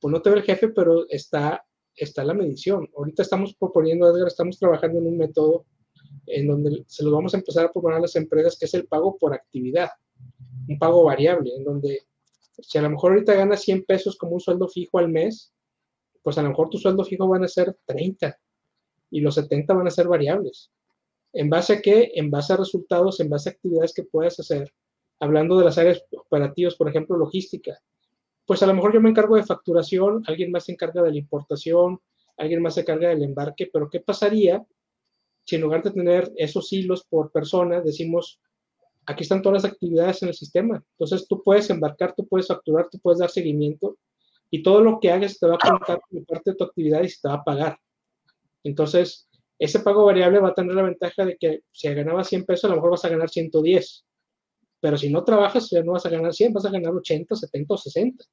Pues 0.00 0.12
no 0.12 0.20
te 0.20 0.30
ve 0.30 0.36
el 0.36 0.42
jefe, 0.42 0.68
pero 0.68 1.08
está, 1.08 1.64
está 1.96 2.24
la 2.24 2.34
medición. 2.34 2.88
Ahorita 2.96 3.22
estamos 3.22 3.54
proponiendo, 3.54 4.08
Edgar, 4.08 4.28
estamos 4.28 4.58
trabajando 4.58 4.98
en 4.98 5.06
un 5.06 5.16
método 5.16 5.64
en 6.26 6.46
donde 6.46 6.84
se 6.86 7.04
lo 7.04 7.12
vamos 7.12 7.34
a 7.34 7.38
empezar 7.38 7.66
a 7.66 7.72
proponer 7.72 7.98
a 7.98 8.02
las 8.02 8.16
empresas, 8.16 8.58
que 8.58 8.66
es 8.66 8.74
el 8.74 8.86
pago 8.86 9.16
por 9.16 9.34
actividad, 9.34 9.90
un 10.68 10.78
pago 10.78 11.04
variable, 11.04 11.54
en 11.56 11.64
donde 11.64 12.02
si 12.60 12.78
a 12.78 12.82
lo 12.82 12.90
mejor 12.90 13.12
ahorita 13.12 13.34
ganas 13.34 13.62
100 13.62 13.84
pesos 13.84 14.16
como 14.16 14.32
un 14.34 14.40
sueldo 14.40 14.68
fijo 14.68 14.98
al 14.98 15.08
mes, 15.08 15.53
pues 16.24 16.38
a 16.38 16.42
lo 16.42 16.48
mejor 16.48 16.70
tu 16.70 16.78
sueldo 16.78 17.04
fijo 17.04 17.28
van 17.28 17.44
a 17.44 17.48
ser 17.48 17.76
30 17.84 18.36
y 19.10 19.20
los 19.20 19.34
70 19.34 19.74
van 19.74 19.86
a 19.86 19.90
ser 19.90 20.08
variables. 20.08 20.70
¿En 21.34 21.50
base 21.50 21.74
a 21.74 21.82
qué? 21.82 22.12
En 22.14 22.30
base 22.30 22.54
a 22.54 22.56
resultados, 22.56 23.20
en 23.20 23.28
base 23.28 23.50
a 23.50 23.52
actividades 23.52 23.92
que 23.92 24.04
puedas 24.04 24.40
hacer. 24.40 24.72
Hablando 25.20 25.58
de 25.58 25.66
las 25.66 25.76
áreas 25.76 26.02
operativas, 26.16 26.76
por 26.76 26.88
ejemplo, 26.88 27.18
logística. 27.18 27.78
Pues 28.46 28.62
a 28.62 28.66
lo 28.66 28.72
mejor 28.72 28.94
yo 28.94 29.02
me 29.02 29.10
encargo 29.10 29.36
de 29.36 29.44
facturación, 29.44 30.24
alguien 30.26 30.50
más 30.50 30.64
se 30.64 30.72
encarga 30.72 31.02
de 31.02 31.10
la 31.10 31.18
importación, 31.18 32.00
alguien 32.38 32.62
más 32.62 32.74
se 32.74 32.80
encarga 32.80 33.10
del 33.10 33.22
embarque, 33.22 33.68
pero 33.70 33.90
¿qué 33.90 34.00
pasaría 34.00 34.64
si 35.44 35.56
en 35.56 35.62
lugar 35.62 35.82
de 35.82 35.90
tener 35.90 36.32
esos 36.36 36.72
hilos 36.72 37.04
por 37.04 37.30
persona, 37.30 37.82
decimos, 37.82 38.40
aquí 39.04 39.24
están 39.24 39.42
todas 39.42 39.62
las 39.62 39.70
actividades 39.70 40.22
en 40.22 40.28
el 40.28 40.34
sistema? 40.34 40.82
Entonces 40.92 41.28
tú 41.28 41.42
puedes 41.42 41.68
embarcar, 41.68 42.14
tú 42.16 42.26
puedes 42.26 42.46
facturar, 42.46 42.88
tú 42.90 42.98
puedes 42.98 43.18
dar 43.18 43.30
seguimiento 43.30 43.98
y 44.54 44.62
todo 44.62 44.80
lo 44.80 45.00
que 45.00 45.10
hagas 45.10 45.40
te 45.40 45.48
va 45.48 45.56
a 45.56 45.58
contar 45.58 46.00
como 46.08 46.24
parte 46.24 46.52
de 46.52 46.56
tu 46.56 46.62
actividad 46.62 47.02
y 47.02 47.08
se 47.08 47.20
te 47.20 47.26
va 47.26 47.34
a 47.34 47.42
pagar. 47.42 47.76
Entonces, 48.62 49.28
ese 49.58 49.80
pago 49.80 50.04
variable 50.04 50.38
va 50.38 50.50
a 50.50 50.54
tener 50.54 50.76
la 50.76 50.82
ventaja 50.82 51.24
de 51.24 51.36
que 51.36 51.62
si 51.72 51.92
ganabas 51.92 52.28
100 52.28 52.44
pesos, 52.44 52.66
a 52.66 52.68
lo 52.68 52.76
mejor 52.76 52.92
vas 52.92 53.04
a 53.04 53.08
ganar 53.08 53.28
110. 53.28 54.04
Pero 54.78 54.96
si 54.96 55.10
no 55.10 55.24
trabajas, 55.24 55.68
ya 55.70 55.82
no 55.82 55.90
vas 55.94 56.06
a 56.06 56.08
ganar 56.08 56.32
100, 56.32 56.52
vas 56.52 56.66
a 56.66 56.70
ganar 56.70 56.92
80, 56.92 57.34
70 57.34 57.74
o 57.74 57.76
60. 57.76 58.24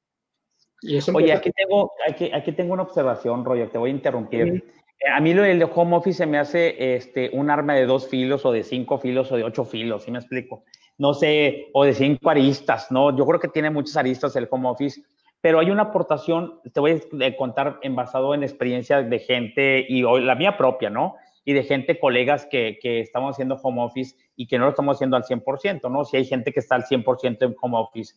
Y 0.82 0.96
eso 0.96 1.10
Oye, 1.12 1.32
aquí 1.32 1.50
tengo, 1.50 1.90
aquí, 2.08 2.30
aquí 2.32 2.52
tengo 2.52 2.74
una 2.74 2.84
observación, 2.84 3.44
Roger, 3.44 3.70
te 3.70 3.78
voy 3.78 3.90
a 3.90 3.94
interrumpir. 3.94 4.44
Uh 4.44 4.54
-huh. 4.54 5.16
A 5.16 5.20
mí 5.20 5.34
lo 5.34 5.42
del 5.42 5.58
de 5.58 5.68
home 5.74 5.96
office 5.96 6.18
se 6.18 6.26
me 6.26 6.38
hace 6.38 6.94
este, 6.94 7.30
un 7.32 7.50
arma 7.50 7.74
de 7.74 7.84
dos 7.84 8.06
filos 8.06 8.46
o 8.46 8.52
de 8.52 8.62
cinco 8.62 8.98
filos 8.98 9.32
o 9.32 9.36
de 9.36 9.42
ocho 9.42 9.64
filos, 9.64 10.04
¿sí 10.04 10.12
me 10.12 10.20
explico? 10.20 10.62
No 10.98 11.14
sé, 11.14 11.66
o 11.72 11.84
de 11.84 11.94
cinco 11.94 12.30
aristas, 12.30 12.92
¿no? 12.92 13.16
Yo 13.16 13.26
creo 13.26 13.40
que 13.40 13.48
tiene 13.48 13.70
muchas 13.70 13.96
aristas 13.96 14.36
el 14.36 14.46
home 14.48 14.68
office 14.68 15.02
pero 15.42 15.58
hay 15.58 15.70
una 15.70 15.82
aportación, 15.82 16.60
te 16.72 16.80
voy 16.80 17.02
a 17.20 17.36
contar 17.36 17.80
en 17.82 17.96
basado 17.96 18.32
en 18.32 18.44
experiencias 18.44 19.10
de 19.10 19.18
gente 19.18 19.84
y 19.86 20.02
la 20.02 20.36
mía 20.36 20.56
propia, 20.56 20.88
¿no? 20.88 21.16
Y 21.44 21.52
de 21.52 21.64
gente, 21.64 21.98
colegas 21.98 22.46
que, 22.46 22.78
que 22.80 23.00
estamos 23.00 23.34
haciendo 23.34 23.56
home 23.56 23.82
office 23.82 24.16
y 24.36 24.46
que 24.46 24.56
no 24.56 24.64
lo 24.64 24.70
estamos 24.70 24.96
haciendo 24.96 25.16
al 25.16 25.24
100%, 25.24 25.90
¿no? 25.90 26.04
Si 26.04 26.16
hay 26.16 26.24
gente 26.24 26.52
que 26.52 26.60
está 26.60 26.76
al 26.76 26.84
100% 26.84 27.42
en 27.42 27.56
home 27.60 27.76
office. 27.76 28.14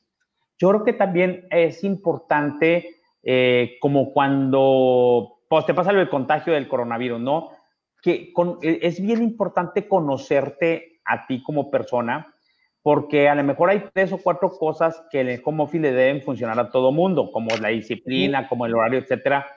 Yo 0.59 0.69
creo 0.69 0.83
que 0.83 0.93
también 0.93 1.47
es 1.49 1.83
importante 1.83 2.95
eh, 3.23 3.77
como 3.81 4.13
cuando 4.13 5.39
pues, 5.49 5.65
te 5.65 5.73
pasa 5.73 5.89
el 5.89 6.09
contagio 6.09 6.53
del 6.53 6.67
coronavirus, 6.67 7.19
¿no? 7.19 7.49
Que 8.03 8.31
e, 8.61 8.79
es 8.83 9.01
bien 9.01 9.23
importante 9.23 9.87
conocerte 9.87 11.01
a 11.03 11.25
ti 11.25 11.41
como 11.41 11.71
persona, 11.71 12.34
porque 12.85 13.27
a 13.27 13.33
lo 13.33 13.43
mejor 13.43 13.71
hay 13.71 13.83
tres 13.95 14.13
o 14.13 14.19
cuatro 14.19 14.51
cosas 14.51 15.03
que 15.09 15.21
en 15.21 15.29
el 15.29 15.41
home 15.43 15.63
office 15.63 15.81
le 15.81 15.91
deben 15.91 16.21
funcionar 16.21 16.59
a 16.59 16.69
todo 16.69 16.91
mundo, 16.91 17.31
como 17.31 17.49
la 17.57 17.69
disciplina, 17.69 18.47
como 18.47 18.67
el 18.67 18.75
horario, 18.75 18.99
etcétera. 18.99 19.47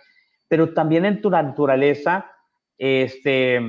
Pero 0.49 0.73
también 0.73 1.05
en 1.05 1.21
tu 1.21 1.29
naturaleza, 1.29 2.33
este, 2.79 3.61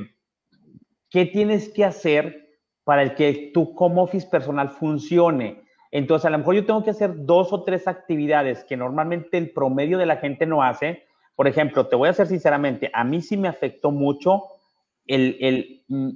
¿qué 1.10 1.26
tienes 1.26 1.68
que 1.74 1.84
hacer 1.84 2.58
para 2.86 3.02
el 3.02 3.16
que 3.16 3.52
tu 3.54 3.74
home 3.76 4.00
office 4.00 4.30
personal 4.32 4.70
funcione? 4.70 5.62
Entonces, 5.92 6.26
a 6.28 6.30
lo 6.30 6.38
mejor 6.38 6.56
yo 6.56 6.66
tengo 6.66 6.86
que 6.86 6.92
hacer 6.92 7.26
dos 7.26 7.52
o 7.52 7.66
tres 7.66 7.86
actividades 7.86 8.64
que 8.64 8.78
normalmente 8.78 9.38
el 9.38 9.52
promedio 9.52 9.98
de 9.98 10.06
la 10.06 10.16
gente 10.16 10.46
no 10.46 10.64
hace. 10.64 11.04
Por 11.36 11.50
ejemplo, 11.50 11.86
te 11.88 11.98
voy 11.98 12.08
a 12.08 12.14
ser 12.14 12.28
sinceramente, 12.28 12.90
a 12.94 13.04
mí 13.04 13.22
sí 13.22 13.36
me 13.36 13.50
afectó 13.50 13.92
mucho 13.92 14.44
el, 15.06 15.36
el, 15.42 15.84
mm, 15.90 16.12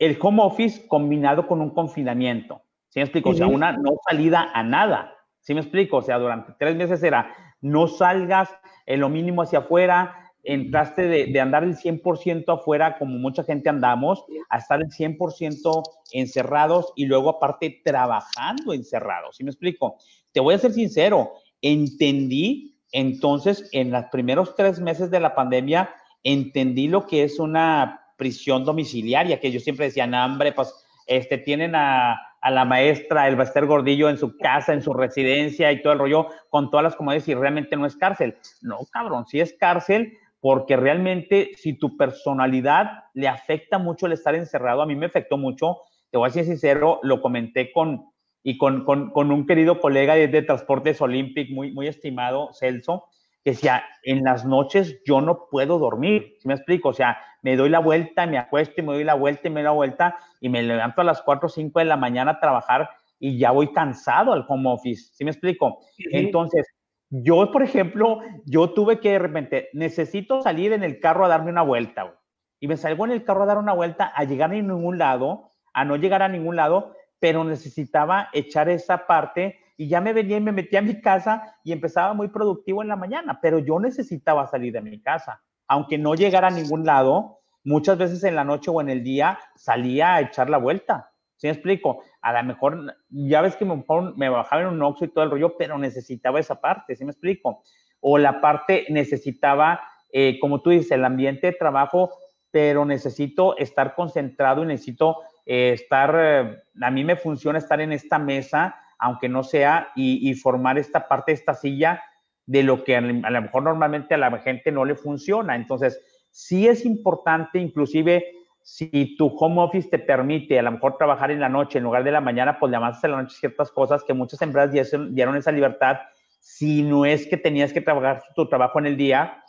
el 0.00 0.18
home 0.20 0.42
office 0.42 0.88
combinado 0.88 1.46
con 1.46 1.60
un 1.60 1.70
confinamiento. 1.70 2.62
¿Sí 2.90 2.98
me 2.98 3.04
explico? 3.04 3.30
O 3.30 3.34
sea, 3.34 3.46
una 3.46 3.72
no 3.72 3.92
salida 4.08 4.50
a 4.52 4.62
nada. 4.62 5.16
¿Sí 5.40 5.54
me 5.54 5.60
explico? 5.60 5.98
O 5.98 6.02
sea, 6.02 6.18
durante 6.18 6.52
tres 6.58 6.76
meses 6.76 7.02
era 7.02 7.34
no 7.60 7.86
salgas 7.86 8.50
en 8.86 9.00
lo 9.00 9.08
mínimo 9.08 9.42
hacia 9.42 9.60
afuera, 9.60 10.32
entraste 10.42 11.06
de, 11.06 11.40
andar 11.40 11.62
el 11.62 11.76
100% 11.76 12.44
afuera, 12.48 12.98
como 12.98 13.18
mucha 13.18 13.44
gente 13.44 13.68
andamos, 13.68 14.24
a 14.48 14.58
estar 14.58 14.80
el 14.80 14.88
100% 14.88 15.82
encerrados 16.12 16.92
y 16.96 17.06
luego 17.06 17.30
aparte 17.30 17.80
trabajando 17.84 18.72
encerrados. 18.72 19.36
¿Sí 19.36 19.44
me 19.44 19.50
explico? 19.50 19.96
Te 20.32 20.40
voy 20.40 20.54
a 20.54 20.58
ser 20.58 20.72
sincero, 20.72 21.32
entendí 21.62 22.76
entonces 22.92 23.68
en 23.72 23.92
los 23.92 24.06
primeros 24.06 24.56
tres 24.56 24.80
meses 24.80 25.10
de 25.10 25.20
la 25.20 25.34
pandemia, 25.34 25.94
entendí 26.24 26.88
lo 26.88 27.06
que 27.06 27.22
es 27.22 27.38
una 27.38 28.00
prisión 28.16 28.64
domiciliaria, 28.64 29.38
que 29.38 29.52
yo 29.52 29.60
siempre 29.60 29.86
decía, 29.86 30.06
no, 30.06 30.24
hombre, 30.24 30.52
pues 30.52 30.74
este, 31.06 31.38
tienen 31.38 31.74
a, 31.74 32.18
a 32.40 32.50
la 32.50 32.64
maestra, 32.64 33.28
el 33.28 33.36
Baster 33.36 33.66
Gordillo 33.66 34.08
en 34.08 34.18
su 34.18 34.36
casa, 34.36 34.72
en 34.72 34.82
su 34.82 34.94
residencia 34.94 35.70
y 35.72 35.82
todo 35.82 35.92
el 35.92 35.98
rollo, 35.98 36.28
con 36.48 36.70
todas 36.70 36.84
las 36.84 36.96
comodidades 36.96 37.28
y 37.28 37.34
realmente 37.34 37.76
no 37.76 37.86
es 37.86 37.96
cárcel. 37.96 38.36
No, 38.62 38.78
cabrón, 38.90 39.26
si 39.26 39.40
es 39.40 39.54
cárcel, 39.58 40.16
porque 40.40 40.76
realmente 40.76 41.50
si 41.56 41.74
tu 41.74 41.96
personalidad 41.96 43.04
le 43.14 43.28
afecta 43.28 43.78
mucho 43.78 44.06
el 44.06 44.12
estar 44.12 44.34
encerrado, 44.34 44.82
a 44.82 44.86
mí 44.86 44.96
me 44.96 45.06
afectó 45.06 45.36
mucho, 45.36 45.76
te 46.10 46.18
voy 46.18 46.28
a 46.28 46.32
ser 46.32 46.44
sincero, 46.44 46.98
lo 47.02 47.20
comenté 47.20 47.72
con, 47.72 48.06
y 48.42 48.56
con, 48.56 48.84
con 48.84 49.32
un 49.32 49.46
querido 49.46 49.80
colega 49.80 50.14
de, 50.14 50.28
de, 50.28 50.42
Transportes 50.42 51.00
Olympic, 51.02 51.50
muy, 51.50 51.72
muy 51.72 51.88
estimado, 51.88 52.50
Celso, 52.54 53.04
que 53.44 53.52
decía, 53.52 53.84
en 54.02 54.22
las 54.22 54.44
noches 54.44 55.00
yo 55.06 55.20
no 55.20 55.48
puedo 55.50 55.78
dormir, 55.78 56.36
¿sí 56.40 56.48
me 56.48 56.54
explico? 56.54 56.90
O 56.90 56.92
sea, 56.92 57.18
me 57.42 57.56
doy 57.56 57.70
la 57.70 57.78
vuelta, 57.78 58.26
me 58.26 58.38
acuesto 58.38 58.80
y 58.80 58.84
me 58.84 58.92
doy 58.92 59.04
la 59.04 59.14
vuelta 59.14 59.48
y 59.48 59.50
me 59.50 59.60
doy 59.60 59.64
la 59.64 59.70
vuelta 59.70 60.18
y 60.40 60.48
me 60.48 60.62
levanto 60.62 61.00
a 61.00 61.04
las 61.04 61.22
4 61.22 61.46
o 61.46 61.48
5 61.48 61.78
de 61.78 61.84
la 61.86 61.96
mañana 61.96 62.32
a 62.32 62.40
trabajar 62.40 62.90
y 63.18 63.38
ya 63.38 63.50
voy 63.50 63.72
cansado 63.72 64.32
al 64.32 64.44
home 64.48 64.70
office, 64.70 65.12
¿sí 65.14 65.24
me 65.24 65.30
explico? 65.30 65.80
Entonces, 66.12 66.66
yo, 67.10 67.50
por 67.50 67.62
ejemplo, 67.62 68.20
yo 68.46 68.70
tuve 68.70 69.00
que 69.00 69.12
de 69.12 69.18
repente, 69.18 69.68
necesito 69.72 70.42
salir 70.42 70.72
en 70.72 70.82
el 70.82 71.00
carro 71.00 71.24
a 71.24 71.28
darme 71.28 71.50
una 71.50 71.62
vuelta, 71.62 72.14
Y 72.60 72.68
me 72.68 72.76
salgo 72.76 73.04
en 73.04 73.12
el 73.12 73.24
carro 73.24 73.42
a 73.42 73.46
dar 73.46 73.58
una 73.58 73.72
vuelta, 73.72 74.12
a 74.14 74.24
llegar 74.24 74.50
a 74.50 74.54
ningún 74.54 74.98
lado, 74.98 75.50
a 75.72 75.84
no 75.84 75.96
llegar 75.96 76.22
a 76.22 76.28
ningún 76.28 76.56
lado, 76.56 76.94
pero 77.18 77.44
necesitaba 77.44 78.28
echar 78.32 78.68
esa 78.68 79.06
parte 79.06 79.58
y 79.80 79.88
ya 79.88 80.02
me 80.02 80.12
venía 80.12 80.36
y 80.36 80.42
me 80.42 80.52
metía 80.52 80.80
a 80.80 80.82
mi 80.82 81.00
casa 81.00 81.56
y 81.64 81.72
empezaba 81.72 82.12
muy 82.12 82.28
productivo 82.28 82.82
en 82.82 82.88
la 82.88 82.96
mañana, 82.96 83.38
pero 83.40 83.60
yo 83.60 83.80
necesitaba 83.80 84.46
salir 84.46 84.74
de 84.74 84.82
mi 84.82 85.00
casa. 85.00 85.42
Aunque 85.66 85.96
no 85.96 86.14
llegara 86.14 86.48
a 86.48 86.50
ningún 86.50 86.84
lado, 86.84 87.38
muchas 87.64 87.96
veces 87.96 88.22
en 88.24 88.34
la 88.34 88.44
noche 88.44 88.70
o 88.70 88.82
en 88.82 88.90
el 88.90 89.02
día 89.02 89.38
salía 89.56 90.16
a 90.16 90.20
echar 90.20 90.50
la 90.50 90.58
vuelta. 90.58 91.12
¿Sí 91.36 91.46
me 91.46 91.54
explico? 91.54 92.02
A 92.20 92.34
lo 92.34 92.44
mejor, 92.46 92.94
ya 93.08 93.40
ves 93.40 93.56
que 93.56 93.64
me, 93.64 93.82
me 94.16 94.28
bajaba 94.28 94.60
en 94.60 94.68
un 94.68 94.82
oxo 94.82 95.06
y 95.06 95.08
todo 95.08 95.24
el 95.24 95.30
rollo, 95.30 95.56
pero 95.56 95.78
necesitaba 95.78 96.38
esa 96.40 96.60
parte, 96.60 96.94
¿sí 96.94 97.06
me 97.06 97.12
explico? 97.12 97.62
O 98.00 98.18
la 98.18 98.42
parte 98.42 98.84
necesitaba, 98.90 99.80
eh, 100.12 100.38
como 100.40 100.60
tú 100.60 100.68
dices, 100.68 100.90
el 100.90 101.06
ambiente 101.06 101.46
de 101.46 101.52
trabajo, 101.54 102.10
pero 102.50 102.84
necesito 102.84 103.56
estar 103.56 103.94
concentrado 103.94 104.62
y 104.62 104.66
necesito 104.66 105.22
eh, 105.46 105.72
estar, 105.72 106.14
eh, 106.18 106.62
a 106.82 106.90
mí 106.90 107.02
me 107.02 107.16
funciona 107.16 107.58
estar 107.58 107.80
en 107.80 107.92
esta 107.92 108.18
mesa, 108.18 108.76
aunque 109.00 109.28
no 109.28 109.42
sea, 109.42 109.88
y, 109.96 110.28
y 110.28 110.34
formar 110.34 110.78
esta 110.78 111.08
parte, 111.08 111.32
esta 111.32 111.54
silla, 111.54 112.02
de 112.46 112.64
lo 112.64 112.82
que 112.82 112.96
a 112.96 113.00
lo 113.00 113.42
mejor 113.42 113.62
normalmente 113.62 114.14
a 114.14 114.18
la 114.18 114.36
gente 114.38 114.72
no 114.72 114.84
le 114.84 114.96
funciona. 114.96 115.54
Entonces, 115.54 116.00
sí 116.30 116.66
es 116.66 116.84
importante, 116.84 117.60
inclusive, 117.60 118.24
si 118.60 119.16
tu 119.16 119.28
home 119.38 119.62
office 119.62 119.88
te 119.88 120.00
permite 120.00 120.58
a 120.58 120.62
lo 120.62 120.72
mejor 120.72 120.96
trabajar 120.96 121.30
en 121.30 121.38
la 121.38 121.48
noche 121.48 121.78
en 121.78 121.84
lugar 121.84 122.02
de 122.02 122.10
la 122.10 122.20
mañana, 122.20 122.58
pues 122.58 122.70
le 122.70 122.76
avanzas 122.76 123.04
en 123.04 123.12
la 123.12 123.22
noche 123.22 123.36
ciertas 123.38 123.70
cosas 123.70 124.02
que 124.02 124.14
muchas 124.14 124.42
empresas 124.42 124.72
dieron 125.12 125.36
esa 125.36 125.52
libertad, 125.52 125.98
si 126.40 126.82
no 126.82 127.04
es 127.04 127.26
que 127.26 127.36
tenías 127.36 127.72
que 127.72 127.80
trabajar 127.80 128.22
tu 128.34 128.48
trabajo 128.48 128.80
en 128.80 128.86
el 128.86 128.96
día, 128.96 129.44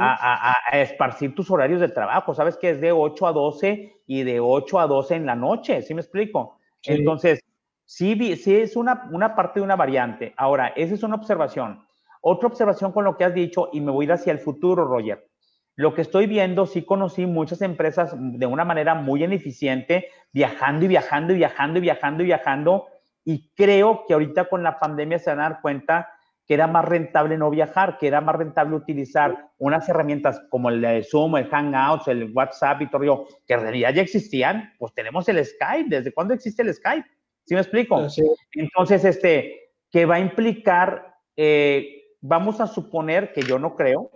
a, 0.00 0.56
esparcir 0.72 1.34
tus 1.34 1.50
horarios 1.50 1.80
de 1.80 1.90
trabajo. 1.90 2.34
Sabes 2.34 2.56
que 2.56 2.70
es 2.70 2.80
de 2.80 2.90
8 2.90 3.26
a 3.26 3.32
12 3.32 3.92
y 4.06 4.22
de 4.24 4.40
8 4.40 4.80
a 4.80 4.86
12 4.86 5.14
en 5.14 5.26
la 5.26 5.36
noche, 5.36 5.82
¿sí 5.82 5.94
me 5.94 6.00
explico? 6.00 6.58
Entonces, 6.82 7.40
sí, 7.84 8.36
sí 8.36 8.56
es 8.56 8.76
una, 8.76 9.34
parte 9.34 9.60
de 9.60 9.64
una 9.64 9.76
variante. 9.76 10.34
Ahora, 10.36 10.68
esa 10.76 10.94
es 10.94 11.02
una 11.02 11.16
observación. 11.16 11.84
Otra 12.20 12.48
observación 12.48 12.92
con 12.92 13.04
lo 13.04 13.16
que 13.16 13.24
has 13.24 13.34
dicho, 13.34 13.68
y 13.72 13.80
me 13.80 13.90
voy 13.90 14.10
hacia 14.10 14.32
el 14.32 14.38
futuro, 14.38 14.84
Roger. 14.84 15.28
Lo 15.74 15.94
que 15.94 16.02
estoy 16.02 16.26
viendo, 16.26 16.66
sí 16.66 16.82
conocí 16.82 17.26
muchas 17.26 17.62
empresas 17.62 18.14
de 18.16 18.46
una 18.46 18.64
manera 18.64 18.94
muy 18.94 19.24
ineficiente, 19.24 20.08
viajando 20.32 20.84
y 20.84 20.88
viajando 20.88 21.32
y 21.32 21.36
viajando 21.36 21.78
y 21.78 21.82
viajando 21.82 22.22
y 22.22 22.26
viajando. 22.26 22.86
Y 23.24 23.50
creo 23.54 24.04
que 24.06 24.14
ahorita 24.14 24.48
con 24.48 24.62
la 24.62 24.78
pandemia 24.78 25.18
se 25.18 25.30
van 25.30 25.40
a 25.40 25.48
dar 25.48 25.60
cuenta 25.62 26.08
que 26.46 26.54
era 26.54 26.66
más 26.66 26.84
rentable 26.84 27.38
no 27.38 27.50
viajar, 27.50 27.98
que 27.98 28.08
era 28.08 28.20
más 28.20 28.36
rentable 28.36 28.76
utilizar 28.76 29.50
unas 29.58 29.88
herramientas 29.88 30.42
como 30.50 30.68
el 30.70 31.04
Zoom, 31.04 31.36
el 31.36 31.48
Hangouts, 31.48 32.08
el 32.08 32.32
WhatsApp 32.34 32.82
y 32.82 32.90
todo, 32.90 33.26
que 33.46 33.54
en 33.54 33.60
realidad 33.60 33.94
ya 33.94 34.02
existían. 34.02 34.72
Pues 34.78 34.92
tenemos 34.92 35.28
el 35.28 35.44
Skype. 35.44 35.88
¿Desde 35.88 36.12
cuándo 36.12 36.34
existe 36.34 36.62
el 36.62 36.74
Skype? 36.74 37.08
¿Sí 37.44 37.54
me 37.54 37.60
explico? 37.60 38.06
Entonces, 38.52 39.04
este, 39.04 39.72
que 39.90 40.06
va 40.06 40.16
a 40.16 40.20
implicar, 40.20 41.16
eh, 41.36 42.16
vamos 42.20 42.60
a 42.60 42.66
suponer 42.66 43.32
que 43.32 43.42
yo 43.42 43.58
no 43.58 43.76
creo, 43.76 44.10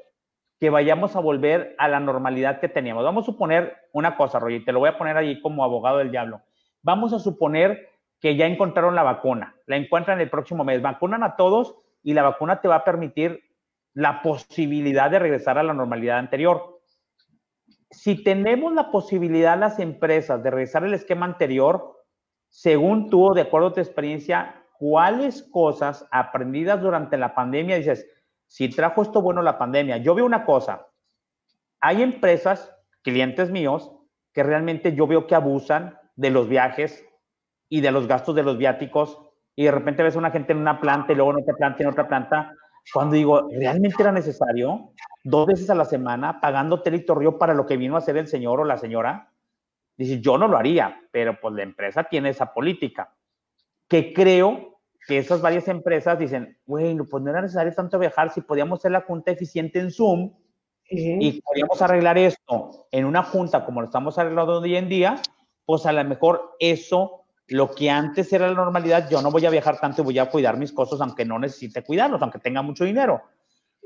que 0.59 0.71
vayamos 0.71 1.17
a 1.17 1.21
volver 1.21 1.75
a 1.79 1.89
la 1.89 2.01
normalidad 2.01 2.61
que 2.61 2.69
teníamos. 2.69 3.05
Vamos 3.05 3.25
a 3.25 3.33
suponer 3.33 3.77
una 3.93 4.17
cosa, 4.17 4.39
Roger, 4.39 4.65
te 4.65 4.73
lo 4.73 4.79
voy 4.79 4.89
a 4.89 4.99
poner 4.99 5.17
ahí 5.17 5.41
como 5.41 5.65
abogado 5.65 5.99
del 5.99 6.11
diablo. 6.11 6.41
Vamos 6.83 7.13
a 7.13 7.19
suponer 7.19 7.91
que 8.21 8.37
ya 8.37 8.47
encontraron 8.47 8.95
la 8.95 9.03
vacuna, 9.03 9.57
la 9.67 9.77
encuentran 9.77 10.21
el 10.21 10.31
próximo 10.31 10.65
mes, 10.65 10.81
vacunan 10.81 11.23
a 11.23 11.37
todos 11.37 11.77
y 12.03 12.15
la 12.15 12.23
vacuna 12.23 12.61
te 12.61 12.69
va 12.69 12.77
a 12.77 12.85
permitir 12.85 13.43
la 13.93 14.23
posibilidad 14.23 15.11
de 15.11 15.19
regresar 15.19 15.59
a 15.59 15.63
la 15.63 15.75
normalidad 15.75 16.19
anterior. 16.19 16.81
Si 17.91 18.23
tenemos 18.23 18.73
la 18.73 18.91
posibilidad 18.91 19.59
las 19.59 19.79
empresas 19.79 20.43
de 20.43 20.51
regresar 20.51 20.85
al 20.85 20.95
esquema 20.95 21.27
anterior, 21.27 21.96
según 22.57 23.11
tú, 23.11 23.35
de 23.35 23.43
acuerdo 23.43 23.69
a 23.69 23.73
tu 23.75 23.81
experiencia, 23.81 24.65
¿cuáles 24.79 25.43
cosas 25.43 26.09
aprendidas 26.11 26.81
durante 26.81 27.19
la 27.19 27.35
pandemia 27.35 27.77
dices, 27.77 28.07
si 28.47 28.71
trajo 28.71 29.03
esto 29.03 29.21
bueno 29.21 29.43
la 29.43 29.59
pandemia. 29.59 29.99
Yo 29.99 30.15
veo 30.15 30.25
una 30.25 30.47
cosa, 30.47 30.87
hay 31.83 32.03
empresas, 32.03 32.75
clientes 33.03 33.51
míos, 33.51 33.93
que 34.33 34.43
realmente 34.43 34.95
yo 34.95 35.07
veo 35.07 35.27
que 35.27 35.35
abusan 35.35 35.99
de 36.15 36.31
los 36.31 36.49
viajes 36.49 37.05
y 37.69 37.83
de 37.83 37.91
los 37.91 38.07
gastos 38.07 38.35
de 38.35 38.43
los 38.43 38.57
viáticos 38.57 39.21
y 39.55 39.65
de 39.65 39.73
repente 39.73 40.03
ves 40.03 40.17
a 40.17 40.19
una 40.19 40.31
gente 40.31 40.55
en 40.55 40.59
una 40.59 40.81
planta 40.81 41.13
y 41.13 41.17
luego 41.17 41.33
en 41.33 41.43
otra 41.43 41.57
planta 41.57 41.77
y 41.81 41.83
en 41.83 41.91
otra 41.91 42.09
planta. 42.09 42.55
Cuando 42.91 43.17
digo, 43.17 43.51
¿realmente 43.51 44.03
era 44.03 44.13
necesario 44.13 44.95
dos 45.25 45.47
veces 45.47 45.69
a 45.69 45.75
la 45.75 45.85
semana 45.85 46.41
pagando 46.41 46.83
río 46.83 47.37
para 47.37 47.53
lo 47.53 47.67
que 47.67 47.77
vino 47.77 47.97
a 47.97 47.99
hacer 47.99 48.17
el 48.17 48.29
señor 48.29 48.61
o 48.61 48.65
la 48.65 48.79
señora? 48.79 49.31
Dice, 49.97 50.21
yo 50.21 50.37
no 50.37 50.47
lo 50.47 50.59
haría, 50.59 51.01
pero 51.11 51.41
pues 51.41 51.55
la 51.55 51.63
empresa 51.63 52.05
tiene 52.05 52.31
esa 52.31 52.53
política. 52.53 53.15
Que 53.89 54.13
creo 54.13 54.81
que 55.07 55.19
esas 55.19 55.41
varias 55.41 55.69
empresas 55.69 56.19
dicen, 56.19 56.59
bueno, 56.67 57.07
pues 57.09 57.23
no 57.23 57.31
era 57.31 57.41
necesario 57.41 57.73
tanto 57.73 57.99
viajar 57.99 58.33
si 58.33 58.41
podíamos 58.41 58.81
hacer 58.81 58.91
la 58.91 59.03
junta 59.03 59.31
eficiente 59.31 59.79
en 59.79 59.91
Zoom 59.91 60.33
y 60.89 61.41
podíamos 61.41 61.81
arreglar 61.81 62.19
esto 62.19 62.87
en 62.91 63.05
una 63.05 63.23
junta 63.23 63.65
como 63.65 63.81
lo 63.81 63.87
estamos 63.87 64.19
arreglando 64.19 64.61
hoy 64.61 64.77
en 64.77 64.89
día, 64.89 65.21
pues 65.65 65.87
a 65.87 65.93
lo 65.93 66.05
mejor 66.05 66.57
eso, 66.61 67.25
lo 67.49 67.73
que 67.73 67.91
antes 67.91 68.33
era 68.33 68.49
la 68.49 68.55
normalidad, 68.55 69.09
yo 69.09 69.23
no 69.23 69.31
voy 69.31 69.47
a 69.47 69.51
viajar 69.51 69.81
tanto 69.81 70.03
y 70.03 70.05
voy 70.05 70.19
a 70.19 70.31
cuidar 70.31 70.57
mis 70.57 70.73
cosas 70.73 71.01
aunque 71.01 71.25
no 71.25 71.39
necesite 71.39 71.83
cuidarlos, 71.83 72.21
aunque 72.23 72.39
tenga 72.39 72.63
mucho 72.63 72.85
dinero. 72.85 73.23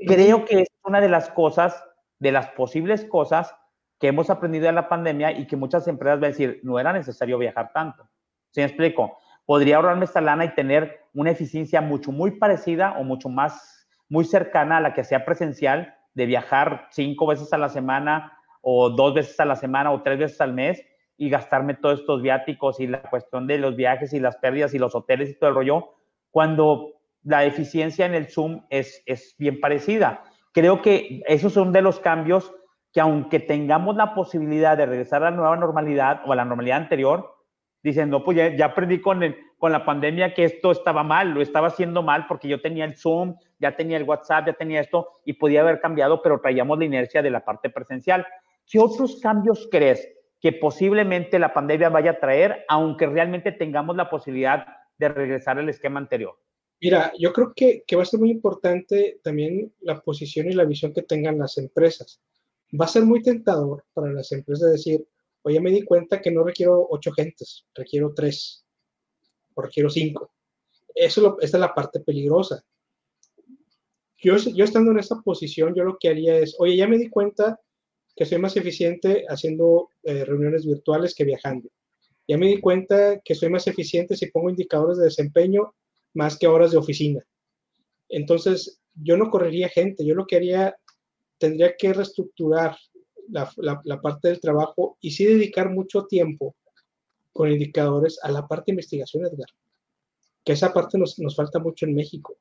Creo 0.07 0.45
que 0.45 0.63
es 0.63 0.69
una 0.85 1.01
de 1.01 1.09
las 1.09 1.31
cosas, 1.31 1.83
de 2.19 2.33
las 2.33 2.49
posibles 2.49 3.05
cosas 3.05 3.55
que 4.01 4.09
hemos 4.09 4.31
aprendido 4.31 4.67
de 4.67 4.73
la 4.73 4.89
pandemia 4.89 5.31
y 5.31 5.47
que 5.47 5.57
muchas 5.57 5.87
empresas 5.87 6.19
van 6.19 6.25
a 6.25 6.33
decir, 6.33 6.61
no 6.65 6.81
era 6.81 6.93
necesario 6.93 7.39
viajar 7.39 7.71
tanto. 7.73 8.09
¿Sí 8.51 8.61
me 8.61 8.67
explico? 8.67 9.19
podría 9.51 9.79
ahorrarme 9.79 10.05
esta 10.05 10.21
lana 10.21 10.45
y 10.45 10.55
tener 10.55 11.01
una 11.13 11.33
eficiencia 11.33 11.81
mucho, 11.81 12.13
muy 12.13 12.39
parecida 12.39 12.95
o 13.01 13.03
mucho 13.03 13.29
más, 13.29 13.89
muy 14.09 14.25
cercana 14.25 14.77
a 14.77 14.81
la 14.81 14.95
que 14.95 15.03
sea 15.03 15.25
presencial, 15.25 15.93
de 16.15 16.27
viajar 16.27 16.87
cinco 16.93 17.27
veces 17.27 17.53
a 17.53 17.59
la 17.59 17.69
semana 17.69 18.39
o 18.61 18.91
dos 18.91 19.13
veces 19.13 19.41
a 19.41 19.45
la 19.45 19.57
semana 19.57 19.91
o 19.91 20.03
tres 20.03 20.21
veces 20.21 20.41
al 20.41 20.53
mes 20.53 20.81
y 21.17 21.31
gastarme 21.31 21.75
todos 21.75 21.99
estos 21.99 22.23
viáticos 22.23 22.79
y 22.79 22.87
la 22.87 23.03
cuestión 23.03 23.49
de 23.49 23.59
los 23.59 23.75
viajes 23.75 24.13
y 24.13 24.21
las 24.21 24.37
pérdidas 24.37 24.73
y 24.73 24.79
los 24.79 24.95
hoteles 24.95 25.31
y 25.31 25.35
todo 25.37 25.51
el 25.51 25.57
rollo, 25.57 25.95
cuando 26.31 27.01
la 27.25 27.45
eficiencia 27.45 28.07
en 28.07 28.15
el 28.15 28.29
Zoom 28.29 28.65
es, 28.71 29.03
es 29.05 29.35
bien 29.37 29.59
parecida. 29.59 30.23
Creo 30.53 30.81
que 30.81 31.25
esos 31.27 31.53
son 31.53 31.73
de 31.73 31.83
los 31.83 31.99
cambios 31.99 32.55
que 32.93 33.01
aunque 33.01 33.41
tengamos 33.41 33.97
la 33.97 34.15
posibilidad 34.15 34.77
de 34.77 34.87
regresar 34.87 35.23
a 35.23 35.31
la 35.31 35.37
nueva 35.37 35.57
normalidad 35.57 36.23
o 36.27 36.33
a 36.33 36.37
la 36.37 36.45
normalidad 36.45 36.79
anterior, 36.79 37.37
diciendo, 37.83 38.25
pues 38.25 38.37
ya, 38.57 38.65
aprendí 38.65 39.01
con, 39.01 39.23
con 39.59 39.73
la 39.73 39.85
pandemia 39.85 40.35
que 40.35 40.45
esto 40.45 40.71
estaba 40.71 41.03
mal, 41.03 41.31
lo 41.31 41.41
estaba 41.41 41.69
haciendo 41.69 42.03
mal 42.03 42.27
porque 42.27 42.49
yo 42.49 42.61
tenía 42.61 42.85
el 42.85 42.97
Zoom, 42.97 43.37
ya 43.59 43.77
tenía 43.77 43.97
el 43.97 44.05
WhatsApp, 44.05 44.47
ya 44.49 44.53
tenía 44.55 44.81
esto 44.81 45.09
y 45.25 45.35
podía 45.35 45.63
haber 45.63 45.81
cambiado, 45.81 46.21
pero 46.23 46.41
traíamos 46.41 46.79
la 46.79 46.85
inercia 46.85 47.23
de 47.23 47.31
la 47.31 47.45
parte 47.45 47.71
presencial. 47.71 48.27
¿Qué 48.67 48.79
otros 48.79 49.21
cambios 49.21 49.69
crees 49.71 50.09
que 50.41 50.53
posiblemente 50.53 51.39
la 51.39 51.53
pandemia 51.53 51.89
vaya 51.89 52.13
a 52.13 52.21
traer, 52.21 52.65
aunque 52.69 53.07
realmente 53.07 53.53
tengamos 53.53 53.97
la 53.97 54.09
posibilidad 54.11 54.67
de 54.99 55.09
regresar 55.09 55.59
al 55.59 55.69
esquema 55.69 56.01
anterior? 56.01 56.39
Mira, 56.81 57.13
yo 57.19 57.33
creo 57.33 57.53
que, 57.55 57.85
que 57.87 57.97
va 57.97 58.03
a 58.03 58.07
ser 58.07 58.21
muy 58.21 58.31
importante 58.31 59.21
también 59.23 59.73
la 59.81 60.01
posición 60.01 60.47
y 60.47 60.53
la 60.53 60.65
visión 60.65 60.95
que 60.95 61.03
tengan 61.03 61.39
las 61.39 61.59
empresas. 61.59 62.23
Va 62.79 62.85
a 62.85 62.89
ser 62.89 63.05
muy 63.05 63.23
tentador 63.23 63.85
para 63.93 64.13
las 64.13 64.31
empresas 64.33 64.73
decir, 64.73 65.07
oye, 65.43 65.61
me 65.61 65.71
di 65.71 65.83
cuenta 65.83 66.21
que 66.21 66.31
no 66.31 66.45
requiero 66.45 66.87
ocho 66.91 67.13
gentes, 67.13 67.67
requiero 67.75 68.13
tres 68.15 68.65
o 69.55 69.63
requiero 69.63 69.91
cinco. 69.91 70.33
Eso 70.95 71.39
esta 71.41 71.57
es 71.57 71.61
la 71.61 71.75
parte 71.75 72.01
peligrosa. 72.01 72.65
Yo, 74.19 74.37
yo 74.37 74.65
estando 74.65 74.91
en 74.91 74.99
esa 74.99 75.21
posición, 75.23 75.75
yo 75.75 75.83
lo 75.83 75.97
que 75.99 76.09
haría 76.09 76.39
es, 76.39 76.55
oye, 76.59 76.77
ya 76.77 76.87
me 76.87 76.99
di 76.99 77.09
cuenta 77.09 77.59
que 78.15 78.27
soy 78.27 78.39
más 78.39 78.57
eficiente 78.57 79.25
haciendo 79.29 79.89
eh, 80.03 80.25
reuniones 80.25 80.67
virtuales 80.67 81.15
que 81.15 81.25
viajando. 81.25 81.71
Ya 82.29 82.37
me 82.37 82.47
di 82.47 82.61
cuenta 82.61 83.19
que 83.25 83.35
soy 83.35 83.49
más 83.49 83.67
eficiente 83.67 84.17
si 84.17 84.31
pongo 84.31 84.51
indicadores 84.51 84.99
de 84.99 85.05
desempeño 85.05 85.75
más 86.13 86.39
que 86.39 86.47
horas 86.47 86.71
de 86.71 86.77
oficina. 86.77 87.25
Entonces, 88.09 88.81
yo 88.95 89.17
no 89.17 89.31
correría 89.31 89.69
gente, 89.69 90.05
yo 90.05 90.15
lo 90.15 90.27
que 90.27 90.37
haría, 90.37 90.77
tendría 91.41 91.75
que 91.77 91.93
reestructurar 91.93 92.77
la, 93.29 94.01
parte 94.01 94.29
del 94.29 94.41
trabajo 94.41 94.99
y 95.01 95.11
sí 95.11 95.25
dedicar 95.25 95.71
mucho 95.71 96.05
tiempo 96.05 96.55
con 97.33 97.51
indicadores 97.51 98.19
a 98.23 98.31
la 98.31 98.47
parte 98.47 98.67
de 98.67 98.73
investigación, 98.75 99.25
Edgar. 99.25 99.49
Que 100.45 100.53
esa 100.53 100.73
parte 100.73 100.99
nos, 100.99 101.19
nos 101.19 101.35
falta 101.35 101.59
mucho 101.59 101.87
en 101.87 101.95
México. 101.95 102.37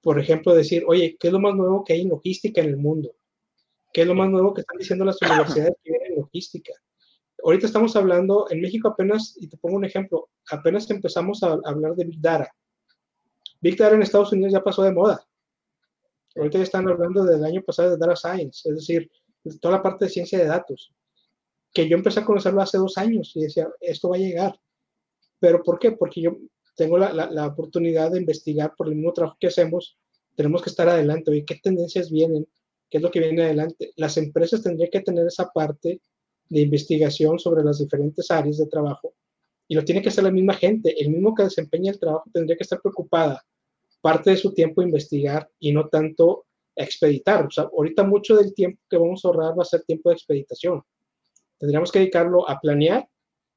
Por 0.00 0.18
ejemplo, 0.18 0.54
decir, 0.54 0.84
oye, 0.86 1.16
¿qué 1.20 1.28
es 1.28 1.32
lo 1.32 1.40
más 1.40 1.54
nuevo 1.54 1.84
que 1.84 1.92
hay 1.92 2.02
en 2.02 2.08
logística 2.08 2.60
en 2.62 2.68
el 2.68 2.76
mundo? 2.76 3.14
¿Qué 3.92 4.02
es 4.02 4.06
lo 4.06 4.14
más 4.14 4.30
nuevo 4.30 4.54
que 4.54 4.62
están 4.62 4.78
diciendo 4.78 5.04
las 5.04 5.20
universidades 5.20 5.74
que 5.82 5.90
vienen 5.90 6.12
en 6.12 6.18
logística? 6.20 6.72
Ahorita 7.44 7.66
estamos 7.66 7.94
hablando, 7.96 8.46
en 8.50 8.62
México 8.62 8.88
apenas, 8.88 9.36
y 9.38 9.48
te 9.48 9.58
pongo 9.58 9.76
un 9.76 9.84
ejemplo, 9.84 10.30
apenas 10.50 10.88
empezamos 10.90 11.42
a 11.42 11.58
hablar 11.64 11.94
de 11.94 12.04
Big 12.04 12.20
Data. 12.20 12.50
Big 13.60 13.76
Data 13.76 13.94
en 13.94 14.02
Estados 14.02 14.32
Unidos 14.32 14.52
ya 14.52 14.62
pasó 14.62 14.82
de 14.82 14.92
moda. 14.92 15.26
Ahorita 16.36 16.58
ya 16.58 16.64
están 16.64 16.88
hablando 16.88 17.24
del 17.24 17.44
año 17.44 17.62
pasado 17.62 17.90
de 17.90 17.96
Data 17.96 18.16
Science, 18.16 18.68
es 18.68 18.76
decir, 18.76 19.10
toda 19.60 19.76
la 19.76 19.82
parte 19.82 20.06
de 20.06 20.10
ciencia 20.10 20.38
de 20.38 20.46
datos, 20.46 20.92
que 21.72 21.88
yo 21.88 21.96
empecé 21.96 22.20
a 22.20 22.24
conocerlo 22.24 22.60
hace 22.60 22.78
dos 22.78 22.96
años 22.98 23.32
y 23.34 23.42
decía, 23.42 23.68
esto 23.80 24.08
va 24.08 24.16
a 24.16 24.20
llegar. 24.20 24.58
¿Pero 25.40 25.62
por 25.62 25.78
qué? 25.78 25.92
Porque 25.92 26.22
yo 26.22 26.36
tengo 26.76 26.98
la, 26.98 27.12
la, 27.12 27.46
oportunidad 27.46 28.12
de 28.12 28.20
investigar 28.20 28.74
por 28.76 28.88
el 28.88 28.94
mismo 28.94 29.12
trabajo 29.12 29.36
que 29.38 29.48
hacemos, 29.48 29.98
tenemos 30.36 30.62
que 30.62 30.70
estar 30.70 30.88
adelante. 30.88 31.36
¿Y 31.36 31.44
qué 31.44 31.56
tendencias 31.56 32.10
vienen? 32.10 32.46
¿Qué 32.88 32.98
es 32.98 33.02
lo 33.02 33.10
que 33.10 33.20
viene 33.20 33.42
adelante? 33.42 33.92
Las 33.96 34.16
empresas 34.16 34.62
tendrían 34.62 34.90
que 34.90 35.00
tener 35.00 35.26
esa 35.26 35.50
parte 35.50 36.00
de 36.48 36.60
investigación 36.60 37.38
sobre 37.38 37.64
las 37.64 37.78
diferentes 37.78 38.30
áreas 38.30 38.58
de 38.58 38.66
trabajo 38.66 39.14
y 39.66 39.74
lo 39.74 39.84
tiene 39.84 40.02
que 40.02 40.08
hacer 40.08 40.24
la 40.24 40.30
misma 40.30 40.54
gente. 40.54 40.94
El 41.00 41.10
mismo 41.10 41.34
que 41.34 41.44
desempeña 41.44 41.92
el 41.92 41.98
trabajo 41.98 42.30
tendría 42.32 42.56
que 42.56 42.62
estar 42.62 42.80
preocupada 42.80 43.44
parte 44.04 44.32
de 44.32 44.36
su 44.36 44.52
tiempo 44.52 44.82
a 44.82 44.84
investigar 44.84 45.50
y 45.58 45.72
no 45.72 45.88
tanto 45.88 46.44
expeditar. 46.76 47.46
O 47.46 47.50
sea, 47.50 47.70
ahorita 47.74 48.02
mucho 48.02 48.36
del 48.36 48.52
tiempo 48.52 48.78
que 48.90 48.98
vamos 48.98 49.24
a 49.24 49.28
ahorrar 49.28 49.58
va 49.58 49.62
a 49.62 49.64
ser 49.64 49.82
tiempo 49.84 50.10
de 50.10 50.16
expeditación. 50.16 50.82
Tendríamos 51.56 51.90
que 51.90 52.00
dedicarlo 52.00 52.46
a 52.46 52.60
planear 52.60 53.08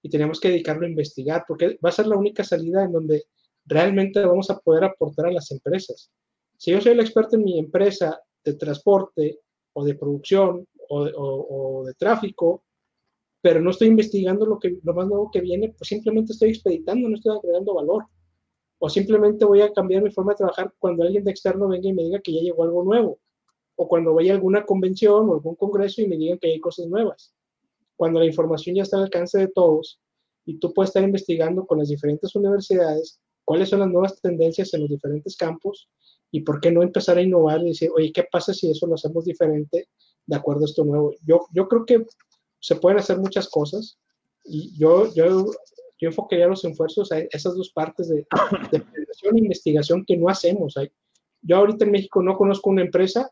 y 0.01 0.09
tenemos 0.09 0.39
que 0.39 0.47
dedicarlo 0.47 0.85
a 0.85 0.89
investigar, 0.89 1.43
porque 1.45 1.77
va 1.83 1.89
a 1.89 1.91
ser 1.91 2.07
la 2.07 2.15
única 2.15 2.45
salida 2.45 2.85
en 2.85 2.93
donde 2.93 3.25
realmente 3.65 4.23
vamos 4.23 4.49
a 4.49 4.57
poder 4.59 4.85
aportar 4.85 5.25
a 5.25 5.33
las 5.33 5.51
empresas. 5.51 6.09
Si 6.57 6.71
yo 6.71 6.79
soy 6.79 6.93
el 6.93 7.01
experto 7.01 7.35
en 7.35 7.43
mi 7.43 7.59
empresa 7.59 8.17
de 8.41 8.53
transporte 8.53 9.41
o 9.73 9.83
de 9.83 9.95
producción 9.95 10.65
o 10.87 11.83
de, 11.85 11.93
tráfico, 11.95 12.63
pero 13.41 13.59
no 13.59 13.71
estoy 13.71 13.89
investigando 13.89 14.45
lo, 14.45 14.59
que, 14.59 14.79
lo 14.81 14.93
más 14.93 15.07
nuevo 15.07 15.29
que 15.29 15.41
viene, 15.41 15.75
pues 15.77 15.89
simplemente 15.89 16.31
estoy 16.31 16.51
expeditando, 16.51 17.09
no 17.09 17.15
estoy 17.17 17.35
agregando 17.35 17.73
valor 17.73 18.05
o 18.79 18.89
simplemente 18.89 19.45
voy 19.45 19.61
a 19.61 19.73
cambiar 19.73 20.03
mi 20.03 20.11
forma 20.11 20.33
de 20.33 20.37
trabajar 20.37 20.73
cuando 20.77 21.03
alguien 21.03 21.23
de 21.23 21.31
externo 21.31 21.67
venga 21.67 21.89
y 21.89 21.93
me 21.93 22.03
diga 22.03 22.19
que 22.19 22.33
ya 22.33 22.41
llegó 22.41 22.63
algo 22.63 22.83
nuevo, 22.83 23.19
o 23.75 23.87
cuando 23.87 24.13
vaya 24.13 24.33
a 24.33 24.35
alguna 24.35 24.65
convención 24.65 25.29
o 25.29 25.33
algún 25.33 25.55
congreso 25.55 26.01
y 26.01 26.07
me 26.07 26.17
digan 26.17 26.39
que 26.39 26.47
hay 26.47 26.59
cosas 26.59 26.87
nuevas. 26.87 27.33
Cuando 27.95 28.19
la 28.19 28.25
información 28.25 28.75
ya 28.75 28.83
está 28.83 28.97
al 28.97 29.03
alcance 29.03 29.37
de 29.39 29.47
todos 29.47 29.99
y 30.45 30.59
tú 30.59 30.73
puedes 30.73 30.89
estar 30.89 31.03
investigando 31.03 31.65
con 31.65 31.79
las 31.79 31.89
diferentes 31.89 32.35
universidades 32.35 33.19
cuáles 33.47 33.69
son 33.69 33.79
las 33.79 33.89
nuevas 33.89 34.19
tendencias 34.19 34.73
en 34.73 34.81
los 34.81 34.89
diferentes 34.89 35.37
campos 35.37 35.89
y 36.31 36.41
por 36.41 36.59
qué 36.59 36.69
no 36.69 36.83
empezar 36.83 37.17
a 37.17 37.21
innovar 37.21 37.61
y 37.61 37.69
decir, 37.69 37.89
oye, 37.95 38.11
¿qué 38.11 38.25
pasa 38.29 38.53
si 38.53 38.69
eso 38.69 38.85
lo 38.87 38.95
hacemos 38.95 39.23
diferente 39.23 39.87
de 40.25 40.35
acuerdo 40.35 40.63
a 40.63 40.65
esto 40.65 40.83
nuevo? 40.83 41.13
Yo, 41.25 41.47
yo 41.53 41.67
creo 41.69 41.85
que 41.85 42.05
se 42.59 42.75
pueden 42.75 42.99
hacer 42.99 43.19
muchas 43.19 43.47
cosas 43.47 43.97
y 44.43 44.77
yo, 44.77 45.13
yo 45.13 45.45
yo 45.99 46.09
enfocaría 46.09 46.47
los 46.47 46.63
esfuerzos 46.63 47.11
a 47.11 47.19
esas 47.19 47.55
dos 47.55 47.71
partes 47.71 48.09
de, 48.09 48.25
de 48.71 48.77
e 48.77 49.37
investigación 49.37 50.05
que 50.05 50.15
no 50.15 50.29
hacemos. 50.29 50.75
Yo 51.41 51.57
ahorita 51.57 51.85
en 51.85 51.91
México 51.91 52.21
no 52.21 52.37
conozco 52.37 52.69
una 52.69 52.83
empresa 52.83 53.31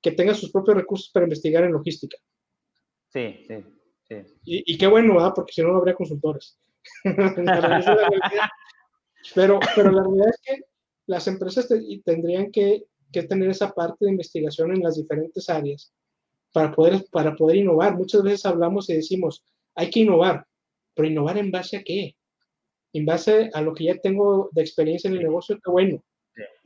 que 0.00 0.12
tenga 0.12 0.34
sus 0.34 0.50
propios 0.50 0.78
recursos 0.78 1.10
para 1.12 1.26
investigar 1.26 1.64
en 1.64 1.72
logística. 1.72 2.16
Sí, 3.08 3.44
sí, 3.46 3.64
sí. 4.08 4.16
Y, 4.44 4.78
qué 4.78 4.86
bueno, 4.86 5.14
¿verdad? 5.14 5.32
Porque 5.34 5.52
si 5.52 5.62
no, 5.62 5.72
no 5.72 5.78
habría 5.78 5.94
consultores. 5.94 6.58
pero, 9.34 9.60
pero 9.76 9.90
la 9.90 10.02
realidad 10.02 10.28
es 10.30 10.40
que 10.42 10.62
las 11.06 11.26
empresas 11.26 11.68
tendrían 12.04 12.50
que, 12.50 12.84
que, 13.12 13.24
tener 13.24 13.50
esa 13.50 13.72
parte 13.72 14.06
de 14.06 14.12
investigación 14.12 14.72
en 14.72 14.82
las 14.82 14.96
diferentes 14.96 15.50
áreas 15.50 15.92
para 16.52 16.72
poder, 16.72 17.04
para 17.10 17.34
poder 17.34 17.56
innovar. 17.58 17.96
Muchas 17.96 18.22
veces 18.22 18.46
hablamos 18.46 18.88
y 18.88 18.94
decimos, 18.94 19.44
hay 19.74 19.90
que 19.90 20.00
innovar, 20.00 20.46
pero 21.00 21.08
innovar 21.08 21.38
en 21.38 21.50
base 21.50 21.78
a 21.78 21.82
qué? 21.82 22.14
En 22.92 23.06
base 23.06 23.50
a 23.54 23.62
lo 23.62 23.72
que 23.72 23.84
ya 23.84 23.96
tengo 23.96 24.50
de 24.52 24.60
experiencia 24.60 25.08
en 25.08 25.16
el 25.16 25.22
negocio, 25.22 25.58
qué 25.64 25.70
bueno. 25.70 26.04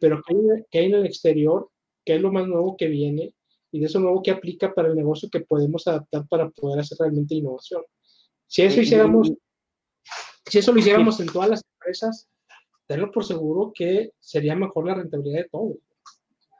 Pero 0.00 0.20
¿qué 0.26 0.78
hay, 0.80 0.86
en 0.86 0.94
el 0.94 1.06
exterior? 1.06 1.70
¿Qué 2.04 2.16
es 2.16 2.20
lo 2.20 2.32
más 2.32 2.48
nuevo 2.48 2.76
que 2.76 2.88
viene? 2.88 3.32
Y 3.70 3.78
de 3.78 3.86
eso 3.86 4.00
nuevo 4.00 4.24
que 4.24 4.32
aplica 4.32 4.74
para 4.74 4.88
el 4.88 4.96
negocio 4.96 5.28
que 5.30 5.38
podemos 5.38 5.86
adaptar 5.86 6.26
para 6.26 6.50
poder 6.50 6.80
hacer 6.80 6.98
realmente 6.98 7.36
innovación. 7.36 7.84
Si 8.48 8.62
eso 8.62 8.80
hiciéramos, 8.80 9.32
si 10.46 10.58
eso 10.58 10.72
lo 10.72 10.80
hiciéramos 10.80 11.20
en 11.20 11.26
todas 11.26 11.50
las 11.50 11.62
empresas, 11.76 12.28
tenlo 12.88 13.12
por 13.12 13.24
seguro 13.24 13.70
que 13.72 14.14
sería 14.18 14.56
mejor 14.56 14.88
la 14.88 14.94
rentabilidad 14.94 15.42
de 15.42 15.48
todo. 15.48 15.76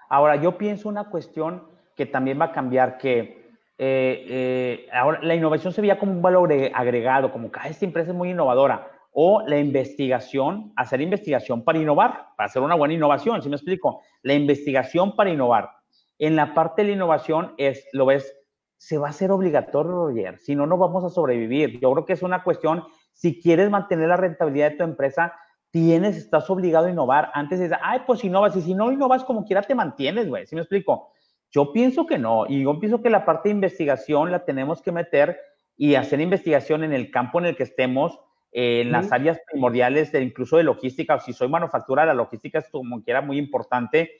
Ahora, 0.09 0.41
yo 0.41 0.57
pienso 0.57 0.89
una 0.89 1.11
cuestión 1.11 1.67
que 1.97 2.07
también 2.07 2.41
va 2.41 2.45
a 2.47 2.53
cambiar, 2.53 2.99
que 2.99 3.44
eh, 3.77 4.27
eh, 4.29 4.89
ahora 4.93 5.21
la 5.23 5.35
innovación 5.35 5.73
se 5.73 5.81
veía 5.81 5.99
como 5.99 6.13
un 6.13 6.23
valor 6.23 6.53
agregado, 6.75 7.33
como 7.33 7.51
que 7.51 7.61
esta 7.69 7.85
empresa 7.85 8.11
es 8.11 8.17
muy 8.17 8.31
innovadora, 8.31 8.89
o 9.13 9.43
la 9.47 9.59
investigación, 9.59 10.73
hacer 10.77 11.01
investigación 11.01 11.63
para 11.63 11.79
innovar, 11.79 12.29
para 12.37 12.47
hacer 12.47 12.63
una 12.63 12.75
buena 12.75 12.95
innovación, 12.95 13.41
si 13.43 13.49
me 13.49 13.57
explico? 13.57 14.03
La 14.23 14.35
investigación 14.35 15.15
para 15.15 15.31
innovar. 15.31 15.71
En 16.19 16.35
la 16.35 16.53
parte 16.53 16.83
de 16.83 16.89
la 16.89 16.95
innovación 16.95 17.55
es, 17.57 17.87
lo 17.93 18.07
ves, 18.07 18.33
se 18.77 18.99
va 18.99 19.07
a 19.07 19.11
hacer 19.11 19.31
obligatorio, 19.31 19.93
Roger, 19.93 20.39
si 20.39 20.55
no, 20.57 20.67
no 20.67 20.77
vamos 20.77 21.05
a 21.05 21.11
sobrevivir. 21.11 21.81
Yo 21.81 21.93
creo 21.93 22.05
que 22.05 22.13
es 22.13 22.23
una 22.23 22.43
cuestión, 22.43 22.85
si 23.13 23.41
quieres 23.41 23.71
mantener 23.71 24.09
la 24.09 24.17
rentabilidad 24.17 24.73
de 24.73 24.77
tu 24.79 24.85
empresa, 24.85 25.33
tienes, 25.71 26.17
estás 26.17 26.51
obligado 26.51 26.87
a 26.87 26.91
innovar. 26.91 27.31
Antes 27.35 27.61
de, 27.61 27.71
ay, 27.83 28.01
pues 28.07 28.25
innovas, 28.25 28.57
y 28.57 28.63
si 28.63 28.75
no 28.75 28.93
innovas 28.93 29.25
como 29.25 29.45
quiera 29.45 29.63
te 29.63 29.75
mantienes, 29.75 30.29
güey, 30.29 30.47
¿sí 30.47 30.55
me 30.55 30.63
explico? 30.63 31.14
Yo 31.55 31.73
pienso 31.73 32.05
que 32.05 32.19
no, 32.19 32.47
y 32.49 32.65
yo 32.65 32.81
pienso 32.81 33.01
que 33.01 33.11
la 33.11 33.25
parte 33.25 33.49
de 33.49 33.55
investigación 33.55 34.33
la 34.33 34.45
tenemos 34.45 34.83
que 34.83 34.91
meter 34.91 35.39
y 35.77 35.95
hacer 35.95 36.21
investigación 36.21 36.83
en 36.83 36.93
el 36.93 37.13
campo 37.13 37.39
en 37.39 37.47
el 37.47 37.57
que 37.57 37.63
estemos, 37.63 38.19
en 38.51 38.91
las 38.91 39.13
áreas 39.13 39.39
primordiales, 39.51 40.11
de, 40.11 40.21
incluso 40.23 40.57
de 40.57 40.65
logística, 40.65 41.15
o 41.15 41.21
si 41.21 41.33
soy 41.33 41.49
manufactura, 41.49 42.05
la 42.05 42.15
logística 42.15 42.59
es 42.59 42.69
como 42.69 43.03
quiera 43.03 43.21
muy 43.21 43.39
importante, 43.39 44.11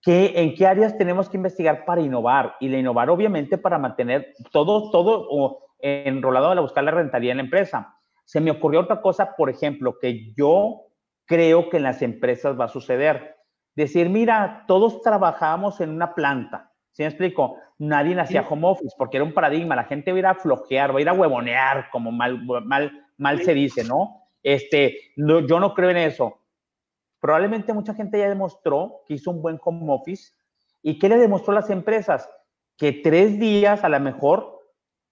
que, 0.00 0.32
en 0.36 0.54
qué 0.54 0.66
áreas 0.66 0.96
tenemos 0.96 1.28
que 1.28 1.38
investigar 1.38 1.84
para 1.84 2.02
innovar, 2.02 2.54
y 2.60 2.68
la 2.68 2.78
innovar 2.78 3.10
obviamente 3.10 3.58
para 3.58 3.78
mantener 3.78 4.34
todo, 4.52 4.92
todo 4.92 5.26
o, 5.28 5.66
enrolado 5.80 6.52
a 6.52 6.60
buscar 6.60 6.84
la 6.84 6.92
rentabilidad 6.92 7.32
en 7.32 7.38
la 7.38 7.44
empresa. 7.44 7.96
Se 8.24 8.40
me 8.40 8.52
ocurrió 8.52 8.80
otra 8.80 9.00
cosa, 9.00 9.34
por 9.36 9.50
ejemplo, 9.50 9.98
que 10.00 10.32
yo 10.34 10.82
creo 11.24 11.68
que 11.68 11.78
en 11.78 11.82
las 11.82 12.00
empresas 12.02 12.58
va 12.58 12.66
a 12.66 12.68
suceder 12.68 13.36
decir, 13.74 14.08
mira, 14.08 14.64
todos 14.68 15.02
trabajamos 15.02 15.80
en 15.80 15.90
una 15.90 16.14
planta. 16.14 16.72
¿Sí 16.96 17.02
me 17.02 17.08
explico? 17.08 17.58
Nadie 17.76 18.18
hacía 18.18 18.40
home 18.48 18.68
office 18.68 18.94
porque 18.96 19.18
era 19.18 19.24
un 19.24 19.34
paradigma. 19.34 19.76
La 19.76 19.84
gente 19.84 20.12
va 20.12 20.16
a 20.16 20.18
ir 20.18 20.26
a 20.26 20.34
flojear, 20.34 20.94
va 20.94 20.98
a 20.98 21.02
ir 21.02 21.08
a 21.10 21.12
huevonear, 21.12 21.90
como 21.90 22.10
mal, 22.10 22.42
mal, 22.64 23.06
mal 23.18 23.42
se 23.42 23.52
dice, 23.52 23.84
¿no? 23.84 24.22
Este, 24.42 25.12
yo 25.14 25.60
no 25.60 25.74
creo 25.74 25.90
en 25.90 25.98
eso. 25.98 26.40
Probablemente 27.20 27.74
mucha 27.74 27.92
gente 27.92 28.18
ya 28.18 28.30
demostró 28.30 29.02
que 29.06 29.12
hizo 29.12 29.30
un 29.30 29.42
buen 29.42 29.60
home 29.62 29.92
office. 29.92 30.32
¿Y 30.80 30.98
qué 30.98 31.10
le 31.10 31.18
demostró 31.18 31.52
a 31.52 31.56
las 31.56 31.68
empresas? 31.68 32.30
Que 32.78 32.92
tres 32.92 33.38
días 33.38 33.84
a 33.84 33.90
lo 33.90 34.00
mejor 34.00 34.58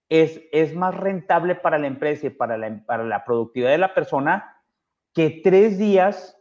es, 0.09 0.41
es 0.53 0.74
más 0.74 0.97
rentable 0.97 1.55
para 1.55 1.76
la 1.76 1.87
empresa 1.87 2.28
y 2.28 2.30
para 2.30 2.57
la, 2.57 2.82
para 2.87 3.05
la 3.05 3.26
productividad 3.26 3.72
de 3.72 3.78
la 3.78 3.93
persona 3.93 4.57
que 5.12 5.43
tres 5.45 5.76
días 5.76 6.35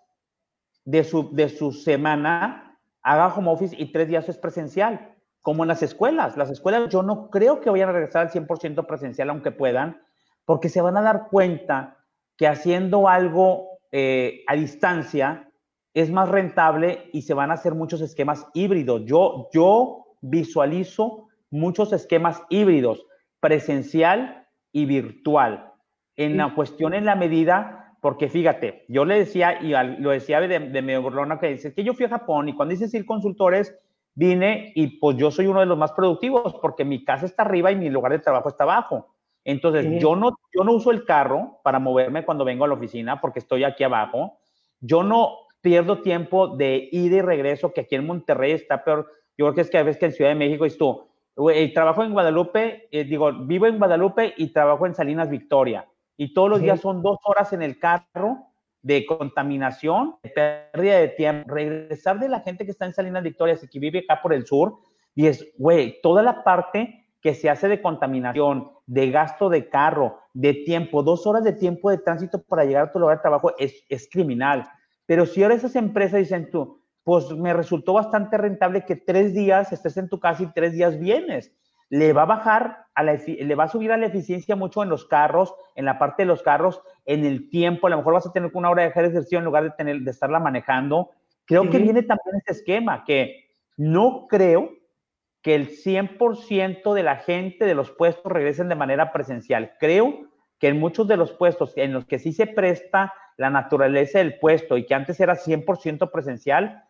de 0.86 1.04
su, 1.04 1.36
de 1.36 1.50
su 1.50 1.74
semana 1.74 2.80
haga 3.02 3.28
home 3.28 3.52
office 3.52 3.76
y 3.78 3.92
tres 3.92 4.08
días 4.08 4.30
es 4.30 4.38
presencial, 4.38 5.13
como 5.44 5.64
en 5.64 5.68
las 5.68 5.84
escuelas. 5.84 6.36
Las 6.38 6.50
escuelas 6.50 6.90
yo 6.90 7.04
no 7.04 7.30
creo 7.30 7.62
que 7.62 7.70
vayan 7.70 7.90
a 7.90 7.92
regresar 7.92 8.24
al 8.24 8.32
100% 8.32 8.88
presencial, 8.88 9.30
aunque 9.30 9.52
puedan, 9.52 10.02
porque 10.46 10.70
se 10.70 10.82
van 10.82 10.98
a 10.98 11.02
dar 11.02 11.28
cuenta 11.30 11.98
que 12.38 12.48
haciendo 12.48 13.08
algo 13.08 13.68
eh, 13.92 14.44
a 14.48 14.56
distancia 14.56 15.52
es 15.94 16.10
más 16.10 16.30
rentable 16.30 17.10
y 17.14 17.22
se 17.22 17.36
van 17.36 17.52
a 17.52 17.56
hacer 17.56 17.76
muchos 17.76 18.02
esquemas 18.02 18.48
híbridos. 18.54 19.04
Yo, 19.06 19.50
yo 19.54 20.16
visualizo 20.22 21.28
muchos 21.52 21.94
esquemas 21.94 22.42
híbridos, 22.50 23.06
presencial 23.40 24.48
y 24.72 24.86
virtual. 24.86 25.72
En 26.16 26.38
la 26.38 26.56
cuestión, 26.56 26.94
en 26.94 27.06
la 27.06 27.16
medida, 27.16 27.98
porque 28.02 28.30
fíjate, 28.30 28.86
yo 28.88 29.04
le 29.04 29.20
decía, 29.20 29.62
y 29.62 29.74
lo 30.02 30.12
decía 30.12 30.40
de, 30.40 30.48
de 30.48 30.82
medio 30.82 31.04
que 31.40 31.50
dice, 31.50 31.74
que 31.74 31.84
yo 31.84 31.94
fui 31.94 32.06
a 32.06 32.10
Japón 32.10 32.50
y 32.50 32.56
cuando 32.56 32.74
hice 32.74 32.98
ir 32.98 33.06
consultores, 33.06 33.76
vine 34.16 34.72
y 34.76 35.00
pues 35.00 35.18
yo 35.18 35.32
soy 35.32 35.48
uno 35.48 35.60
de 35.60 35.66
los 35.66 35.78
más 35.78 35.92
productivos 35.92 36.56
porque 36.62 36.86
mi 36.86 37.04
casa 37.04 37.26
está 37.26 37.44
arriba 37.44 37.72
y 37.72 37.76
mi 37.76 37.90
lugar 37.90 38.12
de 38.12 38.20
trabajo 38.20 38.50
está 38.50 38.64
abajo. 38.64 39.14
Entonces, 39.46 40.00
yo, 40.00 40.16
no, 40.16 40.38
yo 40.56 40.64
no 40.64 40.72
uso 40.72 40.92
el 40.92 41.04
carro 41.04 41.60
para 41.64 41.80
moverme 41.80 42.24
cuando 42.24 42.46
vengo 42.46 42.64
a 42.64 42.68
la 42.68 42.76
oficina 42.76 43.20
porque 43.20 43.40
estoy 43.40 43.66
aquí 43.66 43.84
abajo. 43.84 44.40
Yo 44.80 45.04
no 45.04 45.38
pierdo 45.62 46.02
tiempo 46.02 46.48
de 46.48 46.88
ida 46.92 47.18
y 47.18 47.22
regreso, 47.22 47.74
que 47.74 47.82
aquí 47.82 47.96
en 47.96 48.06
Monterrey 48.06 48.52
está 48.52 48.84
peor. 48.84 49.12
Yo 49.38 49.46
creo 49.46 49.54
que 49.54 49.62
es 49.62 49.70
que 49.70 49.78
a 49.78 49.84
veces 49.84 50.00
que 50.00 50.06
en 50.06 50.12
Ciudad 50.14 50.32
de 50.32 50.36
México 50.36 50.66
es 50.66 50.78
tú, 50.78 51.08
trabajo 51.74 52.04
en 52.04 52.14
Guadalupe, 52.14 52.88
eh, 52.92 53.04
digo, 53.04 53.34
vivo 53.34 53.66
en 53.66 53.80
Guadalupe 53.80 54.34
y 54.38 54.54
trabajo 54.54 54.86
en 54.86 54.96
Salinas 54.96 55.30
Victoria. 55.30 55.88
Y 56.16 56.34
todos 56.34 56.50
los 56.50 56.62
días 56.62 56.80
son 56.80 57.02
dos 57.02 57.18
horas 57.26 57.52
en 57.54 57.64
el 57.64 57.80
carro 57.80 58.53
de 58.84 59.06
contaminación, 59.06 60.18
de 60.22 60.30
pérdida 60.72 61.00
de 61.00 61.08
tiempo, 61.08 61.52
regresar 61.52 62.20
de 62.20 62.30
la 62.30 62.42
gente 62.42 62.66
que 62.66 62.72
está 62.72 62.86
en 62.86 62.94
Salinas 62.94 63.24
Victoria, 63.24 63.58
que 63.58 63.80
vive 63.80 64.00
acá 64.08 64.22
por 64.22 64.34
el 64.34 64.46
sur, 64.46 64.78
y 65.16 65.28
es, 65.28 65.48
güey, 65.58 66.00
toda 66.02 66.22
la 66.22 66.44
parte 66.44 67.08
que 67.22 67.34
se 67.34 67.50
hace 67.50 67.70
de 67.70 67.82
contaminación, 67.82 68.70
de 68.86 69.10
gasto 69.10 69.50
de 69.50 69.70
carro, 69.70 70.20
de 70.34 70.54
tiempo, 70.54 71.02
dos 71.02 71.26
horas 71.26 71.44
de 71.44 71.54
tiempo 71.54 71.90
de 71.90 71.98
tránsito 71.98 72.44
para 72.44 72.66
llegar 72.66 72.88
a 72.88 72.92
tu 72.92 73.00
lugar 73.00 73.18
de 73.18 73.22
trabajo 73.22 73.54
es, 73.58 73.84
es 73.88 74.10
criminal. 74.12 74.68
Pero 75.06 75.26
si 75.26 75.42
ahora 75.42 75.56
esas 75.56 75.76
empresas 75.78 76.20
dicen 76.20 76.50
tú, 76.52 76.82
pues 77.04 77.30
me 77.32 77.54
resultó 77.54 77.94
bastante 77.94 78.38
rentable 78.38 78.86
que 78.86 78.98
tres 78.98 79.34
días 79.34 79.72
estés 79.72 79.96
en 79.98 80.10
tu 80.10 80.20
casa 80.20 80.44
y 80.44 80.54
tres 80.54 80.74
días 80.74 81.00
vienes. 81.00 81.54
Le 81.94 82.12
va 82.12 82.24
a 82.24 82.26
bajar, 82.26 82.88
a 82.96 83.04
la, 83.04 83.14
le 83.14 83.56
va 83.56 83.66
a 83.66 83.68
subir 83.68 83.92
a 83.92 83.98
la 83.98 84.08
eficiencia 84.08 84.56
mucho 84.56 84.82
en 84.82 84.90
los 84.90 85.06
carros, 85.06 85.54
en 85.76 85.86
la 85.86 86.00
parte 86.00 86.24
de 86.24 86.28
los 86.28 86.42
carros, 86.42 86.82
en 87.06 87.24
el 87.24 87.52
tiempo. 87.52 87.86
A 87.86 87.92
lo 87.92 87.98
mejor 87.98 88.14
vas 88.14 88.26
a 88.26 88.32
tener 88.32 88.50
una 88.56 88.72
hora 88.72 88.82
de 88.82 88.90
ejercicio 88.90 89.38
en 89.38 89.46
lugar 89.46 89.64
de, 89.64 89.70
tener, 89.70 90.00
de 90.00 90.10
estarla 90.10 90.40
manejando. 90.40 91.12
Creo 91.46 91.70
que 91.70 91.78
viene 91.78 92.02
también 92.02 92.38
ese 92.38 92.60
esquema, 92.60 93.04
que 93.04 93.46
no 93.78 94.26
creo 94.28 94.72
que 95.44 95.54
el 95.54 95.70
100% 95.70 96.94
de 96.96 97.04
la 97.04 97.18
gente 97.18 97.66
de 97.66 97.76
los 97.76 97.92
puestos 97.92 98.32
regresen 98.32 98.70
de 98.70 98.76
manera 98.76 99.12
presencial. 99.12 99.74
Creo 99.80 100.32
que 100.58 100.70
en 100.70 100.80
muchos 100.80 101.08
de 101.08 101.18
los 101.18 101.32
puestos 101.34 101.74
en 101.76 101.94
los 101.94 102.06
que 102.06 102.18
sí 102.18 102.34
se 102.34 102.48
presta 102.48 103.14
la 103.38 103.52
naturaleza 103.52 104.18
del 104.18 104.40
puesto 104.40 104.78
y 104.78 104.88
que 104.88 104.96
antes 104.96 105.20
era 105.20 105.36
100% 105.36 106.10
presencial, 106.12 106.86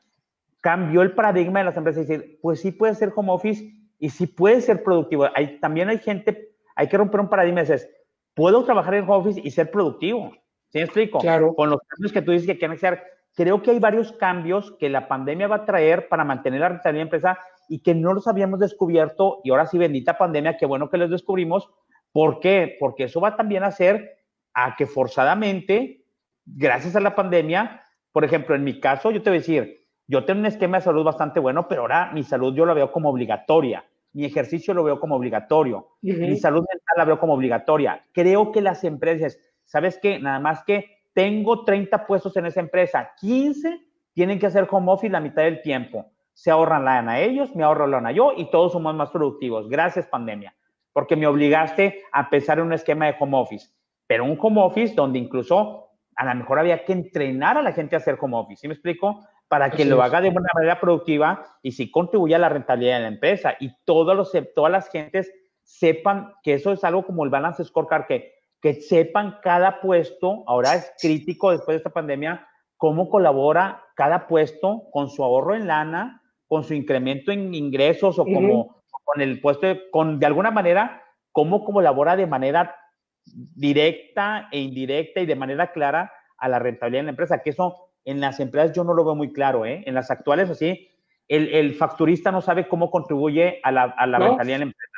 cambió 0.62 1.02
el 1.02 1.14
paradigma 1.14 1.60
de 1.60 1.66
las 1.66 1.76
empresas 1.76 2.06
y 2.06 2.08
decir, 2.08 2.40
pues 2.42 2.62
sí 2.62 2.72
puede 2.72 2.96
ser 2.96 3.12
home 3.14 3.32
office 3.34 3.83
y 4.00 4.10
sí 4.10 4.28
puede 4.28 4.62
ser 4.62 4.84
productivo. 4.84 5.28
Hay, 5.36 5.60
también 5.60 5.90
hay 5.90 6.00
gente, 6.00 6.52
hay 6.76 6.88
que 6.88 6.98
romper 6.98 7.22
un 7.22 7.30
paradigma 7.30 7.62
y 7.62 7.64
dices, 7.64 7.90
puedo 8.34 8.64
trabajar 8.64 8.96
en 8.96 9.04
home 9.04 9.16
office 9.16 9.42
y 9.44 9.52
ser 9.52 9.72
productivo. 9.72 10.32
¿Sí 10.70 10.80
me 10.80 10.86
explico? 10.86 11.20
Claro. 11.20 11.54
Con 11.56 11.70
los 11.70 11.80
cambios 11.88 12.12
que 12.12 12.22
tú 12.22 12.32
dices 12.32 12.48
que 12.48 12.58
quieren 12.58 12.76
hacer. 12.76 13.04
Creo 13.36 13.62
que 13.62 13.72
hay 13.72 13.80
varios 13.80 14.12
cambios 14.14 14.76
que 14.80 14.90
la 14.90 15.08
pandemia 15.08 15.48
va 15.48 15.58
a 15.58 15.66
traer 15.66 16.08
para 16.08 16.24
mantener 16.24 16.62
la 16.62 16.70
rentabilidad 16.70 17.00
de 17.00 17.04
empresa 17.04 17.40
y 17.68 17.80
que 17.80 17.96
no 17.96 18.14
los 18.14 18.28
habíamos 18.28 18.60
descubierto 18.60 19.40
y 19.44 19.52
ahora 19.52 19.66
sí, 19.66 19.78
bendita 19.78 20.18
pandemia, 20.18 20.58
qué 20.58 20.66
bueno 20.66 20.90
que 20.90 20.98
los 20.98 21.10
descubrimos. 21.10 21.70
¿Por 22.12 22.40
qué? 22.40 22.76
Porque 22.80 23.06
eso 23.06 23.20
va 23.22 23.36
también 23.36 23.64
a 23.64 23.68
hacer 23.68 24.18
a 24.54 24.76
que 24.76 24.86
forzadamente, 24.86 26.06
gracias 26.46 26.96
a 26.96 27.00
la 27.00 27.16
pandemia, 27.16 27.84
por 28.12 28.24
ejemplo, 28.24 28.56
en 28.56 28.64
mi 28.64 28.80
caso, 28.80 29.10
yo 29.10 29.24
te 29.24 29.32
voy 29.32 29.38
a 29.38 29.42
decir, 29.42 29.83
yo 30.08 30.26
tengo 30.26 30.42
un 30.42 30.46
esquema 30.46 30.78
de 30.78 30.84
salud 30.84 31.04
bastante 31.04 31.40
bueno, 31.40 31.68
pero 31.68 31.82
ahora 31.82 32.12
mi 32.14 32.24
salud 32.24 32.54
yo 32.56 32.66
la 32.66 32.74
veo 32.74 32.92
como 32.92 33.10
obligatoria. 33.10 33.86
Mi 34.14 34.26
ejercicio 34.26 34.74
lo 34.74 34.84
veo 34.84 35.00
como 35.00 35.16
obligatorio. 35.16 35.88
Mi 36.02 36.38
salud 36.38 36.60
mental 36.60 36.98
la 36.98 37.06
veo 37.06 37.20
como 37.20 37.34
obligatoria. 37.34 38.06
Creo 38.14 38.52
que 38.52 38.62
las 38.62 38.84
empresas, 38.84 39.40
¿sabes 39.66 39.98
qué? 40.02 40.20
Nada 40.20 40.40
más 40.40 40.64
que 40.64 41.04
tengo 41.14 41.64
30 41.64 42.06
puestos 42.06 42.36
en 42.38 42.46
esa 42.46 42.60
empresa, 42.60 43.12
15 43.20 43.80
tienen 44.14 44.38
que 44.38 44.46
hacer 44.46 44.68
home 44.70 44.92
office 44.92 45.12
la 45.12 45.20
mitad 45.20 45.44
del 45.44 45.62
tiempo 45.62 46.14
se 46.34 46.52
ahorran 46.52 46.84
la 46.84 46.96
lana 46.96 47.20
ellos, 47.20 47.56
me 47.56 47.64
ahorro 47.64 47.88
la 47.88 47.98
lana 47.98 48.12
yo 48.12 48.34
y 48.36 48.50
todos 48.50 48.72
somos 48.72 48.94
más 48.96 49.12
productivos. 49.12 49.70
Gracias, 49.70 50.08
pandemia, 50.08 50.56
porque 50.92 51.16
me 51.16 51.28
obligaste 51.28 52.02
a 52.12 52.30
pensar 52.30 52.60
en 52.60 52.66
un 52.66 52.74
esquema 52.74 53.06
de 53.06 53.16
home 53.20 53.38
office, 53.38 53.70
pero 54.08 54.26
un 54.26 54.38
home 54.40 54.62
office 54.62 54.94
donde 54.96 55.20
incluso 55.20 55.90
a 56.16 56.26
lo 56.26 56.36
mejor 56.36 56.60
había 56.60 56.84
que 56.84 56.94
entrenar 56.94 57.58
a 57.58 57.62
la 57.62 57.72
gente 57.72 57.96
a 57.96 58.00
hacer 58.00 58.18
home 58.20 58.38
office, 58.38 58.62
¿sí 58.62 58.68
me 58.68 58.74
explico? 58.74 59.26
Para 59.54 59.70
que 59.70 59.86
lo 59.86 60.02
haga 60.02 60.20
de 60.20 60.30
una 60.30 60.50
manera 60.56 60.80
productiva 60.80 61.46
y 61.62 61.74
si 61.74 61.92
contribuya 61.92 62.38
a 62.38 62.40
la 62.40 62.50
rentabilidad 62.50 62.96
de 62.96 63.02
la 63.04 63.08
empresa. 63.08 63.56
Y 63.60 63.70
todos 63.86 64.18
los, 64.18 64.32
todas 64.56 64.72
las 64.72 64.90
gentes 64.90 65.32
sepan 65.62 66.34
que 66.42 66.56
eso 66.56 66.72
es 66.72 66.84
algo 66.84 67.06
como 67.06 67.24
el 67.24 67.30
balance 67.30 67.64
scorecard, 67.64 68.08
que, 68.08 68.34
que 68.60 68.74
sepan 68.74 69.38
cada 69.44 69.80
puesto, 69.80 70.44
ahora 70.48 70.74
es 70.74 70.92
crítico 71.00 71.52
después 71.52 71.76
de 71.76 71.78
esta 71.78 71.92
pandemia, 71.92 72.48
cómo 72.78 73.12
colabora 73.12 73.84
cada 73.96 74.26
puesto 74.26 74.86
con 74.92 75.12
su 75.12 75.24
ahorro 75.24 75.54
en 75.54 75.68
lana, 75.68 76.24
con 76.48 76.64
su 76.64 76.74
incremento 76.74 77.32
en 77.32 77.54
ingresos 77.54 78.18
o 78.18 78.26
como 78.26 78.82
con 79.04 79.22
el 79.22 79.40
puesto, 79.40 79.68
de, 79.68 79.88
con 79.92 80.18
de 80.18 80.26
alguna 80.26 80.50
manera, 80.50 81.04
cómo 81.32 81.64
colabora 81.64 82.16
de 82.16 82.26
manera 82.26 82.76
directa 83.24 84.50
e 84.52 84.58
indirecta 84.58 85.22
y 85.22 85.28
de 85.28 85.36
manera 85.36 85.72
clara 85.72 86.12
a 86.40 86.50
la 86.50 86.58
rentabilidad 86.58 87.02
de 87.02 87.06
la 87.06 87.12
empresa, 87.12 87.44
que 87.44 87.52
eso 87.52 87.93
en 88.06 88.20
las 88.20 88.40
empresas 88.40 88.76
yo 88.76 88.84
no 88.84 88.94
lo 88.94 89.06
veo 89.06 89.16
muy 89.16 89.32
claro, 89.32 89.66
¿eh? 89.66 89.84
En 89.86 89.94
las 89.94 90.12
actuales, 90.12 90.50
así, 90.50 90.90
el, 91.28 91.50
el 91.50 91.76
facturista 91.76 92.32
no 92.32 92.42
sabe 92.42 92.68
cómo 92.68 92.92
contribuye 92.92 93.60
a 93.64 93.72
la, 93.72 93.84
a 93.84 94.08
la 94.08 94.20
rentabilidad 94.20 94.56
de 94.56 94.66
la 94.66 94.72
empresa. 94.72 94.90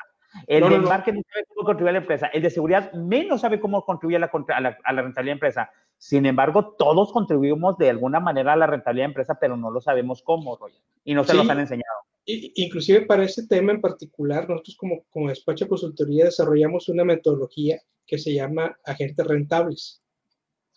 El 0.47 0.69
de 0.69 0.79
marketing 0.79 1.21
sabe 1.31 1.45
cómo 1.47 1.65
contribuye 1.65 1.89
a 1.89 1.93
la 1.93 1.99
empresa. 1.99 2.27
El 2.27 2.41
de 2.41 2.49
seguridad 2.49 2.91
menos 2.93 3.41
sabe 3.41 3.59
cómo 3.59 3.85
contribuye 3.85 4.17
a 4.17 4.19
la, 4.19 4.31
a 4.49 4.61
la, 4.61 4.77
a 4.83 4.93
la 4.93 5.01
rentabilidad 5.01 5.15
de 5.17 5.23
la 5.23 5.31
empresa. 5.31 5.71
Sin 5.97 6.25
embargo, 6.25 6.75
todos 6.77 7.13
contribuimos 7.13 7.77
de 7.77 7.89
alguna 7.89 8.19
manera 8.19 8.51
a 8.51 8.57
la 8.57 8.67
rentabilidad 8.67 9.03
de 9.03 9.07
la 9.07 9.11
empresa, 9.11 9.37
pero 9.39 9.55
no 9.55 9.71
lo 9.71 9.79
sabemos 9.79 10.21
cómo, 10.21 10.57
Roger, 10.57 10.81
y 11.05 11.13
no 11.13 11.23
se 11.23 11.35
los 11.35 11.49
han 11.49 11.59
enseñado. 11.59 11.99
Inclusive 12.25 13.05
para 13.05 13.23
ese 13.23 13.47
tema 13.47 13.71
en 13.71 13.79
particular, 13.79 14.49
nosotros 14.49 14.75
como, 14.75 15.03
como 15.09 15.29
despacho 15.29 15.65
de 15.65 15.69
consultoría 15.69 16.25
desarrollamos 16.25 16.89
una 16.89 17.05
metodología 17.05 17.79
que 18.05 18.17
se 18.17 18.33
llama 18.33 18.77
agentes 18.83 19.25
rentables, 19.25 20.01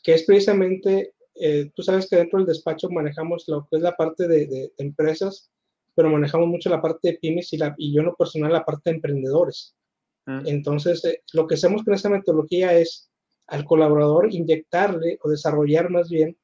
que 0.03 0.15
es 0.15 0.23
precisamente, 0.25 1.15
eh, 1.41 1.71
tú 1.75 1.83
sabes 1.83 2.09
que 2.09 2.17
dentro 2.17 2.39
del 2.39 2.47
despacho 2.47 2.91
manejamos 2.91 3.45
lo 3.49 3.67
que 3.71 3.77
es 3.77 3.83
la 3.83 3.97
parte 3.97 4.27
de, 4.27 4.47
de, 4.47 4.73
empresas, 4.79 5.51
pero 5.95 6.11
manejamos 6.11 6.49
mucho 6.49 6.71
la 6.71 6.83
parte 6.83 7.09
de 7.09 7.19
pymes 7.19 7.53
y, 7.53 7.59
la, 7.59 7.75
y 7.77 7.95
yo 7.95 8.01
en 8.01 8.07
lo 8.07 8.17
personal 8.17 8.53
la 8.53 8.65
parte 8.65 8.91
de 8.91 8.97
emprendedores. 8.97 9.75
Mm. 10.27 10.47
Entonces, 10.47 11.05
eh, 11.05 11.23
lo 11.33 11.47
que 11.47 11.55
hacemos 11.55 11.85
con 11.85 11.95
esa 11.95 12.09
metodología 12.09 12.75
es 12.79 13.11
al 13.47 13.65
colaborador 13.65 14.33
inyectarle 14.33 15.19
o 15.23 15.31
desarrollar 15.31 15.91
más 15.91 16.11
bien 16.11 16.37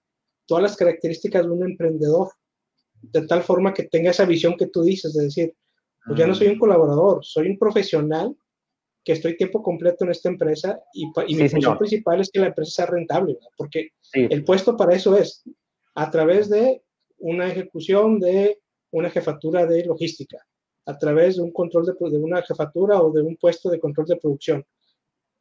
todas 0.46 0.62
las 0.62 0.76
características 0.76 1.44
de 1.44 1.50
un 1.50 1.64
emprendedor, 1.64 2.30
de 3.00 3.26
tal 3.26 3.42
forma 3.42 3.74
que 3.74 3.84
tenga 3.84 4.10
esa 4.10 4.24
visión 4.24 4.56
que 4.56 4.66
tú 4.66 4.82
dices, 4.82 5.14
de 5.14 5.24
decir, 5.24 5.54
pues 6.06 6.18
ya 6.18 6.26
no 6.26 6.34
soy 6.34 6.48
un 6.48 6.58
colaborador, 6.58 7.24
soy 7.24 7.48
un 7.48 7.58
profesional 7.58 8.34
que 9.04 9.12
estoy 9.12 9.36
tiempo 9.36 9.62
completo 9.62 10.04
en 10.04 10.10
esta 10.10 10.30
empresa 10.30 10.80
y, 10.94 11.06
mi 11.34 11.48
función 11.48 11.78
principal 11.78 12.20
es 12.20 12.30
que 12.30 12.40
la 12.40 12.46
empresa 12.46 12.70
sea 12.72 12.86
rentable, 12.86 13.38
porque 13.56 13.90
el 14.12 14.44
puesto 14.44 14.76
para 14.76 14.94
eso 14.94 15.16
es 15.16 15.44
a 15.94 16.10
través 16.10 16.48
de 16.48 16.82
una 17.18 17.46
ejecución 17.46 18.18
de 18.18 18.60
una 18.90 19.10
jefatura 19.10 19.66
de 19.66 19.84
logística, 19.84 20.38
a 20.86 20.98
través 20.98 21.36
de 21.36 21.42
un 21.42 21.52
control 21.52 21.84
de, 21.84 21.92
de 22.10 22.16
una 22.16 22.42
jefatura 22.42 23.02
o 23.02 23.12
de 23.12 23.22
un 23.22 23.36
puesto 23.36 23.68
de 23.68 23.78
control 23.78 24.06
de 24.06 24.16
producción, 24.16 24.64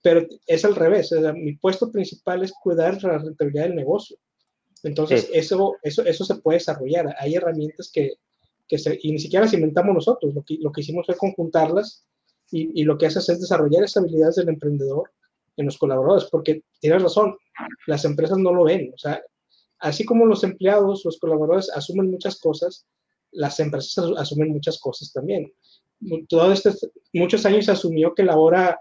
pero 0.01 0.27
es 0.45 0.65
al 0.65 0.75
revés. 0.75 1.11
mi 1.35 1.55
puesto 1.55 1.89
principal 1.89 2.43
es 2.43 2.51
cuidar 2.51 3.01
la 3.03 3.17
rentabilidad 3.17 3.63
del 3.63 3.75
negocio. 3.75 4.17
Entonces, 4.83 5.29
eso, 5.33 5.77
eso, 5.81 6.03
eso 6.03 6.25
se 6.25 6.35
puede 6.35 6.57
desarrollar. 6.57 7.15
Hay 7.17 7.35
herramientas 7.35 7.89
que, 7.89 8.15
que 8.67 8.77
se, 8.77 8.99
y 9.01 9.13
ni 9.13 9.19
siquiera 9.19 9.45
las 9.45 9.53
inventamos 9.53 9.95
nosotros. 9.95 10.35
Lo 10.35 10.43
que, 10.43 10.57
lo 10.59 10.73
que 10.73 10.81
hicimos 10.81 11.05
fue 11.05 11.15
conjuntarlas 11.15 12.05
y, 12.53 12.81
y 12.81 12.83
lo 12.83 12.97
que 12.97 13.07
haces 13.07 13.27
es 13.29 13.41
desarrollar 13.41 13.83
esas 13.83 14.03
habilidades 14.03 14.35
del 14.35 14.49
emprendedor 14.49 15.09
en 15.57 15.65
los 15.65 15.77
colaboradores, 15.77 16.25
porque 16.29 16.63
tienes 16.79 17.01
razón, 17.01 17.35
las 17.87 18.05
empresas 18.05 18.37
no 18.37 18.53
lo 18.53 18.63
ven. 18.63 18.91
O 18.93 18.97
sea, 18.97 19.21
así 19.79 20.05
como 20.05 20.25
los 20.25 20.43
empleados, 20.43 21.03
los 21.05 21.19
colaboradores 21.19 21.69
asumen 21.71 22.09
muchas 22.09 22.39
cosas, 22.39 22.85
las 23.31 23.59
empresas 23.59 24.11
asumen 24.17 24.49
muchas 24.49 24.79
cosas 24.79 25.11
también. 25.11 25.51
Todo 26.27 26.51
este, 26.51 26.71
muchos 27.13 27.45
años 27.45 27.65
se 27.65 27.71
asumió 27.71 28.13
que 28.13 28.23
la 28.23 28.37
hora, 28.37 28.79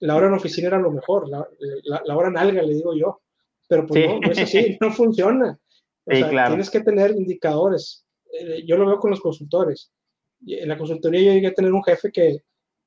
la 0.00 0.16
hora 0.16 0.28
en 0.28 0.34
oficina 0.34 0.68
era 0.68 0.78
lo 0.78 0.90
mejor, 0.90 1.28
la, 1.28 1.46
la, 1.84 2.16
hora 2.16 2.30
nalga, 2.30 2.62
le 2.62 2.74
digo 2.74 2.94
yo. 2.94 3.20
Pero 3.68 3.86
pues 3.86 4.06
no, 4.06 4.20
no 4.20 4.32
es 4.32 4.38
así, 4.38 4.76
no 4.80 4.92
funciona. 4.92 5.58
O 6.04 6.16
sea, 6.16 6.48
tienes 6.48 6.68
que 6.68 6.80
tener 6.80 7.12
indicadores. 7.12 8.04
Eh, 8.32 8.64
yo 8.66 8.76
lo 8.76 8.86
veo 8.86 8.98
con 8.98 9.12
los 9.12 9.20
consultores. 9.20 9.92
En 10.44 10.68
la 10.68 10.76
consultoría 10.76 11.20
yo 11.22 11.32
llegué 11.32 11.46
a 11.46 11.54
tener 11.54 11.72
un 11.72 11.84
jefe 11.84 12.10
que 12.10 12.42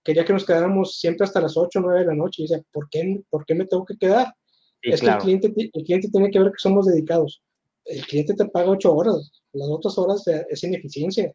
quería 0.05 0.23
que 0.23 0.33
nos 0.33 0.45
quedáramos 0.45 0.99
siempre 0.99 1.25
hasta 1.25 1.41
las 1.41 1.57
8 1.57 1.79
o 1.79 1.81
9 1.81 1.99
de 2.01 2.05
la 2.05 2.13
noche. 2.13 2.43
Y 2.43 2.47
dice, 2.47 2.63
¿por 2.71 2.87
qué, 2.89 3.21
¿por 3.29 3.45
qué 3.45 3.55
me 3.55 3.65
tengo 3.65 3.83
que 3.83 3.97
quedar? 3.97 4.33
es 4.81 5.01
que 5.01 5.07
el 5.07 5.17
cliente, 5.17 5.53
el 5.73 5.83
cliente 5.83 6.09
tiene 6.09 6.29
que 6.29 6.39
ver 6.39 6.51
que 6.51 6.59
somos 6.59 6.85
dedicados. 6.85 7.41
El 7.85 8.05
cliente 8.05 8.35
te 8.35 8.45
paga 8.45 8.69
8 8.69 8.95
horas, 8.95 9.31
las 9.51 9.67
otras 9.67 9.97
horas 9.97 10.23
es 10.27 10.63
ineficiencia. 10.63 11.33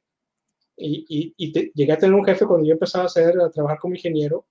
Y, 0.77 1.05
y, 1.09 1.35
y 1.37 1.53
te, 1.53 1.73
llegué 1.75 1.93
a 1.93 1.99
tener 1.99 2.15
un 2.15 2.25
jefe 2.25 2.47
cuando 2.47 2.67
yo 2.67 2.73
empezaba 2.73 3.05
a, 3.05 3.07
hacer, 3.07 3.39
a 3.41 3.51
trabajar 3.51 3.79
como 3.79 3.95
ingeniero, 3.95 4.47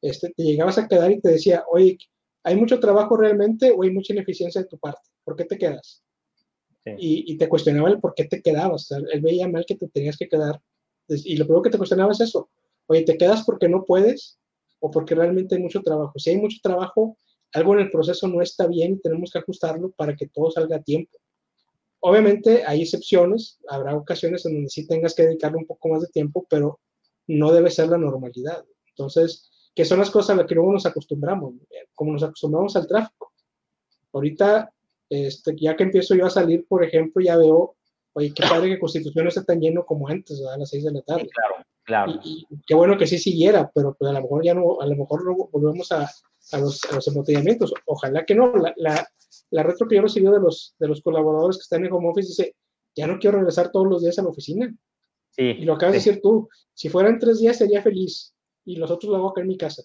este, 0.00 0.30
te 0.30 0.42
llegabas 0.42 0.78
a 0.78 0.86
quedar 0.86 1.10
y 1.10 1.20
te 1.20 1.30
decía, 1.30 1.64
oye, 1.68 1.98
¿hay 2.44 2.56
mucho 2.56 2.78
trabajo 2.78 3.16
realmente 3.16 3.72
o 3.72 3.82
hay 3.82 3.90
mucha 3.90 4.12
ineficiencia 4.12 4.60
de 4.60 4.68
tu 4.68 4.78
parte? 4.78 5.08
¿Por 5.24 5.34
qué 5.34 5.44
te 5.44 5.58
quedas? 5.58 6.02
Y, 6.98 7.32
y, 7.32 7.38
te 7.38 7.48
cuestionaba 7.48 7.88
el 7.88 7.98
por 7.98 8.14
qué 8.14 8.24
te 8.24 8.42
quedabas. 8.42 8.82
O 8.82 8.84
sea, 8.84 8.98
él 9.10 9.22
veía 9.22 9.48
mal 9.48 9.64
que 9.66 9.74
te 9.74 9.88
tenías 9.88 10.18
que 10.18 10.28
quedar. 10.28 10.60
Y 11.08 11.36
lo 11.38 11.46
primero 11.46 11.62
que 11.62 11.70
te 11.70 11.78
cuestionaba 11.78 12.12
es 12.12 12.20
eso. 12.20 12.50
Oye, 12.86 13.02
¿te 13.02 13.16
quedas 13.16 13.44
porque 13.44 13.68
no 13.68 13.84
puedes 13.84 14.38
o 14.80 14.90
porque 14.90 15.14
realmente 15.14 15.54
hay 15.54 15.62
mucho 15.62 15.82
trabajo? 15.82 16.18
Si 16.18 16.30
hay 16.30 16.36
mucho 16.36 16.58
trabajo, 16.62 17.16
algo 17.52 17.74
en 17.74 17.80
el 17.80 17.90
proceso 17.90 18.28
no 18.28 18.42
está 18.42 18.66
bien 18.66 18.94
y 18.94 19.00
tenemos 19.00 19.30
que 19.30 19.38
ajustarlo 19.38 19.90
para 19.92 20.16
que 20.16 20.28
todo 20.28 20.50
salga 20.50 20.76
a 20.76 20.82
tiempo. 20.82 21.18
Obviamente 22.00 22.64
hay 22.66 22.82
excepciones, 22.82 23.58
habrá 23.68 23.96
ocasiones 23.96 24.44
en 24.44 24.54
donde 24.54 24.68
sí 24.68 24.86
tengas 24.86 25.14
que 25.14 25.22
dedicarle 25.22 25.58
un 25.58 25.66
poco 25.66 25.88
más 25.88 26.02
de 26.02 26.08
tiempo, 26.08 26.46
pero 26.50 26.80
no 27.28 27.52
debe 27.52 27.70
ser 27.70 27.88
la 27.88 27.96
normalidad. 27.96 28.62
Entonces, 28.88 29.50
¿qué 29.74 29.84
son 29.84 30.00
las 30.00 30.10
cosas 30.10 30.30
a 30.30 30.34
las 30.36 30.46
que 30.46 30.54
luego 30.54 30.72
nos 30.72 30.84
acostumbramos? 30.84 31.54
Como 31.94 32.12
nos 32.12 32.22
acostumbramos 32.22 32.76
al 32.76 32.86
tráfico. 32.86 33.32
Ahorita, 34.12 34.70
este, 35.08 35.56
ya 35.56 35.76
que 35.76 35.84
empiezo 35.84 36.14
yo 36.14 36.26
a 36.26 36.30
salir, 36.30 36.66
por 36.68 36.84
ejemplo, 36.84 37.22
ya 37.22 37.36
veo, 37.36 37.76
oye, 38.12 38.32
qué 38.34 38.42
padre 38.42 38.70
que 38.70 38.78
Constitución 38.78 39.24
no 39.24 39.28
esté 39.30 39.42
tan 39.44 39.60
lleno 39.60 39.86
como 39.86 40.08
antes, 40.08 40.42
a 40.44 40.58
las 40.58 40.68
6 40.68 40.84
de 40.84 40.92
la 40.92 41.02
tarde. 41.02 41.28
claro, 41.28 41.64
claro. 41.84 42.20
Y, 42.24 42.46
qué 42.66 42.74
bueno 42.74 42.96
que 42.96 43.06
sí 43.06 43.18
siguiera, 43.18 43.70
pero 43.74 43.94
pues 43.98 44.10
a 44.10 44.14
lo 44.14 44.22
mejor 44.22 44.44
ya 44.44 44.54
no, 44.54 44.80
a 44.80 44.86
lo 44.86 44.96
mejor 44.96 45.24
luego 45.24 45.48
volvemos 45.52 45.90
a, 45.92 46.10
a 46.52 46.58
los, 46.58 46.80
a 46.90 46.96
los 46.96 47.08
embotellamientos. 47.08 47.72
Ojalá 47.86 48.24
que 48.24 48.34
no. 48.34 48.54
La, 48.56 48.72
la, 48.76 49.08
la 49.50 49.62
retro 49.62 49.86
que 49.86 49.96
yo 49.96 50.02
recibí 50.02 50.26
de 50.26 50.40
los, 50.40 50.74
de 50.78 50.88
los 50.88 51.00
colaboradores 51.00 51.56
que 51.56 51.62
están 51.62 51.84
en 51.84 51.92
home 51.92 52.08
office 52.08 52.28
dice, 52.28 52.56
ya 52.94 53.06
no 53.06 53.18
quiero 53.18 53.38
regresar 53.38 53.70
todos 53.70 53.86
los 53.86 54.02
días 54.02 54.18
a 54.18 54.22
la 54.22 54.28
oficina. 54.28 54.74
Sí, 55.30 55.42
y 55.42 55.64
lo 55.64 55.74
acabas 55.74 55.92
de 55.94 55.98
decir 55.98 56.20
tú, 56.22 56.48
si 56.72 56.88
fueran 56.88 57.18
tres 57.18 57.40
días 57.40 57.58
sería 57.58 57.82
feliz 57.82 58.34
y 58.64 58.76
los 58.76 58.90
otros 58.90 59.10
lo 59.10 59.16
hago 59.16 59.30
acá 59.30 59.40
en 59.40 59.48
mi 59.48 59.56
casa. 59.56 59.82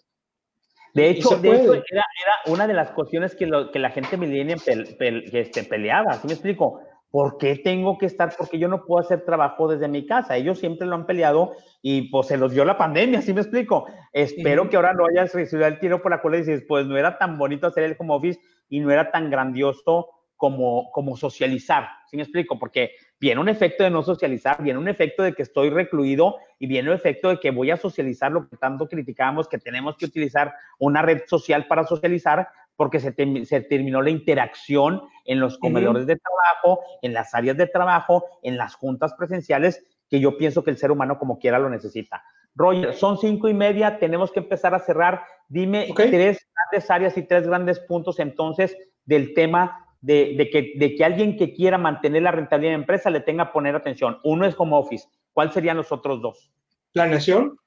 De 0.93 1.10
hecho, 1.10 1.38
de 1.38 1.50
hecho 1.50 1.74
era, 1.74 1.84
era, 1.86 2.54
una 2.54 2.68
de 2.68 2.74
las 2.74 2.91
cuestiones 2.91 3.36
que, 3.36 3.45
lo, 3.45 3.72
que 3.72 3.80
la 3.80 3.91
gente 3.91 4.18
millennial 4.18 4.60
pel, 4.66 5.30
este, 5.32 5.64
peleaba, 5.64 6.14
¿sí 6.14 6.28
me 6.28 6.34
explico? 6.34 6.82
¿Por 7.12 7.38
qué 7.38 7.55
tengo 7.55 7.97
que 7.97 8.05
estar? 8.05 8.36
Porque 8.38 8.60
yo 8.60 8.68
no 8.68 8.86
puedo 8.86 9.03
hacer 9.03 9.26
trabajo 9.26 9.68
desde 9.68 9.88
mi 9.88 10.05
casa. 10.05 10.38
Ellos 10.38 10.60
siempre 10.60 10.86
lo 10.86 10.95
han 10.95 11.07
peleado 11.07 11.53
y 11.82 12.10
pues 12.10 12.28
se 12.28 12.38
los 12.38 12.51
dio 12.51 12.66
la 12.66 12.78
pandemia, 12.78 13.22
¿sí 13.22 13.34
me 13.34 13.41
explico? 13.41 13.88
Espero 14.14 14.70
que 14.70 14.76
ahora 14.76 14.93
no 14.93 15.05
hayas 15.05 15.34
recibido 15.34 15.68
el 15.68 15.80
tiro 15.80 16.01
por 16.01 16.12
la 16.12 16.22
cola 16.22 16.38
y 16.38 16.41
dices, 16.41 16.64
pues 16.68 16.86
no 16.86 16.97
era 16.97 17.18
tan 17.18 17.38
bonito 17.38 17.68
hacer 17.68 17.84
el 17.84 17.95
home 17.97 18.14
office 18.14 18.39
y 18.70 18.80
no 18.80 18.91
era 18.91 19.12
tan 19.12 19.32
grandioso 19.32 20.07
como, 20.39 20.89
como 20.91 21.18
socializar, 21.18 21.89
¿sí 22.10 22.16
me 22.16 22.24
explico? 22.24 22.57
Porque 22.57 22.91
viene 23.20 23.41
un 23.41 23.49
efecto 23.49 23.84
de 23.84 23.89
no 23.89 24.03
socializar, 24.03 24.64
viene 24.64 24.80
un 24.80 24.88
efecto 24.88 25.22
de 25.22 25.34
que 25.34 25.41
estoy 25.41 25.70
recluido 25.70 26.38
y 26.60 26.68
viene 26.68 26.89
un 26.89 26.95
efecto 26.95 27.28
de 27.28 27.41
que 27.41 27.51
voy 27.51 27.72
a 27.72 27.78
socializar 27.78 28.32
lo 28.32 28.47
que 28.47 28.55
tanto 28.55 28.88
criticábamos, 28.88 29.49
que 29.49 29.57
tenemos 29.57 29.97
que 29.97 30.05
utilizar 30.05 30.53
una 30.78 31.01
red 31.01 31.24
social 31.28 31.68
para 31.68 31.84
socializar, 31.84 32.47
porque 32.80 33.02
se, 33.02 33.12
te, 33.12 33.46
se 33.46 33.60
terminó 33.60 34.02
la 34.02 34.10
interacción 34.10 35.02
en 35.26 35.42
los 35.42 35.58
comedores 35.58 36.08
de 36.08 36.16
trabajo, 36.16 36.82
en 37.02 37.14
las 37.14 37.36
áreas 37.36 37.58
de 37.58 37.68
trabajo, 37.68 38.24
en 38.42 38.56
las 38.56 38.76
juntas 38.76 39.14
presenciales, 39.16 39.84
que 40.10 40.22
yo 40.22 40.38
pienso 40.38 40.64
que 40.64 40.72
el 40.72 40.78
ser 40.78 40.90
humano 40.90 41.20
como 41.20 41.40
quiera 41.40 41.60
lo 41.60 41.70
necesita. 41.70 42.24
Roger, 42.56 42.94
son 42.94 43.18
cinco 43.18 43.50
y 43.50 43.54
media, 43.54 44.00
tenemos 44.00 44.32
que 44.32 44.40
empezar 44.40 44.74
a 44.74 44.80
cerrar. 44.80 45.24
Dime 45.50 45.90
okay. 45.92 46.10
tres 46.10 46.48
grandes 46.56 46.90
áreas 46.90 47.18
y 47.18 47.24
tres 47.24 47.46
grandes 47.46 47.82
puntos 47.82 48.18
entonces 48.22 48.78
del 49.04 49.34
tema 49.34 49.86
de, 50.00 50.36
de, 50.38 50.50
que, 50.50 50.72
de 50.78 50.96
que 50.96 51.04
alguien 51.04 51.36
que 51.36 51.54
quiera 51.54 51.78
mantener 51.78 52.22
la 52.22 52.32
rentabilidad 52.32 52.72
de 52.72 52.78
la 52.78 52.82
empresa 52.84 53.10
le 53.10 53.20
tenga 53.20 53.48
que 53.48 53.52
poner 53.52 53.76
atención. 53.76 54.20
Uno 54.24 54.46
es 54.46 54.56
home 54.58 54.78
office. 54.78 55.06
¿Cuáles 55.34 55.54
serían 55.54 55.76
los 55.76 55.92
otros 55.92 56.22
dos? 56.22 56.50
Planeación, 56.94 57.58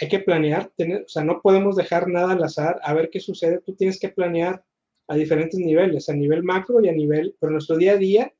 hay 0.00 0.08
que 0.08 0.20
planear, 0.20 0.70
tener, 0.76 1.02
o 1.02 1.08
sea, 1.08 1.24
no 1.24 1.40
podemos 1.40 1.76
dejar 1.76 2.08
nada 2.08 2.32
al 2.32 2.42
azar, 2.42 2.80
a 2.82 2.94
ver 2.94 3.10
qué 3.10 3.20
sucede, 3.20 3.60
tú 3.60 3.74
tienes 3.74 3.98
que 3.98 4.08
planear 4.08 4.64
a 5.08 5.16
diferentes 5.16 5.58
niveles, 5.58 6.08
a 6.08 6.14
nivel 6.14 6.42
macro 6.42 6.80
y 6.80 6.88
a 6.88 6.92
nivel, 6.92 7.34
pero 7.40 7.52
nuestro 7.52 7.76
día 7.76 7.92
a 7.92 7.96
día, 7.96 8.32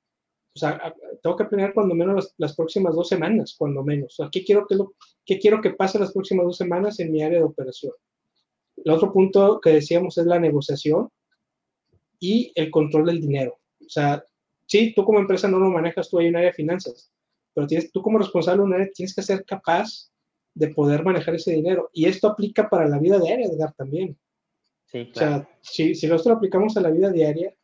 o 0.54 0.58
sea, 0.58 0.94
tengo 1.22 1.36
que 1.36 1.44
planear 1.44 1.72
cuando 1.74 1.94
menos 1.94 2.14
las, 2.14 2.34
las 2.36 2.56
próximas 2.56 2.94
dos 2.94 3.08
semanas, 3.08 3.54
cuando 3.58 3.82
menos. 3.82 4.12
O 4.18 4.22
sea, 4.22 4.28
¿qué 4.30 4.44
quiero 4.44 4.66
que, 4.66 4.74
lo, 4.74 4.94
¿qué 5.24 5.38
quiero 5.38 5.60
que 5.60 5.70
pase 5.70 5.98
las 5.98 6.12
próximas 6.12 6.46
dos 6.46 6.56
semanas 6.56 7.00
en 7.00 7.12
mi 7.12 7.22
área 7.22 7.38
de 7.38 7.44
operación? 7.44 7.92
El 8.76 8.92
otro 8.92 9.12
punto 9.12 9.60
que 9.60 9.70
decíamos 9.70 10.18
es 10.18 10.26
la 10.26 10.38
negociación 10.38 11.08
y 12.20 12.52
el 12.54 12.70
control 12.70 13.06
del 13.06 13.20
dinero. 13.20 13.58
O 13.80 13.88
sea, 13.88 14.22
sí, 14.66 14.92
tú 14.94 15.04
como 15.04 15.18
empresa 15.18 15.48
no 15.48 15.58
lo 15.58 15.70
manejas, 15.70 16.08
tú 16.08 16.18
hay 16.18 16.28
un 16.28 16.36
área 16.36 16.50
de 16.50 16.54
finanzas, 16.54 17.10
pero 17.54 17.66
tienes, 17.66 17.90
tú 17.90 18.02
como 18.02 18.18
responsable 18.18 18.60
de 18.60 18.66
un 18.66 18.74
área 18.74 18.88
tienes 18.94 19.14
que 19.14 19.22
ser 19.22 19.44
capaz 19.44 20.10
de 20.58 20.74
poder 20.74 21.04
manejar 21.04 21.36
ese 21.36 21.52
dinero. 21.52 21.88
Y 21.92 22.06
esto 22.06 22.28
aplica 22.28 22.68
para 22.68 22.88
la 22.88 22.98
vida 22.98 23.18
diaria, 23.20 23.46
Edgar, 23.46 23.72
también. 23.74 24.18
Sí, 24.86 25.10
claro. 25.12 25.36
O 25.36 25.38
sea, 25.38 25.48
si, 25.60 25.94
si 25.94 26.06
nosotros 26.08 26.32
lo 26.32 26.36
aplicamos 26.38 26.76
a 26.76 26.80
la 26.80 26.90
vida 26.90 27.10
diaria, 27.10 27.54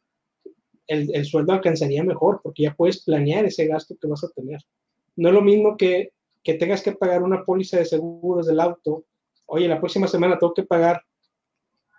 el, 0.86 1.14
el, 1.14 1.24
sueldo 1.24 1.52
alcanzaría 1.52 2.04
mejor 2.04 2.40
porque 2.42 2.64
ya 2.64 2.74
puedes 2.74 3.02
planear 3.02 3.46
ese 3.46 3.66
gasto 3.66 3.96
que 4.00 4.06
vas 4.06 4.22
a 4.22 4.28
tener. 4.28 4.60
No 5.16 5.28
es 5.28 5.34
lo 5.34 5.42
mismo 5.42 5.76
que, 5.76 6.12
que 6.42 6.54
tengas 6.54 6.82
que 6.82 6.92
pagar 6.92 7.22
una 7.22 7.42
póliza 7.42 7.78
de 7.78 7.84
seguros 7.84 8.46
del 8.46 8.60
auto. 8.60 9.04
Oye, 9.46 9.66
la 9.66 9.80
próxima 9.80 10.06
semana 10.06 10.38
tengo 10.38 10.54
que 10.54 10.62
pagar 10.62 11.02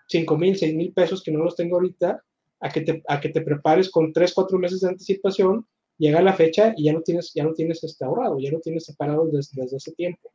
5 0.08 0.38
mil, 0.38 0.56
6 0.56 0.76
mil 0.76 0.94
pesos 0.94 1.24
que 1.24 1.32
no 1.32 1.44
los 1.44 1.56
tengo 1.56 1.76
ahorita, 1.76 2.24
a 2.62 2.70
que, 2.70 2.82
te, 2.82 3.04
a 3.08 3.20
que 3.20 3.30
te 3.30 3.42
prepares 3.42 3.90
con 3.90 4.14
3, 4.14 4.34
4 4.34 4.60
meses 4.60 4.80
de 4.80 4.90
anticipación, 4.90 5.68
llega 5.98 6.22
la 6.22 6.34
fecha 6.34 6.74
y 6.78 6.86
ya 6.86 6.94
no 6.94 7.02
tienes, 7.02 7.34
ya 7.34 7.44
no 7.44 7.54
tienes 7.54 7.84
este 7.84 8.06
ahorrado, 8.06 8.40
ya 8.40 8.52
no 8.52 8.60
tienes 8.60 8.86
separado 8.86 9.26
desde, 9.26 9.62
desde 9.62 9.78
ese 9.78 9.92
tiempo 9.94 10.32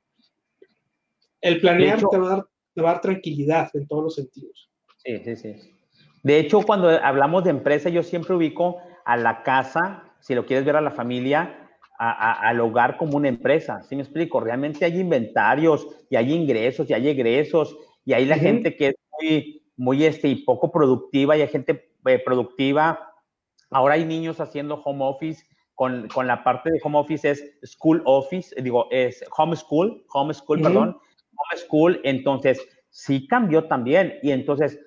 el 1.40 1.60
planear 1.60 1.98
hecho, 1.98 2.08
te, 2.08 2.18
va 2.18 2.28
dar, 2.28 2.46
te, 2.74 2.82
va 2.82 2.90
a 2.90 2.92
dar, 2.94 3.00
tranquilidad 3.02 3.70
en 3.74 3.86
todos 3.86 4.04
los 4.04 4.14
sentidos. 4.14 4.70
Sí, 4.98 5.18
sí, 5.24 5.36
sí. 5.36 5.56
De 6.22 6.38
hecho, 6.38 6.60
cuando 6.62 6.88
hablamos 6.88 7.44
de 7.44 7.50
empresa, 7.50 7.88
yo 7.88 8.02
siempre 8.02 8.34
ubico 8.34 8.78
a 9.04 9.16
la 9.16 9.42
casa, 9.42 10.04
si 10.20 10.34
lo 10.34 10.44
quieres 10.44 10.66
ver 10.66 10.76
a 10.76 10.80
la 10.80 10.90
familia, 10.90 11.70
a, 11.98 12.10
a, 12.10 12.48
al 12.48 12.60
hogar 12.60 12.96
como 12.96 13.16
una 13.16 13.28
empresa. 13.28 13.82
¿Sí 13.82 13.96
me 13.96 14.02
explico? 14.02 14.40
Realmente 14.40 14.84
hay 14.84 14.98
inventarios 14.98 15.86
y 16.08 16.16
hay 16.16 16.32
ingresos 16.32 16.88
y 16.88 16.94
hay 16.94 17.08
egresos 17.08 17.76
y 18.04 18.12
hay 18.12 18.26
la 18.26 18.36
uh 18.36 18.38
-huh. 18.38 18.42
gente 18.42 18.76
que 18.76 18.88
es 18.88 18.94
muy, 19.20 19.62
muy 19.76 20.04
este, 20.04 20.28
y 20.28 20.36
poco 20.44 20.70
productiva 20.70 21.36
y 21.36 21.42
hay 21.42 21.48
gente 21.48 21.90
eh, 22.06 22.18
productiva. 22.24 23.12
Ahora 23.70 23.94
hay 23.94 24.04
niños 24.04 24.40
haciendo 24.40 24.76
home 24.82 25.04
office 25.04 25.44
con, 25.74 26.08
con, 26.08 26.26
la 26.26 26.42
parte 26.42 26.70
de 26.70 26.80
home 26.82 26.98
office 26.98 27.30
es 27.30 27.58
school 27.64 28.02
office, 28.04 28.54
digo, 28.62 28.86
es 28.90 29.24
home 29.36 29.56
school, 29.56 30.04
home 30.12 30.34
school, 30.34 30.58
uh 30.58 30.60
-huh. 30.60 30.64
perdón, 30.64 30.98
home 31.40 31.60
school, 31.60 32.00
entonces 32.04 32.60
sí 32.90 33.26
cambió 33.26 33.64
también 33.64 34.18
y 34.22 34.32
entonces 34.32 34.78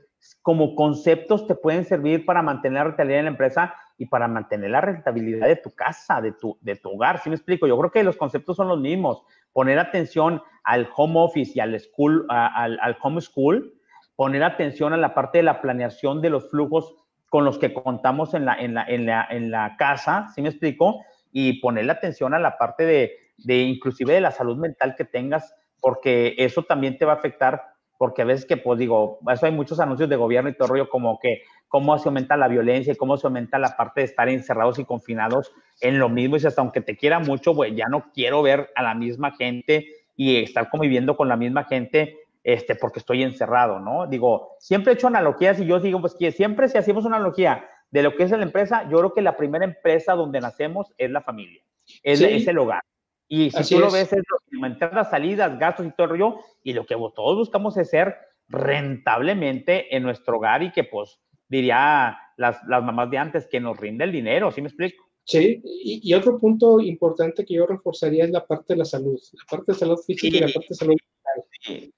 como 0.42 0.76
conceptos 0.76 1.48
te 1.48 1.56
pueden 1.56 1.86
servir 1.86 2.26
para 2.26 2.42
mantener 2.42 2.78
la 2.78 2.84
rentabilidad 2.86 3.20
de 3.20 3.24
la 3.24 3.30
empresa 3.30 3.76
y 3.98 4.06
para 4.06 4.28
mantener 4.28 4.72
la 4.72 4.82
rentabilidad 4.82 5.48
de 5.48 5.58
tu 5.58 5.72
casa, 5.72 6.22
de 6.22 6.32
tu, 6.32 6.58
de 6.62 6.76
tu 6.76 6.90
hogar. 6.90 7.20
¿Sí 7.20 7.30
me 7.30 7.36
explico? 7.36 7.68
Yo 7.68 7.78
creo 7.78 7.92
que 7.92 8.04
los 8.04 8.18
conceptos 8.18 8.58
son 8.58 8.68
los 8.68 8.80
mismos. 8.80 9.24
Poner 9.52 9.80
atención 9.80 10.42
al 10.64 10.90
home 10.96 11.16
office 11.18 11.52
y 11.56 11.60
al 11.60 11.78
school, 11.80 12.26
al, 12.30 12.80
al 12.82 12.98
home 13.02 13.22
school, 13.22 13.74
poner 14.16 14.44
atención 14.44 14.94
a 14.94 14.98
la 14.98 15.14
parte 15.14 15.40
de 15.40 15.44
la 15.44 15.62
planeación 15.62 16.22
de 16.22 16.30
los 16.30 16.50
flujos 16.50 16.96
con 17.30 17.46
los 17.46 17.58
que 17.58 17.74
contamos 17.74 18.34
en 18.34 18.46
la, 18.46 18.56
en 18.56 18.74
la, 18.76 18.86
en 18.86 19.06
la, 19.06 19.28
en 19.30 19.52
la 19.52 19.76
casa, 19.78 20.28
¿sí 20.36 20.42
me 20.42 20.50
explico? 20.50 21.04
Y 21.32 21.60
ponerle 21.62 21.92
atención 21.92 22.34
a 22.34 22.40
la 22.40 22.58
parte 22.58 22.86
de, 22.86 23.12
de 23.38 23.58
inclusive 23.58 24.14
de 24.14 24.22
la 24.22 24.32
salud 24.32 24.58
mental 24.58 24.96
que 24.96 25.06
tengas 25.06 25.54
porque 25.84 26.34
eso 26.38 26.64
también 26.64 26.98
te 26.98 27.04
va 27.04 27.12
a 27.12 27.18
afectar 27.18 27.62
porque 27.98 28.22
a 28.22 28.26
veces 28.26 28.46
que, 28.46 28.56
pues 28.58 28.80
digo, 28.80 29.20
eso 29.32 29.46
hay 29.46 29.52
muchos 29.52 29.82
anuncios 29.82 30.10
de 30.10 30.16
gobierno 30.16 30.50
y 30.50 30.56
todo 30.56 30.70
rollo 30.70 30.90
como 30.90 31.20
que 31.20 31.42
cómo 31.68 31.98
se 32.00 32.08
aumenta 32.08 32.38
la 32.38 32.48
violencia 32.48 32.94
y 32.94 32.96
cómo 32.96 33.18
se 33.18 33.28
aumenta 33.28 33.60
la 33.60 33.76
parte 33.76 34.02
de 34.02 34.06
estar 34.06 34.30
encerrados 34.30 34.80
y 34.80 34.86
confinados 34.86 35.52
en 35.82 36.00
lo 36.00 36.08
mismo. 36.08 36.38
Y 36.38 36.46
hasta 36.46 36.62
aunque 36.62 36.80
te 36.80 36.96
quiera 36.96 37.20
mucho, 37.20 37.54
güey, 37.54 37.76
ya 37.76 37.88
no 37.88 38.12
quiero 38.14 38.42
ver 38.42 38.70
a 38.76 38.82
la 38.82 38.96
misma 38.96 39.32
gente 39.32 39.88
y 40.16 40.38
estar 40.38 40.70
conviviendo 40.70 41.18
con 41.18 41.28
la 41.28 41.36
misma 41.36 41.66
gente 41.66 42.18
este, 42.44 42.76
porque 42.76 43.00
estoy 43.00 43.24
encerrado, 43.24 43.80
¿no? 43.80 44.08
Digo, 44.08 44.56
siempre 44.60 44.94
he 44.94 44.96
hecho 44.96 45.08
analogías 45.08 45.60
y 45.60 45.66
yo 45.66 45.80
digo, 45.80 46.00
pues 46.00 46.16
que 46.16 46.32
siempre 46.32 46.70
si 46.70 46.78
hacemos 46.78 47.06
una 47.06 47.18
analogía 47.18 47.70
de 47.92 48.04
lo 48.04 48.16
que 48.16 48.24
es 48.24 48.32
la 48.32 48.42
empresa, 48.42 48.84
yo 48.90 48.98
creo 49.00 49.14
que 49.14 49.22
la 49.22 49.36
primera 49.38 49.66
empresa 49.66 50.14
donde 50.14 50.40
nacemos 50.40 50.94
es 50.98 51.12
la 51.12 51.22
familia, 51.22 51.62
es, 52.04 52.22
el 52.22 52.58
hogar. 52.58 52.82
Y 53.28 53.50
si 53.52 53.76
tú 53.76 53.80
lo 53.80 53.92
ves, 53.92 54.14
es 54.14 54.24
aumentar 54.54 55.10
salidas, 55.10 55.58
gastos 55.58 55.88
y 55.88 55.92
todo 55.92 56.06
el 56.06 56.10
rollo, 56.12 56.40
y 56.64 56.74
lo 56.74 56.86
que 56.86 56.96
todos 57.16 57.38
buscamos 57.38 57.78
es 57.78 57.90
ser 57.90 58.16
rentablemente 58.48 59.96
en 59.96 60.04
nuestro 60.04 60.38
hogar 60.38 60.62
y 60.64 60.72
que, 60.72 60.84
pues, 60.84 61.20
diría 61.48 62.18
las, 62.38 62.58
las 62.68 62.84
mamás 62.84 63.10
de 63.10 63.18
antes, 63.18 63.48
que 63.48 63.60
nos 63.60 63.78
rinde 63.78 64.04
el 64.04 64.12
dinero, 64.12 64.52
¿sí 64.52 64.62
me 64.62 64.68
explico? 64.68 65.04
Sí, 65.26 65.62
y, 65.64 66.14
otro 66.14 66.38
punto 66.38 66.82
importante 66.82 67.46
que 67.46 67.54
yo 67.54 67.66
reforzaría 67.66 68.26
es 68.26 68.32
la 68.32 68.46
parte 68.46 68.74
de 68.74 68.80
la 68.80 68.86
salud, 68.86 69.18
la 69.32 69.58
parte 69.58 69.72
de 69.72 69.78
salud 69.78 69.98
física 70.06 70.38
y 70.38 70.40
la 70.42 70.48
parte 70.48 70.68
de 70.70 70.76
salud 70.76 70.96
mental. 70.96 71.94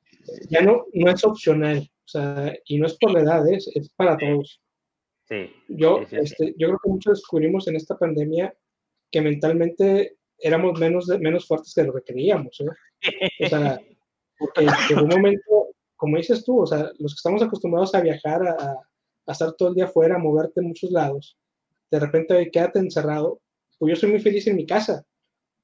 Ya 0.49 0.61
no, 0.61 0.85
no 0.93 1.11
es 1.11 1.23
opcional, 1.23 1.79
o 1.79 2.07
sea, 2.07 2.55
y 2.65 2.77
no 2.77 2.85
es 2.85 2.95
por 2.97 3.11
la 3.11 3.21
edad, 3.21 3.47
es, 3.51 3.67
es 3.73 3.89
para 3.89 4.15
todos. 4.17 4.61
Sí. 5.27 5.51
Yo, 5.67 6.01
este, 6.11 6.53
yo 6.55 6.67
creo 6.67 6.79
que 6.83 6.89
muchos 6.89 7.19
descubrimos 7.19 7.67
en 7.67 7.77
esta 7.77 7.97
pandemia 7.97 8.55
que 9.11 9.21
mentalmente 9.21 10.17
éramos 10.39 10.79
menos, 10.79 11.07
menos 11.19 11.47
fuertes 11.47 11.73
que 11.73 11.83
lo 11.83 11.93
que 11.93 12.13
creíamos. 12.13 12.59
¿eh? 12.61 13.45
O 13.45 13.49
sea, 13.49 13.79
porque 14.39 14.67
en 14.91 14.99
un 14.99 15.07
momento, 15.07 15.69
como 15.95 16.17
dices 16.17 16.43
tú, 16.43 16.61
o 16.61 16.67
sea, 16.67 16.91
los 16.99 17.13
que 17.13 17.17
estamos 17.17 17.41
acostumbrados 17.41 17.95
a 17.95 18.01
viajar, 18.01 18.47
a, 18.47 18.77
a 19.25 19.31
estar 19.31 19.53
todo 19.53 19.69
el 19.69 19.75
día 19.75 19.85
afuera, 19.85 20.15
a 20.15 20.19
moverte 20.19 20.61
en 20.61 20.67
muchos 20.67 20.91
lados, 20.91 21.37
de 21.91 21.99
repente 21.99 22.49
quédate 22.51 22.79
encerrado. 22.79 23.41
Pues 23.77 23.93
yo 23.93 23.99
soy 23.99 24.11
muy 24.11 24.19
feliz 24.19 24.47
en 24.47 24.55
mi 24.55 24.65
casa, 24.65 25.05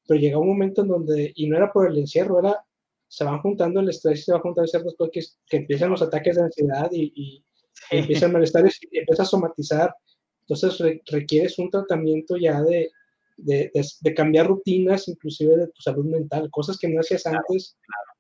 pero 0.08 0.20
llega 0.20 0.38
un 0.38 0.48
momento 0.48 0.82
en 0.82 0.88
donde, 0.90 1.32
y 1.36 1.48
no 1.48 1.58
era 1.58 1.72
por 1.72 1.90
el 1.90 1.98
encierro, 1.98 2.40
era, 2.40 2.64
se 3.08 3.24
van 3.24 3.42
juntando 3.42 3.80
el 3.80 3.90
estrés 3.90 4.20
y 4.20 4.24
se 4.24 4.32
van 4.32 4.42
juntando 4.42 4.68
ciertas 4.68 4.96
cosas 4.96 5.12
que, 5.14 5.22
que 5.48 5.58
empiezan 5.58 5.92
los 5.92 6.02
ataques 6.02 6.36
de 6.36 6.44
ansiedad 6.44 6.90
y, 6.92 7.12
y, 7.16 7.46
empiezan 7.90 8.32
malestares 8.32 8.80
y 8.82 8.98
empiezas 8.98 9.28
a 9.28 9.30
somatizar. 9.30 9.96
Entonces 10.42 11.02
requieres 11.06 11.58
un 11.60 11.70
tratamiento 11.70 12.38
ya 12.38 12.62
de, 12.62 12.92
de, 13.38 13.72
de, 14.02 14.14
cambiar 14.14 14.48
rutinas, 14.48 15.08
inclusive 15.08 15.58
de 15.58 15.68
tu 15.68 15.82
salud 15.82 16.06
mental, 16.06 16.50
cosas 16.52 16.78
que 16.78 16.88
no 16.88 17.00
hacías 17.00 17.26
antes, 17.26 17.78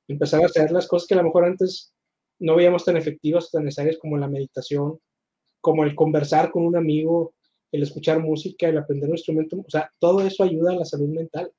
empezar 0.07 0.41
a 0.41 0.47
hacer 0.47 0.71
las 0.71 0.87
cosas 0.87 1.07
que 1.07 1.13
a 1.13 1.17
lo 1.17 1.23
mejor 1.23 1.45
antes 1.45 1.93
no 2.39 2.55
veíamos 2.55 2.85
tan 2.85 2.97
efectivas 2.97 3.45
o 3.45 3.57
tan 3.57 3.65
necesarias 3.65 3.97
como 3.99 4.17
la 4.17 4.27
meditación, 4.27 4.99
como 5.61 5.83
el 5.83 5.95
conversar 5.95 6.51
con 6.51 6.65
un 6.65 6.75
amigo, 6.75 7.33
el 7.71 7.83
escuchar 7.83 8.19
música, 8.19 8.67
el 8.67 8.77
aprender 8.77 9.09
un 9.09 9.15
instrumento, 9.15 9.57
o 9.57 9.69
sea, 9.69 9.89
todo 9.99 10.21
eso 10.21 10.43
ayuda 10.43 10.71
a 10.71 10.75
la 10.75 10.85
salud 10.85 11.09
mental. 11.09 11.51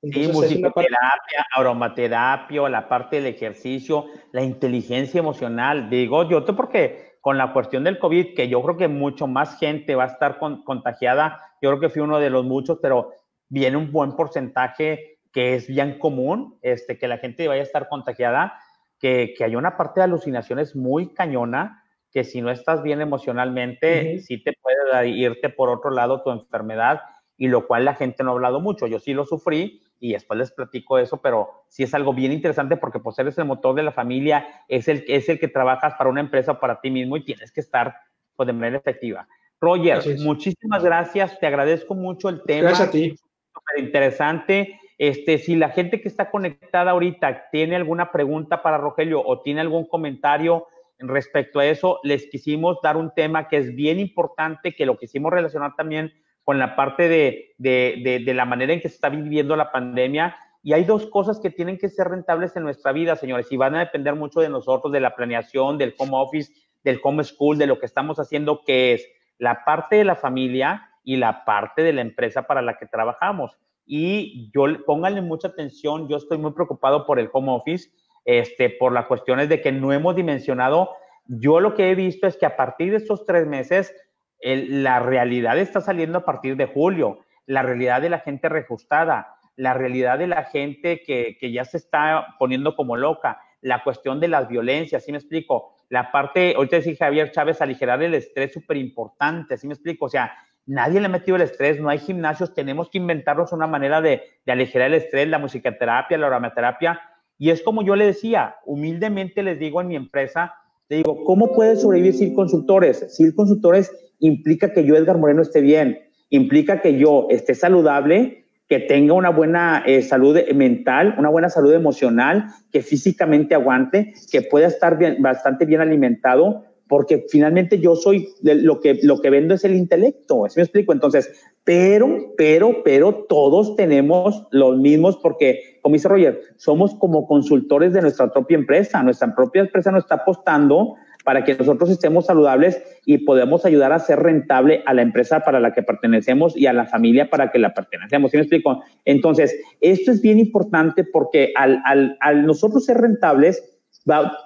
Entonces, 0.00 0.30
sí, 0.30 0.58
musicoterapia, 0.58 1.44
aromaterapia, 1.56 2.68
la 2.68 2.88
parte 2.88 3.16
del 3.16 3.26
ejercicio, 3.26 4.06
la 4.32 4.44
inteligencia 4.44 5.18
emocional. 5.18 5.90
Digo 5.90 6.28
yo, 6.28 6.44
porque 6.44 7.07
con 7.20 7.38
la 7.38 7.52
cuestión 7.52 7.84
del 7.84 7.98
COVID, 7.98 8.34
que 8.34 8.48
yo 8.48 8.62
creo 8.62 8.76
que 8.76 8.88
mucho 8.88 9.26
más 9.26 9.58
gente 9.58 9.94
va 9.94 10.04
a 10.04 10.08
estar 10.08 10.38
contagiada, 10.38 11.40
yo 11.60 11.70
creo 11.70 11.80
que 11.80 11.88
fui 11.88 12.02
uno 12.02 12.18
de 12.18 12.30
los 12.30 12.44
muchos, 12.44 12.78
pero 12.80 13.12
viene 13.48 13.76
un 13.76 13.90
buen 13.90 14.14
porcentaje 14.14 15.18
que 15.32 15.54
es 15.54 15.66
bien 15.66 15.98
común, 15.98 16.58
este, 16.62 16.98
que 16.98 17.08
la 17.08 17.18
gente 17.18 17.48
vaya 17.48 17.60
a 17.60 17.64
estar 17.64 17.88
contagiada, 17.88 18.58
que, 18.98 19.34
que 19.36 19.44
hay 19.44 19.56
una 19.56 19.76
parte 19.76 20.00
de 20.00 20.04
alucinaciones 20.04 20.74
muy 20.74 21.12
cañona, 21.12 21.84
que 22.10 22.24
si 22.24 22.40
no 22.40 22.50
estás 22.50 22.82
bien 22.82 23.00
emocionalmente, 23.00 24.20
sí 24.20 24.42
te 24.42 24.54
puede 24.60 25.08
irte 25.08 25.50
por 25.50 25.68
otro 25.68 25.90
lado 25.90 26.22
tu 26.22 26.30
enfermedad, 26.30 27.00
y 27.38 27.46
lo 27.48 27.66
cual 27.66 27.84
la 27.84 27.94
gente 27.94 28.22
no 28.22 28.30
ha 28.30 28.34
hablado 28.34 28.60
mucho. 28.60 28.86
Yo 28.86 28.98
sí 28.98 29.14
lo 29.14 29.24
sufrí 29.24 29.80
y 30.00 30.12
después 30.12 30.38
les 30.38 30.50
platico 30.50 30.98
eso, 30.98 31.22
pero 31.22 31.64
sí 31.68 31.84
es 31.84 31.94
algo 31.94 32.12
bien 32.12 32.32
interesante 32.32 32.76
porque 32.76 32.98
pues 32.98 33.18
eres 33.18 33.38
el 33.38 33.46
motor 33.46 33.74
de 33.74 33.84
la 33.84 33.92
familia, 33.92 34.64
es 34.68 34.88
el, 34.88 35.04
es 35.08 35.28
el 35.28 35.38
que 35.38 35.48
trabajas 35.48 35.94
para 35.94 36.10
una 36.10 36.20
empresa 36.20 36.52
o 36.52 36.60
para 36.60 36.80
ti 36.80 36.90
mismo 36.90 37.16
y 37.16 37.24
tienes 37.24 37.52
que 37.52 37.60
estar 37.60 37.96
pues, 38.36 38.46
de 38.48 38.52
manera 38.52 38.78
efectiva. 38.78 39.26
Roger, 39.60 40.02
muchísimas 40.20 40.84
gracias, 40.84 41.38
te 41.38 41.46
agradezco 41.46 41.94
mucho 41.94 42.28
el 42.28 42.42
tema. 42.42 42.68
Gracias 42.68 42.88
a 42.88 42.90
ti. 42.90 43.16
Súper 43.16 43.84
interesante. 43.84 44.78
Este, 44.98 45.38
si 45.38 45.54
la 45.54 45.70
gente 45.70 46.00
que 46.00 46.08
está 46.08 46.30
conectada 46.30 46.90
ahorita 46.90 47.50
tiene 47.50 47.76
alguna 47.76 48.10
pregunta 48.10 48.62
para 48.62 48.78
Rogelio 48.78 49.22
o 49.24 49.40
tiene 49.40 49.60
algún 49.60 49.86
comentario, 49.86 50.66
respecto 50.98 51.60
a 51.60 51.66
eso, 51.66 52.00
les 52.02 52.26
quisimos 52.26 52.78
dar 52.82 52.96
un 52.96 53.12
tema 53.14 53.48
que 53.48 53.56
es 53.56 53.74
bien 53.74 54.00
importante, 54.00 54.74
que 54.74 54.86
lo 54.86 54.96
quisimos 54.96 55.32
relacionar 55.32 55.76
también 55.76 56.12
con 56.48 56.58
la 56.58 56.76
parte 56.76 57.10
de, 57.10 57.54
de, 57.58 58.22
de, 58.24 58.32
la 58.32 58.46
manera 58.46 58.72
en 58.72 58.80
que 58.80 58.88
se 58.88 58.94
está 58.94 59.10
viviendo 59.10 59.54
la 59.54 59.70
pandemia. 59.70 60.34
Y 60.62 60.72
hay 60.72 60.84
dos 60.84 61.04
cosas 61.04 61.40
que 61.40 61.50
tienen 61.50 61.76
que 61.76 61.90
ser 61.90 62.08
rentables 62.08 62.56
en 62.56 62.62
nuestra 62.62 62.90
vida, 62.92 63.16
señores, 63.16 63.52
y 63.52 63.58
van 63.58 63.74
a 63.74 63.80
depender 63.80 64.14
mucho 64.14 64.40
de 64.40 64.48
nosotros, 64.48 64.90
de 64.90 65.00
la 65.00 65.14
planeación, 65.14 65.76
del 65.76 65.94
home 65.98 66.12
office, 66.14 66.50
del 66.82 67.00
home 67.02 67.22
school, 67.22 67.58
de 67.58 67.66
lo 67.66 67.78
que 67.78 67.84
estamos 67.84 68.18
haciendo, 68.18 68.62
que 68.64 68.94
es 68.94 69.06
la 69.36 69.62
parte 69.66 69.96
de 69.96 70.04
la 70.04 70.16
familia 70.16 70.88
y 71.04 71.16
la 71.16 71.44
parte 71.44 71.82
de 71.82 71.92
la 71.92 72.00
empresa 72.00 72.44
para 72.44 72.62
la 72.62 72.78
que 72.78 72.86
trabajamos. 72.86 73.58
Y 73.84 74.50
yo, 74.54 74.64
pónganle 74.86 75.20
mucha 75.20 75.48
atención, 75.48 76.08
yo 76.08 76.16
estoy 76.16 76.38
muy 76.38 76.52
preocupado 76.52 77.04
por 77.04 77.18
el 77.18 77.28
home 77.30 77.52
office 77.52 77.90
este, 78.24 78.70
por 78.70 78.92
las 78.92 79.04
cuestiones 79.04 79.50
de 79.50 79.60
que 79.60 79.70
no 79.70 79.92
hemos 79.92 80.16
dimensionado. 80.16 80.92
Yo 81.26 81.60
lo 81.60 81.74
que 81.74 81.90
he 81.90 81.94
visto 81.94 82.26
es 82.26 82.38
que 82.38 82.46
a 82.46 82.56
partir 82.56 82.92
de 82.92 82.96
estos 82.96 83.26
tres 83.26 83.46
meses, 83.46 83.94
la 84.40 85.00
realidad 85.00 85.58
está 85.58 85.80
saliendo 85.80 86.18
a 86.18 86.24
partir 86.24 86.56
de 86.56 86.66
julio, 86.66 87.20
la 87.46 87.62
realidad 87.62 88.02
de 88.02 88.10
la 88.10 88.20
gente 88.20 88.48
reajustada, 88.48 89.36
la 89.56 89.74
realidad 89.74 90.18
de 90.18 90.28
la 90.28 90.44
gente 90.44 91.02
que, 91.04 91.36
que 91.40 91.50
ya 91.52 91.64
se 91.64 91.78
está 91.78 92.36
poniendo 92.38 92.76
como 92.76 92.96
loca, 92.96 93.40
la 93.60 93.82
cuestión 93.82 94.20
de 94.20 94.28
las 94.28 94.48
violencias, 94.48 95.04
¿sí 95.04 95.10
me 95.10 95.18
explico? 95.18 95.74
La 95.88 96.12
parte, 96.12 96.54
ahorita 96.56 96.76
decía 96.76 96.94
Javier 96.98 97.32
Chávez, 97.32 97.60
aligerar 97.60 98.02
el 98.02 98.14
estrés 98.14 98.52
súper 98.52 98.76
importante, 98.76 99.56
¿sí 99.56 99.66
me 99.66 99.74
explico? 99.74 100.04
O 100.04 100.08
sea, 100.08 100.32
nadie 100.66 101.00
le 101.00 101.06
ha 101.06 101.10
metido 101.10 101.36
el 101.36 101.42
estrés, 101.42 101.80
no 101.80 101.88
hay 101.88 101.98
gimnasios, 101.98 102.54
tenemos 102.54 102.90
que 102.90 102.98
inventarnos 102.98 103.52
una 103.52 103.66
manera 103.66 104.00
de, 104.00 104.22
de 104.44 104.52
aligerar 104.52 104.88
el 104.88 104.94
estrés, 104.94 105.26
la 105.26 105.38
musicoterapia, 105.38 106.18
la 106.18 106.28
aromaterapia, 106.28 107.00
y 107.38 107.50
es 107.50 107.62
como 107.62 107.82
yo 107.82 107.96
le 107.96 108.06
decía, 108.06 108.56
humildemente 108.66 109.42
les 109.42 109.58
digo 109.58 109.80
en 109.80 109.88
mi 109.88 109.96
empresa, 109.96 110.54
le 110.88 110.98
digo, 110.98 111.24
¿cómo 111.24 111.52
puede 111.52 111.76
sobrevivir 111.76 112.14
SIL 112.14 112.34
Consultores? 112.34 113.14
SIL 113.14 113.34
Consultores 113.34 113.92
implica 114.18 114.72
que 114.72 114.84
yo, 114.84 114.96
Edgar 114.96 115.18
Moreno, 115.18 115.42
esté 115.42 115.60
bien, 115.60 115.98
implica 116.30 116.80
que 116.80 116.98
yo 116.98 117.26
esté 117.30 117.54
saludable, 117.54 118.44
que 118.68 118.80
tenga 118.80 119.14
una 119.14 119.30
buena 119.30 119.82
eh, 119.86 120.02
salud 120.02 120.38
mental, 120.54 121.14
una 121.18 121.30
buena 121.30 121.48
salud 121.48 121.72
emocional, 121.72 122.46
que 122.70 122.82
físicamente 122.82 123.54
aguante, 123.54 124.12
que 124.30 124.42
pueda 124.42 124.66
estar 124.66 124.98
bastante 125.20 125.64
bien 125.64 125.80
alimentado, 125.80 126.64
porque 126.86 127.26
finalmente 127.28 127.78
yo 127.78 127.94
soy, 127.96 128.28
lo 128.42 128.80
que, 128.80 128.98
lo 129.02 129.20
que 129.20 129.30
vendo 129.30 129.54
es 129.54 129.64
el 129.64 129.74
intelecto, 129.74 130.44
¿sí 130.48 130.58
me 130.58 130.64
explico? 130.64 130.92
Entonces, 130.92 131.30
pero, 131.64 132.34
pero, 132.36 132.82
pero 132.82 133.26
todos 133.28 133.76
tenemos 133.76 134.46
los 134.50 134.78
mismos 134.78 135.18
porque, 135.18 135.78
como 135.82 135.94
dice 135.94 136.08
Roger, 136.08 136.40
somos 136.56 136.94
como 136.94 137.26
consultores 137.26 137.92
de 137.92 138.02
nuestra 138.02 138.32
propia 138.32 138.56
empresa, 138.56 139.02
nuestra 139.02 139.34
propia 139.34 139.62
empresa 139.62 139.90
nos 139.90 140.04
está 140.04 140.16
apostando 140.16 140.94
para 141.28 141.44
que 141.44 141.54
nosotros 141.56 141.90
estemos 141.90 142.24
saludables 142.24 142.82
y 143.04 143.18
podamos 143.18 143.66
ayudar 143.66 143.92
a 143.92 143.98
ser 143.98 144.18
rentable 144.18 144.82
a 144.86 144.94
la 144.94 145.02
empresa 145.02 145.40
para 145.40 145.60
la 145.60 145.74
que 145.74 145.82
pertenecemos 145.82 146.56
y 146.56 146.64
a 146.68 146.72
la 146.72 146.86
familia 146.86 147.28
para 147.28 147.50
que 147.50 147.58
la 147.58 147.74
pertenecemos. 147.74 148.30
¿Sí 148.30 148.38
me 148.38 148.44
explico? 148.44 148.82
Entonces, 149.04 149.54
esto 149.82 150.10
es 150.10 150.22
bien 150.22 150.38
importante 150.38 151.04
porque 151.04 151.52
al, 151.54 151.82
al, 151.84 152.16
al 152.22 152.46
nosotros 152.46 152.86
ser 152.86 152.96
rentables, 152.96 153.62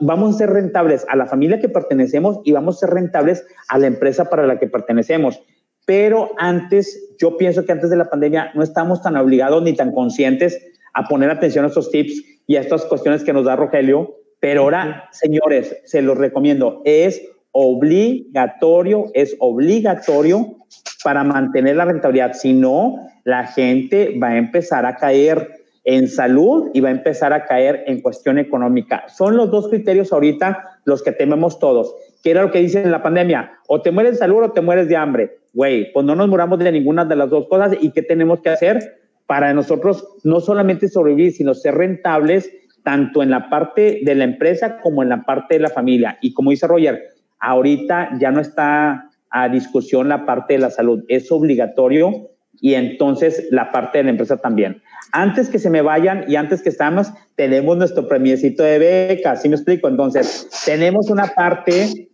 vamos 0.00 0.34
a 0.34 0.38
ser 0.38 0.50
rentables 0.50 1.06
a 1.08 1.14
la 1.14 1.26
familia 1.26 1.60
que 1.60 1.68
pertenecemos 1.68 2.40
y 2.42 2.50
vamos 2.50 2.78
a 2.78 2.80
ser 2.80 2.90
rentables 2.90 3.46
a 3.68 3.78
la 3.78 3.86
empresa 3.86 4.24
para 4.24 4.44
la 4.48 4.58
que 4.58 4.66
pertenecemos. 4.66 5.40
Pero 5.86 6.32
antes, 6.36 7.14
yo 7.16 7.36
pienso 7.36 7.64
que 7.64 7.70
antes 7.70 7.90
de 7.90 7.96
la 7.96 8.10
pandemia 8.10 8.50
no 8.56 8.64
estamos 8.64 9.02
tan 9.02 9.16
obligados 9.16 9.62
ni 9.62 9.74
tan 9.74 9.92
conscientes 9.92 10.60
a 10.94 11.06
poner 11.06 11.30
atención 11.30 11.64
a 11.64 11.68
estos 11.68 11.92
tips 11.92 12.24
y 12.48 12.56
a 12.56 12.60
estas 12.60 12.84
cuestiones 12.86 13.22
que 13.22 13.32
nos 13.32 13.44
da 13.44 13.54
Rogelio. 13.54 14.16
Pero 14.42 14.62
ahora, 14.62 15.08
señores, 15.12 15.76
se 15.84 16.02
los 16.02 16.18
recomiendo. 16.18 16.82
Es 16.84 17.22
obligatorio, 17.52 19.04
es 19.14 19.36
obligatorio 19.38 20.56
para 21.04 21.22
mantener 21.22 21.76
la 21.76 21.84
rentabilidad. 21.84 22.32
Si 22.32 22.52
no, 22.52 22.96
la 23.22 23.46
gente 23.46 24.18
va 24.20 24.30
a 24.30 24.38
empezar 24.38 24.84
a 24.84 24.96
caer 24.96 25.48
en 25.84 26.08
salud 26.08 26.70
y 26.74 26.80
va 26.80 26.88
a 26.88 26.92
empezar 26.92 27.32
a 27.32 27.44
caer 27.44 27.84
en 27.86 28.00
cuestión 28.00 28.36
económica. 28.36 29.04
Son 29.06 29.36
los 29.36 29.48
dos 29.52 29.68
criterios 29.68 30.12
ahorita 30.12 30.80
los 30.86 31.04
que 31.04 31.12
tememos 31.12 31.60
todos. 31.60 31.94
¿Qué 32.24 32.32
era 32.32 32.42
lo 32.42 32.50
que 32.50 32.58
dicen 32.58 32.82
en 32.82 32.90
la 32.90 33.02
pandemia? 33.04 33.52
O 33.68 33.80
te 33.80 33.92
mueres 33.92 34.14
de 34.14 34.18
salud 34.18 34.42
o 34.42 34.50
te 34.50 34.60
mueres 34.60 34.88
de 34.88 34.96
hambre. 34.96 35.38
Güey, 35.52 35.92
pues 35.92 36.04
no 36.04 36.16
nos 36.16 36.26
muramos 36.26 36.58
de 36.58 36.72
ninguna 36.72 37.04
de 37.04 37.14
las 37.14 37.30
dos 37.30 37.46
cosas. 37.46 37.76
¿Y 37.80 37.92
qué 37.92 38.02
tenemos 38.02 38.40
que 38.40 38.50
hacer 38.50 39.02
para 39.26 39.54
nosotros 39.54 40.04
no 40.24 40.40
solamente 40.40 40.88
sobrevivir, 40.88 41.32
sino 41.32 41.54
ser 41.54 41.76
rentables 41.76 42.50
tanto 42.82 43.22
en 43.22 43.30
la 43.30 43.48
parte 43.48 44.00
de 44.02 44.14
la 44.14 44.24
empresa 44.24 44.78
como 44.80 45.02
en 45.02 45.08
la 45.08 45.22
parte 45.22 45.54
de 45.54 45.60
la 45.60 45.68
familia. 45.68 46.18
Y 46.20 46.32
como 46.32 46.50
dice 46.50 46.66
Roger, 46.66 47.02
ahorita 47.38 48.18
ya 48.18 48.30
no 48.30 48.40
está 48.40 49.10
a 49.30 49.48
discusión 49.48 50.08
la 50.08 50.26
parte 50.26 50.54
de 50.54 50.60
la 50.60 50.70
salud, 50.70 51.04
es 51.08 51.32
obligatorio 51.32 52.30
y 52.60 52.74
entonces 52.74 53.48
la 53.50 53.72
parte 53.72 53.98
de 53.98 54.04
la 54.04 54.10
empresa 54.10 54.36
también. 54.36 54.82
Antes 55.12 55.48
que 55.48 55.58
se 55.58 55.70
me 55.70 55.82
vayan 55.82 56.24
y 56.28 56.36
antes 56.36 56.62
que 56.62 56.68
estamos, 56.68 57.12
tenemos 57.34 57.76
nuestro 57.76 58.06
premiecito 58.06 58.62
de 58.62 58.78
becas, 58.78 59.42
¿sí 59.42 59.48
me 59.48 59.56
explico? 59.56 59.88
Entonces, 59.88 60.48
tenemos 60.64 61.10
una 61.10 61.26
parte 61.28 62.08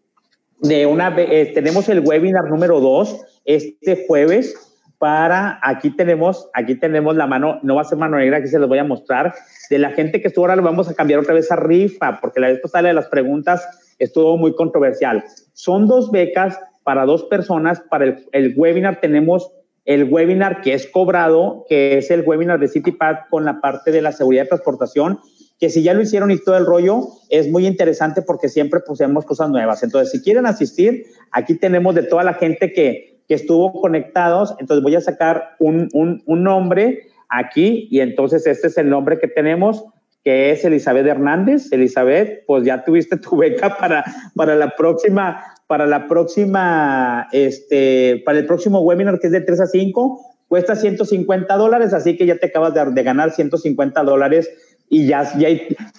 de 0.61 0.87
una, 0.87 1.15
eh, 1.19 1.53
tenemos 1.55 1.89
el 1.89 2.01
webinar 2.01 2.49
número 2.49 2.81
dos 2.81 3.21
este 3.45 4.05
jueves 4.07 4.68
para, 4.99 5.61
aquí 5.63 5.91
tenemos, 5.91 6.49
aquí 6.53 6.75
tenemos 6.75 7.17
la 7.17 7.27
mano, 7.27 7.61
no 7.63 7.77
va 7.77 7.83
a 7.83 7.85
ser 7.85 7.99
mano 7.99 8.19
negra, 8.19 8.39
aquí 8.39 8.49
se 8.49 8.59
los 8.59 8.69
voy 8.69 8.79
a 8.79 8.85
mostrar, 8.85 9.35
de 9.71 9.79
la 9.79 9.91
gente 9.91 10.21
que 10.21 10.29
estuvo 10.29 10.45
ahora 10.45 10.57
lo 10.57 10.63
vamos 10.63 10.89
a 10.89 10.95
cambiar 10.95 11.21
otra 11.21 11.35
vez 11.35 11.51
a 11.53 11.57
rifa, 11.57 12.19
porque 12.21 12.41
la 12.41 12.49
vez 12.49 12.61
pasada 12.61 12.89
de 12.89 12.95
las 12.95 13.07
preguntas 13.07 13.67
estuvo 13.99 14.37
muy 14.37 14.55
controversial. 14.55 15.25
Son 15.53 15.87
dos 15.87 16.11
becas 16.11 16.59
para 16.83 17.05
dos 17.05 17.25
personas, 17.25 17.81
para 17.91 18.17
el, 18.33 18.55
webinar 18.57 19.01
tenemos 19.01 19.53
el 19.85 20.05
webinar 20.05 20.63
que 20.63 20.75
es 20.75 20.87
cobrado, 20.87 21.65
que 21.69 21.99
es 21.99 22.11
el 22.11 22.23
webinar 22.27 22.59
de 22.59 22.69
CityPad 22.69 23.17
con 23.31 23.45
la 23.45 23.61
parte 23.61 23.91
de 23.91 24.03
la 24.03 24.13
seguridad 24.13 24.45
de 24.45 24.49
transportación, 24.49 25.19
que 25.61 25.71
si 25.71 25.83
ya 25.83 25.95
lo 25.95 26.03
hicieron 26.03 26.31
y 26.31 26.39
todo 26.39 26.57
el 26.57 26.67
rollo, 26.67 27.09
es 27.31 27.51
muy 27.51 27.67
interesante 27.67 28.23
porque 28.23 28.49
siempre 28.49 28.81
posemos 28.81 29.25
cosas 29.25 29.51
nuevas. 29.51 29.83
Entonces, 29.83 30.13
si 30.13 30.23
quieren 30.23 30.47
asistir, 30.47 31.05
aquí 31.31 31.55
tenemos 31.55 31.95
de 31.95 32.05
toda 32.05 32.23
la 32.25 32.35
gente 32.35 32.73
que, 32.73 33.18
que 33.29 33.35
estuvo 33.35 33.73
conectados, 33.81 34.55
entonces 34.59 34.83
voy 34.83 34.97
a 34.97 35.03
sacar 35.03 35.57
un, 35.59 35.89
un, 35.93 36.43
nombre 36.43 37.09
aquí 37.29 37.87
y 37.91 38.01
entonces 38.01 38.47
este 38.47 38.69
es 38.69 38.79
el 38.79 38.89
nombre 38.89 39.19
que 39.19 39.29
tenemos 39.29 39.85
que 40.25 40.51
es 40.51 40.65
Elizabeth 40.65 41.07
Hernández. 41.07 41.71
Elizabeth, 41.73 42.45
pues 42.47 42.65
ya 42.65 42.85
tuviste 42.85 43.17
tu 43.19 43.37
beca 43.37 43.77
para, 43.79 44.05
para 44.35 44.57
la 44.57 44.75
próxima, 44.77 45.43
para 45.67 45.87
la 45.87 46.09
próxima, 46.09 47.29
este, 47.33 48.23
para 48.25 48.39
el 48.39 48.47
próximo 48.47 48.81
webinar 48.81 49.21
que 49.21 49.29
es 49.29 49.33
de 49.33 49.43
3 49.43 49.61
a 49.61 49.67
5, 49.67 50.21
cuesta 50.49 50.75
150 50.75 51.55
dólares, 51.57 51.93
así 51.93 52.17
que 52.17 52.27
ya 52.27 52.37
te 52.37 52.47
acabas 52.47 52.75
de, 52.75 52.85
de 52.87 53.03
ganar 53.03 53.31
150 53.31 54.03
dólares 54.03 54.51
y 54.91 55.07
ya, 55.07 55.25
ya, 55.39 55.49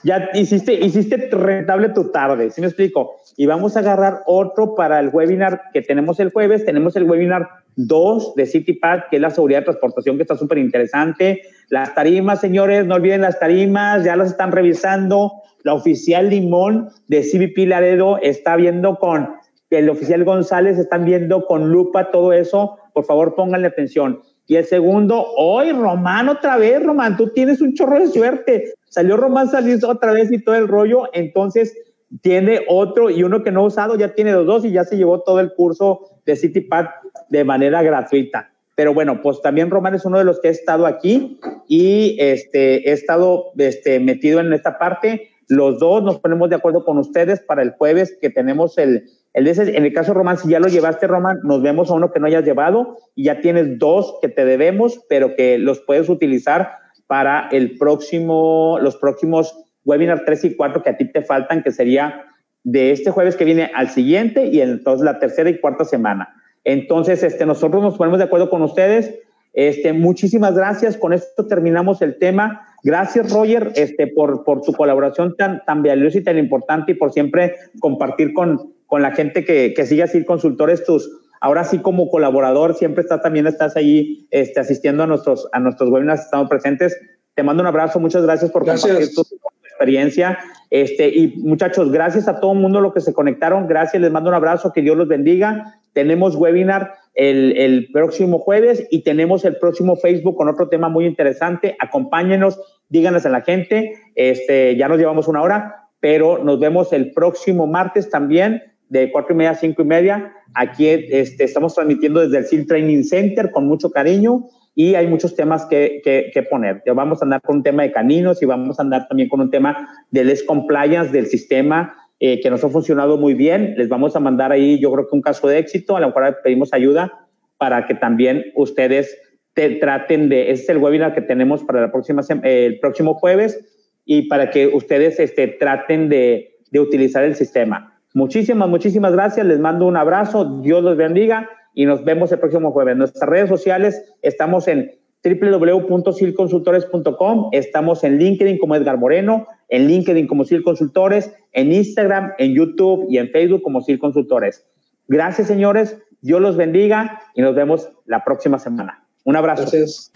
ya 0.03 0.29
hiciste, 0.33 0.73
hiciste 0.73 1.17
rentable 1.31 1.89
tu 1.89 2.11
tarde, 2.11 2.49
¿sí 2.49 2.61
me 2.61 2.67
explico? 2.67 3.17
Y 3.37 3.45
vamos 3.45 3.75
a 3.75 3.79
agarrar 3.79 4.21
otro 4.25 4.75
para 4.75 4.99
el 4.99 5.09
webinar 5.09 5.61
que 5.73 5.81
tenemos 5.81 6.19
el 6.19 6.31
jueves, 6.31 6.65
tenemos 6.65 6.95
el 6.95 7.03
webinar 7.03 7.47
2 7.75 8.35
de 8.35 8.45
CityPad, 8.45 9.01
que 9.09 9.17
es 9.17 9.21
la 9.21 9.29
seguridad 9.29 9.59
de 9.59 9.65
transportación, 9.65 10.17
que 10.17 10.23
está 10.23 10.35
súper 10.35 10.57
interesante. 10.57 11.41
Las 11.69 11.93
tarimas, 11.93 12.41
señores, 12.41 12.85
no 12.85 12.95
olviden 12.95 13.21
las 13.21 13.39
tarimas, 13.39 14.03
ya 14.03 14.15
las 14.15 14.31
están 14.31 14.51
revisando. 14.51 15.31
La 15.63 15.73
oficial 15.73 16.29
Limón 16.29 16.89
de 17.07 17.21
CBP 17.21 17.67
Laredo 17.67 18.17
está 18.21 18.55
viendo 18.55 18.97
con, 18.97 19.29
el 19.69 19.89
oficial 19.89 20.23
González 20.23 20.79
están 20.79 21.05
viendo 21.05 21.45
con 21.45 21.69
lupa 21.69 22.11
todo 22.11 22.33
eso. 22.33 22.77
Por 22.93 23.05
favor, 23.05 23.35
pónganle 23.35 23.67
atención. 23.67 24.21
Y 24.47 24.55
el 24.55 24.65
segundo, 24.65 25.27
hoy 25.37 25.71
Román 25.71 26.27
otra 26.27 26.57
vez, 26.57 26.81
Román, 26.81 27.17
tú 27.17 27.29
tienes 27.29 27.61
un 27.61 27.75
chorro 27.75 27.99
de 27.99 28.07
suerte. 28.07 28.73
Salió 28.89 29.17
Román 29.17 29.49
salió 29.49 29.77
otra 29.87 30.11
vez 30.11 30.31
y 30.31 30.43
todo 30.43 30.55
el 30.55 30.67
rollo, 30.67 31.09
entonces 31.13 31.75
tiene 32.21 32.61
otro 32.67 33.09
y 33.09 33.23
uno 33.23 33.43
que 33.43 33.51
no 33.51 33.61
ha 33.61 33.67
usado, 33.67 33.95
ya 33.95 34.13
tiene 34.13 34.33
los 34.33 34.45
dos 34.45 34.65
y 34.65 34.71
ya 34.71 34.83
se 34.83 34.97
llevó 34.97 35.21
todo 35.21 35.39
el 35.39 35.53
curso 35.53 36.19
de 36.25 36.35
CityPad 36.35 36.85
de 37.29 37.43
manera 37.43 37.81
gratuita. 37.83 38.51
Pero 38.75 38.93
bueno, 38.93 39.21
pues 39.21 39.41
también 39.41 39.69
Román 39.69 39.95
es 39.95 40.05
uno 40.05 40.17
de 40.17 40.23
los 40.23 40.39
que 40.39 40.47
ha 40.47 40.51
estado 40.51 40.85
aquí 40.85 41.39
y 41.67 42.15
este, 42.19 42.89
he 42.89 42.93
estado 42.93 43.51
este, 43.57 43.99
metido 43.99 44.39
en 44.39 44.53
esta 44.53 44.79
parte. 44.79 45.29
Los 45.47 45.79
dos 45.79 46.01
nos 46.01 46.19
ponemos 46.19 46.49
de 46.49 46.55
acuerdo 46.55 46.85
con 46.85 46.97
ustedes 46.97 47.41
para 47.41 47.61
el 47.61 47.71
jueves 47.71 48.17
que 48.21 48.29
tenemos 48.29 48.77
el, 48.77 49.09
el 49.33 49.47
en 49.47 49.85
el 49.85 49.93
caso 49.93 50.13
Román, 50.13 50.37
si 50.37 50.49
ya 50.49 50.59
lo 50.59 50.67
llevaste, 50.67 51.07
Román, 51.07 51.39
nos 51.43 51.61
vemos 51.61 51.91
a 51.91 51.93
uno 51.93 52.11
que 52.11 52.19
no 52.19 52.27
hayas 52.27 52.45
llevado 52.45 52.97
y 53.15 53.25
ya 53.25 53.41
tienes 53.41 53.77
dos 53.77 54.15
que 54.21 54.29
te 54.29 54.45
debemos, 54.45 55.05
pero 55.09 55.35
que 55.35 55.57
los 55.57 55.81
puedes 55.81 56.09
utilizar 56.09 56.78
para 57.09 57.49
el 57.51 57.75
próximo, 57.79 58.77
los 58.83 58.95
próximos 58.97 59.57
webinar 59.83 60.25
3 60.27 60.45
y 60.45 60.55
4 60.55 60.83
que 60.83 60.91
a 60.91 60.95
ti 60.97 61.11
te 61.11 61.23
faltan, 61.23 61.63
que 61.63 61.71
sería 61.71 62.23
de 62.63 62.91
este 62.91 63.09
jueves 63.09 63.35
que 63.35 63.45
viene 63.45 63.71
al 63.73 63.89
siguiente 63.89 64.45
y 64.45 64.61
entonces 64.61 65.03
la 65.03 65.17
tercera 65.17 65.49
y 65.49 65.59
cuarta 65.59 65.85
semana. 65.85 66.29
Entonces, 66.63 67.23
este, 67.23 67.47
nosotros 67.47 67.81
nos 67.81 67.97
ponemos 67.97 68.19
de 68.19 68.25
acuerdo 68.25 68.51
con 68.51 68.61
ustedes. 68.61 69.15
Este, 69.53 69.91
muchísimas 69.91 70.53
gracias. 70.53 70.97
Con 70.97 71.13
esto 71.13 71.47
terminamos 71.47 72.03
el 72.03 72.19
tema. 72.19 72.61
Gracias, 72.83 73.33
Roger, 73.33 73.71
este, 73.75 74.05
por, 74.05 74.43
por 74.43 74.61
tu 74.61 74.73
colaboración 74.73 75.35
tan, 75.35 75.63
tan 75.65 75.81
valiosa 75.81 76.19
y 76.19 76.23
tan 76.23 76.37
importante 76.37 76.91
y 76.91 76.95
por 76.95 77.11
siempre 77.11 77.55
compartir 77.79 78.33
con, 78.33 78.71
con 78.85 79.01
la 79.01 79.13
gente 79.13 79.43
que, 79.43 79.73
que 79.75 79.87
sigue 79.87 80.03
así 80.03 80.23
consultores 80.23 80.83
tus, 80.83 81.09
ahora 81.41 81.63
sí 81.63 81.79
como 81.79 82.09
colaborador, 82.09 82.75
siempre 82.75 83.03
estás 83.03 83.21
también 83.21 83.47
estás 83.47 83.75
ahí 83.75 84.27
este, 84.31 84.59
asistiendo 84.59 85.03
a 85.03 85.07
nuestros, 85.07 85.47
a 85.51 85.59
nuestros 85.59 85.89
webinars, 85.89 86.21
estamos 86.21 86.49
presentes. 86.49 86.99
Te 87.35 87.43
mando 87.43 87.61
un 87.61 87.67
abrazo, 87.67 87.99
muchas 87.99 88.23
gracias 88.23 88.51
por 88.51 88.65
compartir 88.65 89.13
tu 89.13 89.23
experiencia. 89.63 90.37
Este, 90.69 91.07
y 91.07 91.37
muchachos, 91.37 91.91
gracias 91.91 92.27
a 92.27 92.39
todo 92.39 92.53
el 92.53 92.59
mundo 92.59 92.81
los 92.81 92.93
que 92.93 92.99
se 92.99 93.13
conectaron, 93.13 93.67
gracias, 93.67 94.01
les 94.01 94.11
mando 94.11 94.29
un 94.29 94.35
abrazo, 94.35 94.73
que 94.73 94.81
Dios 94.81 94.97
los 94.97 95.07
bendiga. 95.07 95.81
Tenemos 95.93 96.35
webinar 96.35 96.93
el, 97.15 97.57
el 97.57 97.87
próximo 97.91 98.39
jueves 98.39 98.85
y 98.91 99.03
tenemos 99.03 99.45
el 99.45 99.57
próximo 99.57 99.95
Facebook 99.95 100.35
con 100.35 100.49
otro 100.49 100.67
tema 100.69 100.89
muy 100.89 101.05
interesante. 101.05 101.75
Acompáñenos, 101.79 102.59
díganos 102.89 103.25
a 103.25 103.29
la 103.29 103.41
gente, 103.41 103.93
este, 104.15 104.75
ya 104.75 104.87
nos 104.87 104.97
llevamos 104.97 105.27
una 105.27 105.41
hora, 105.41 105.87
pero 105.99 106.43
nos 106.43 106.59
vemos 106.59 106.93
el 106.93 107.11
próximo 107.11 107.65
martes 107.65 108.09
también 108.09 108.61
de 108.89 109.11
cuatro 109.11 109.33
y 109.33 109.37
media 109.37 109.51
a 109.51 109.55
cinco 109.55 109.83
y 109.83 109.85
media. 109.85 110.33
Aquí 110.53 110.87
este, 110.87 111.43
estamos 111.43 111.75
transmitiendo 111.75 112.19
desde 112.19 112.39
el 112.39 112.45
SEAL 112.45 112.67
Training 112.67 113.03
Center 113.03 113.51
con 113.51 113.65
mucho 113.65 113.91
cariño 113.91 114.47
y 114.75 114.95
hay 114.95 115.07
muchos 115.07 115.35
temas 115.35 115.65
que, 115.65 116.01
que, 116.03 116.31
que, 116.33 116.43
poner. 116.43 116.81
Vamos 116.95 117.21
a 117.21 117.25
andar 117.25 117.41
con 117.41 117.57
un 117.57 117.63
tema 117.63 117.83
de 117.83 117.91
caninos 117.91 118.41
y 118.41 118.45
vamos 118.45 118.79
a 118.79 118.83
andar 118.83 119.07
también 119.07 119.29
con 119.29 119.41
un 119.41 119.51
tema 119.51 119.89
del 120.11 120.27
Les 120.27 120.43
Compliance 120.43 121.11
del 121.11 121.27
sistema 121.27 121.95
eh, 122.21 122.41
que 122.41 122.49
nos 122.49 122.63
ha 122.63 122.69
funcionado 122.69 123.17
muy 123.17 123.33
bien. 123.33 123.75
Les 123.77 123.87
vamos 123.87 124.15
a 124.15 124.19
mandar 124.19 124.51
ahí, 124.51 124.79
yo 124.79 124.91
creo 124.91 125.07
que 125.07 125.15
un 125.15 125.21
caso 125.21 125.47
de 125.47 125.57
éxito, 125.57 125.95
a 125.95 126.01
lo 126.01 126.07
mejor 126.07 126.39
pedimos 126.43 126.73
ayuda 126.73 127.27
para 127.57 127.85
que 127.85 127.95
también 127.95 128.45
ustedes 128.55 129.17
te 129.53 129.69
traten 129.75 130.29
de, 130.29 130.51
es 130.51 130.67
el 130.69 130.77
webinar 130.77 131.13
que 131.13 131.21
tenemos 131.21 131.63
para 131.63 131.81
la 131.81 131.91
próxima, 131.91 132.21
eh, 132.43 132.65
el 132.65 132.79
próximo 132.79 133.13
jueves 133.13 133.59
y 134.03 134.23
para 134.23 134.49
que 134.49 134.67
ustedes 134.67 135.19
este, 135.19 135.47
traten 135.47 136.09
de, 136.09 136.57
de 136.71 136.79
utilizar 136.79 137.23
el 137.23 137.35
sistema. 137.35 137.88
Muchísimas, 138.13 138.69
muchísimas 138.69 139.13
gracias. 139.13 139.45
Les 139.45 139.59
mando 139.59 139.85
un 139.85 139.97
abrazo. 139.97 140.61
Dios 140.61 140.83
los 140.83 140.97
bendiga 140.97 141.49
y 141.73 141.85
nos 141.85 142.03
vemos 142.03 142.31
el 142.31 142.39
próximo 142.39 142.71
jueves. 142.71 142.93
En 142.93 142.99
nuestras 142.99 143.29
redes 143.29 143.49
sociales 143.49 144.03
estamos 144.21 144.67
en 144.67 144.91
www.silconsultores.com, 145.23 147.49
estamos 147.51 148.03
en 148.03 148.17
LinkedIn 148.17 148.57
como 148.57 148.75
Edgar 148.75 148.97
Moreno, 148.97 149.45
en 149.67 149.87
LinkedIn 149.87 150.25
como 150.27 150.45
Sil 150.47 150.63
Consultores, 150.63 151.35
en 151.51 151.73
Instagram, 151.73 152.31
en 152.37 152.53
YouTube 152.53 153.05
y 153.09 153.17
en 153.17 153.29
Facebook 153.29 153.61
como 153.61 153.81
Sil 153.83 153.99
Consultores. 153.99 154.65
Gracias, 155.07 155.47
señores. 155.47 155.97
Dios 156.21 156.41
los 156.41 156.57
bendiga 156.57 157.21
y 157.35 157.41
nos 157.41 157.55
vemos 157.55 157.89
la 158.05 158.23
próxima 158.23 158.59
semana. 158.59 159.03
Un 159.25 159.35
abrazo. 159.35 159.63
Gracias. 159.63 160.11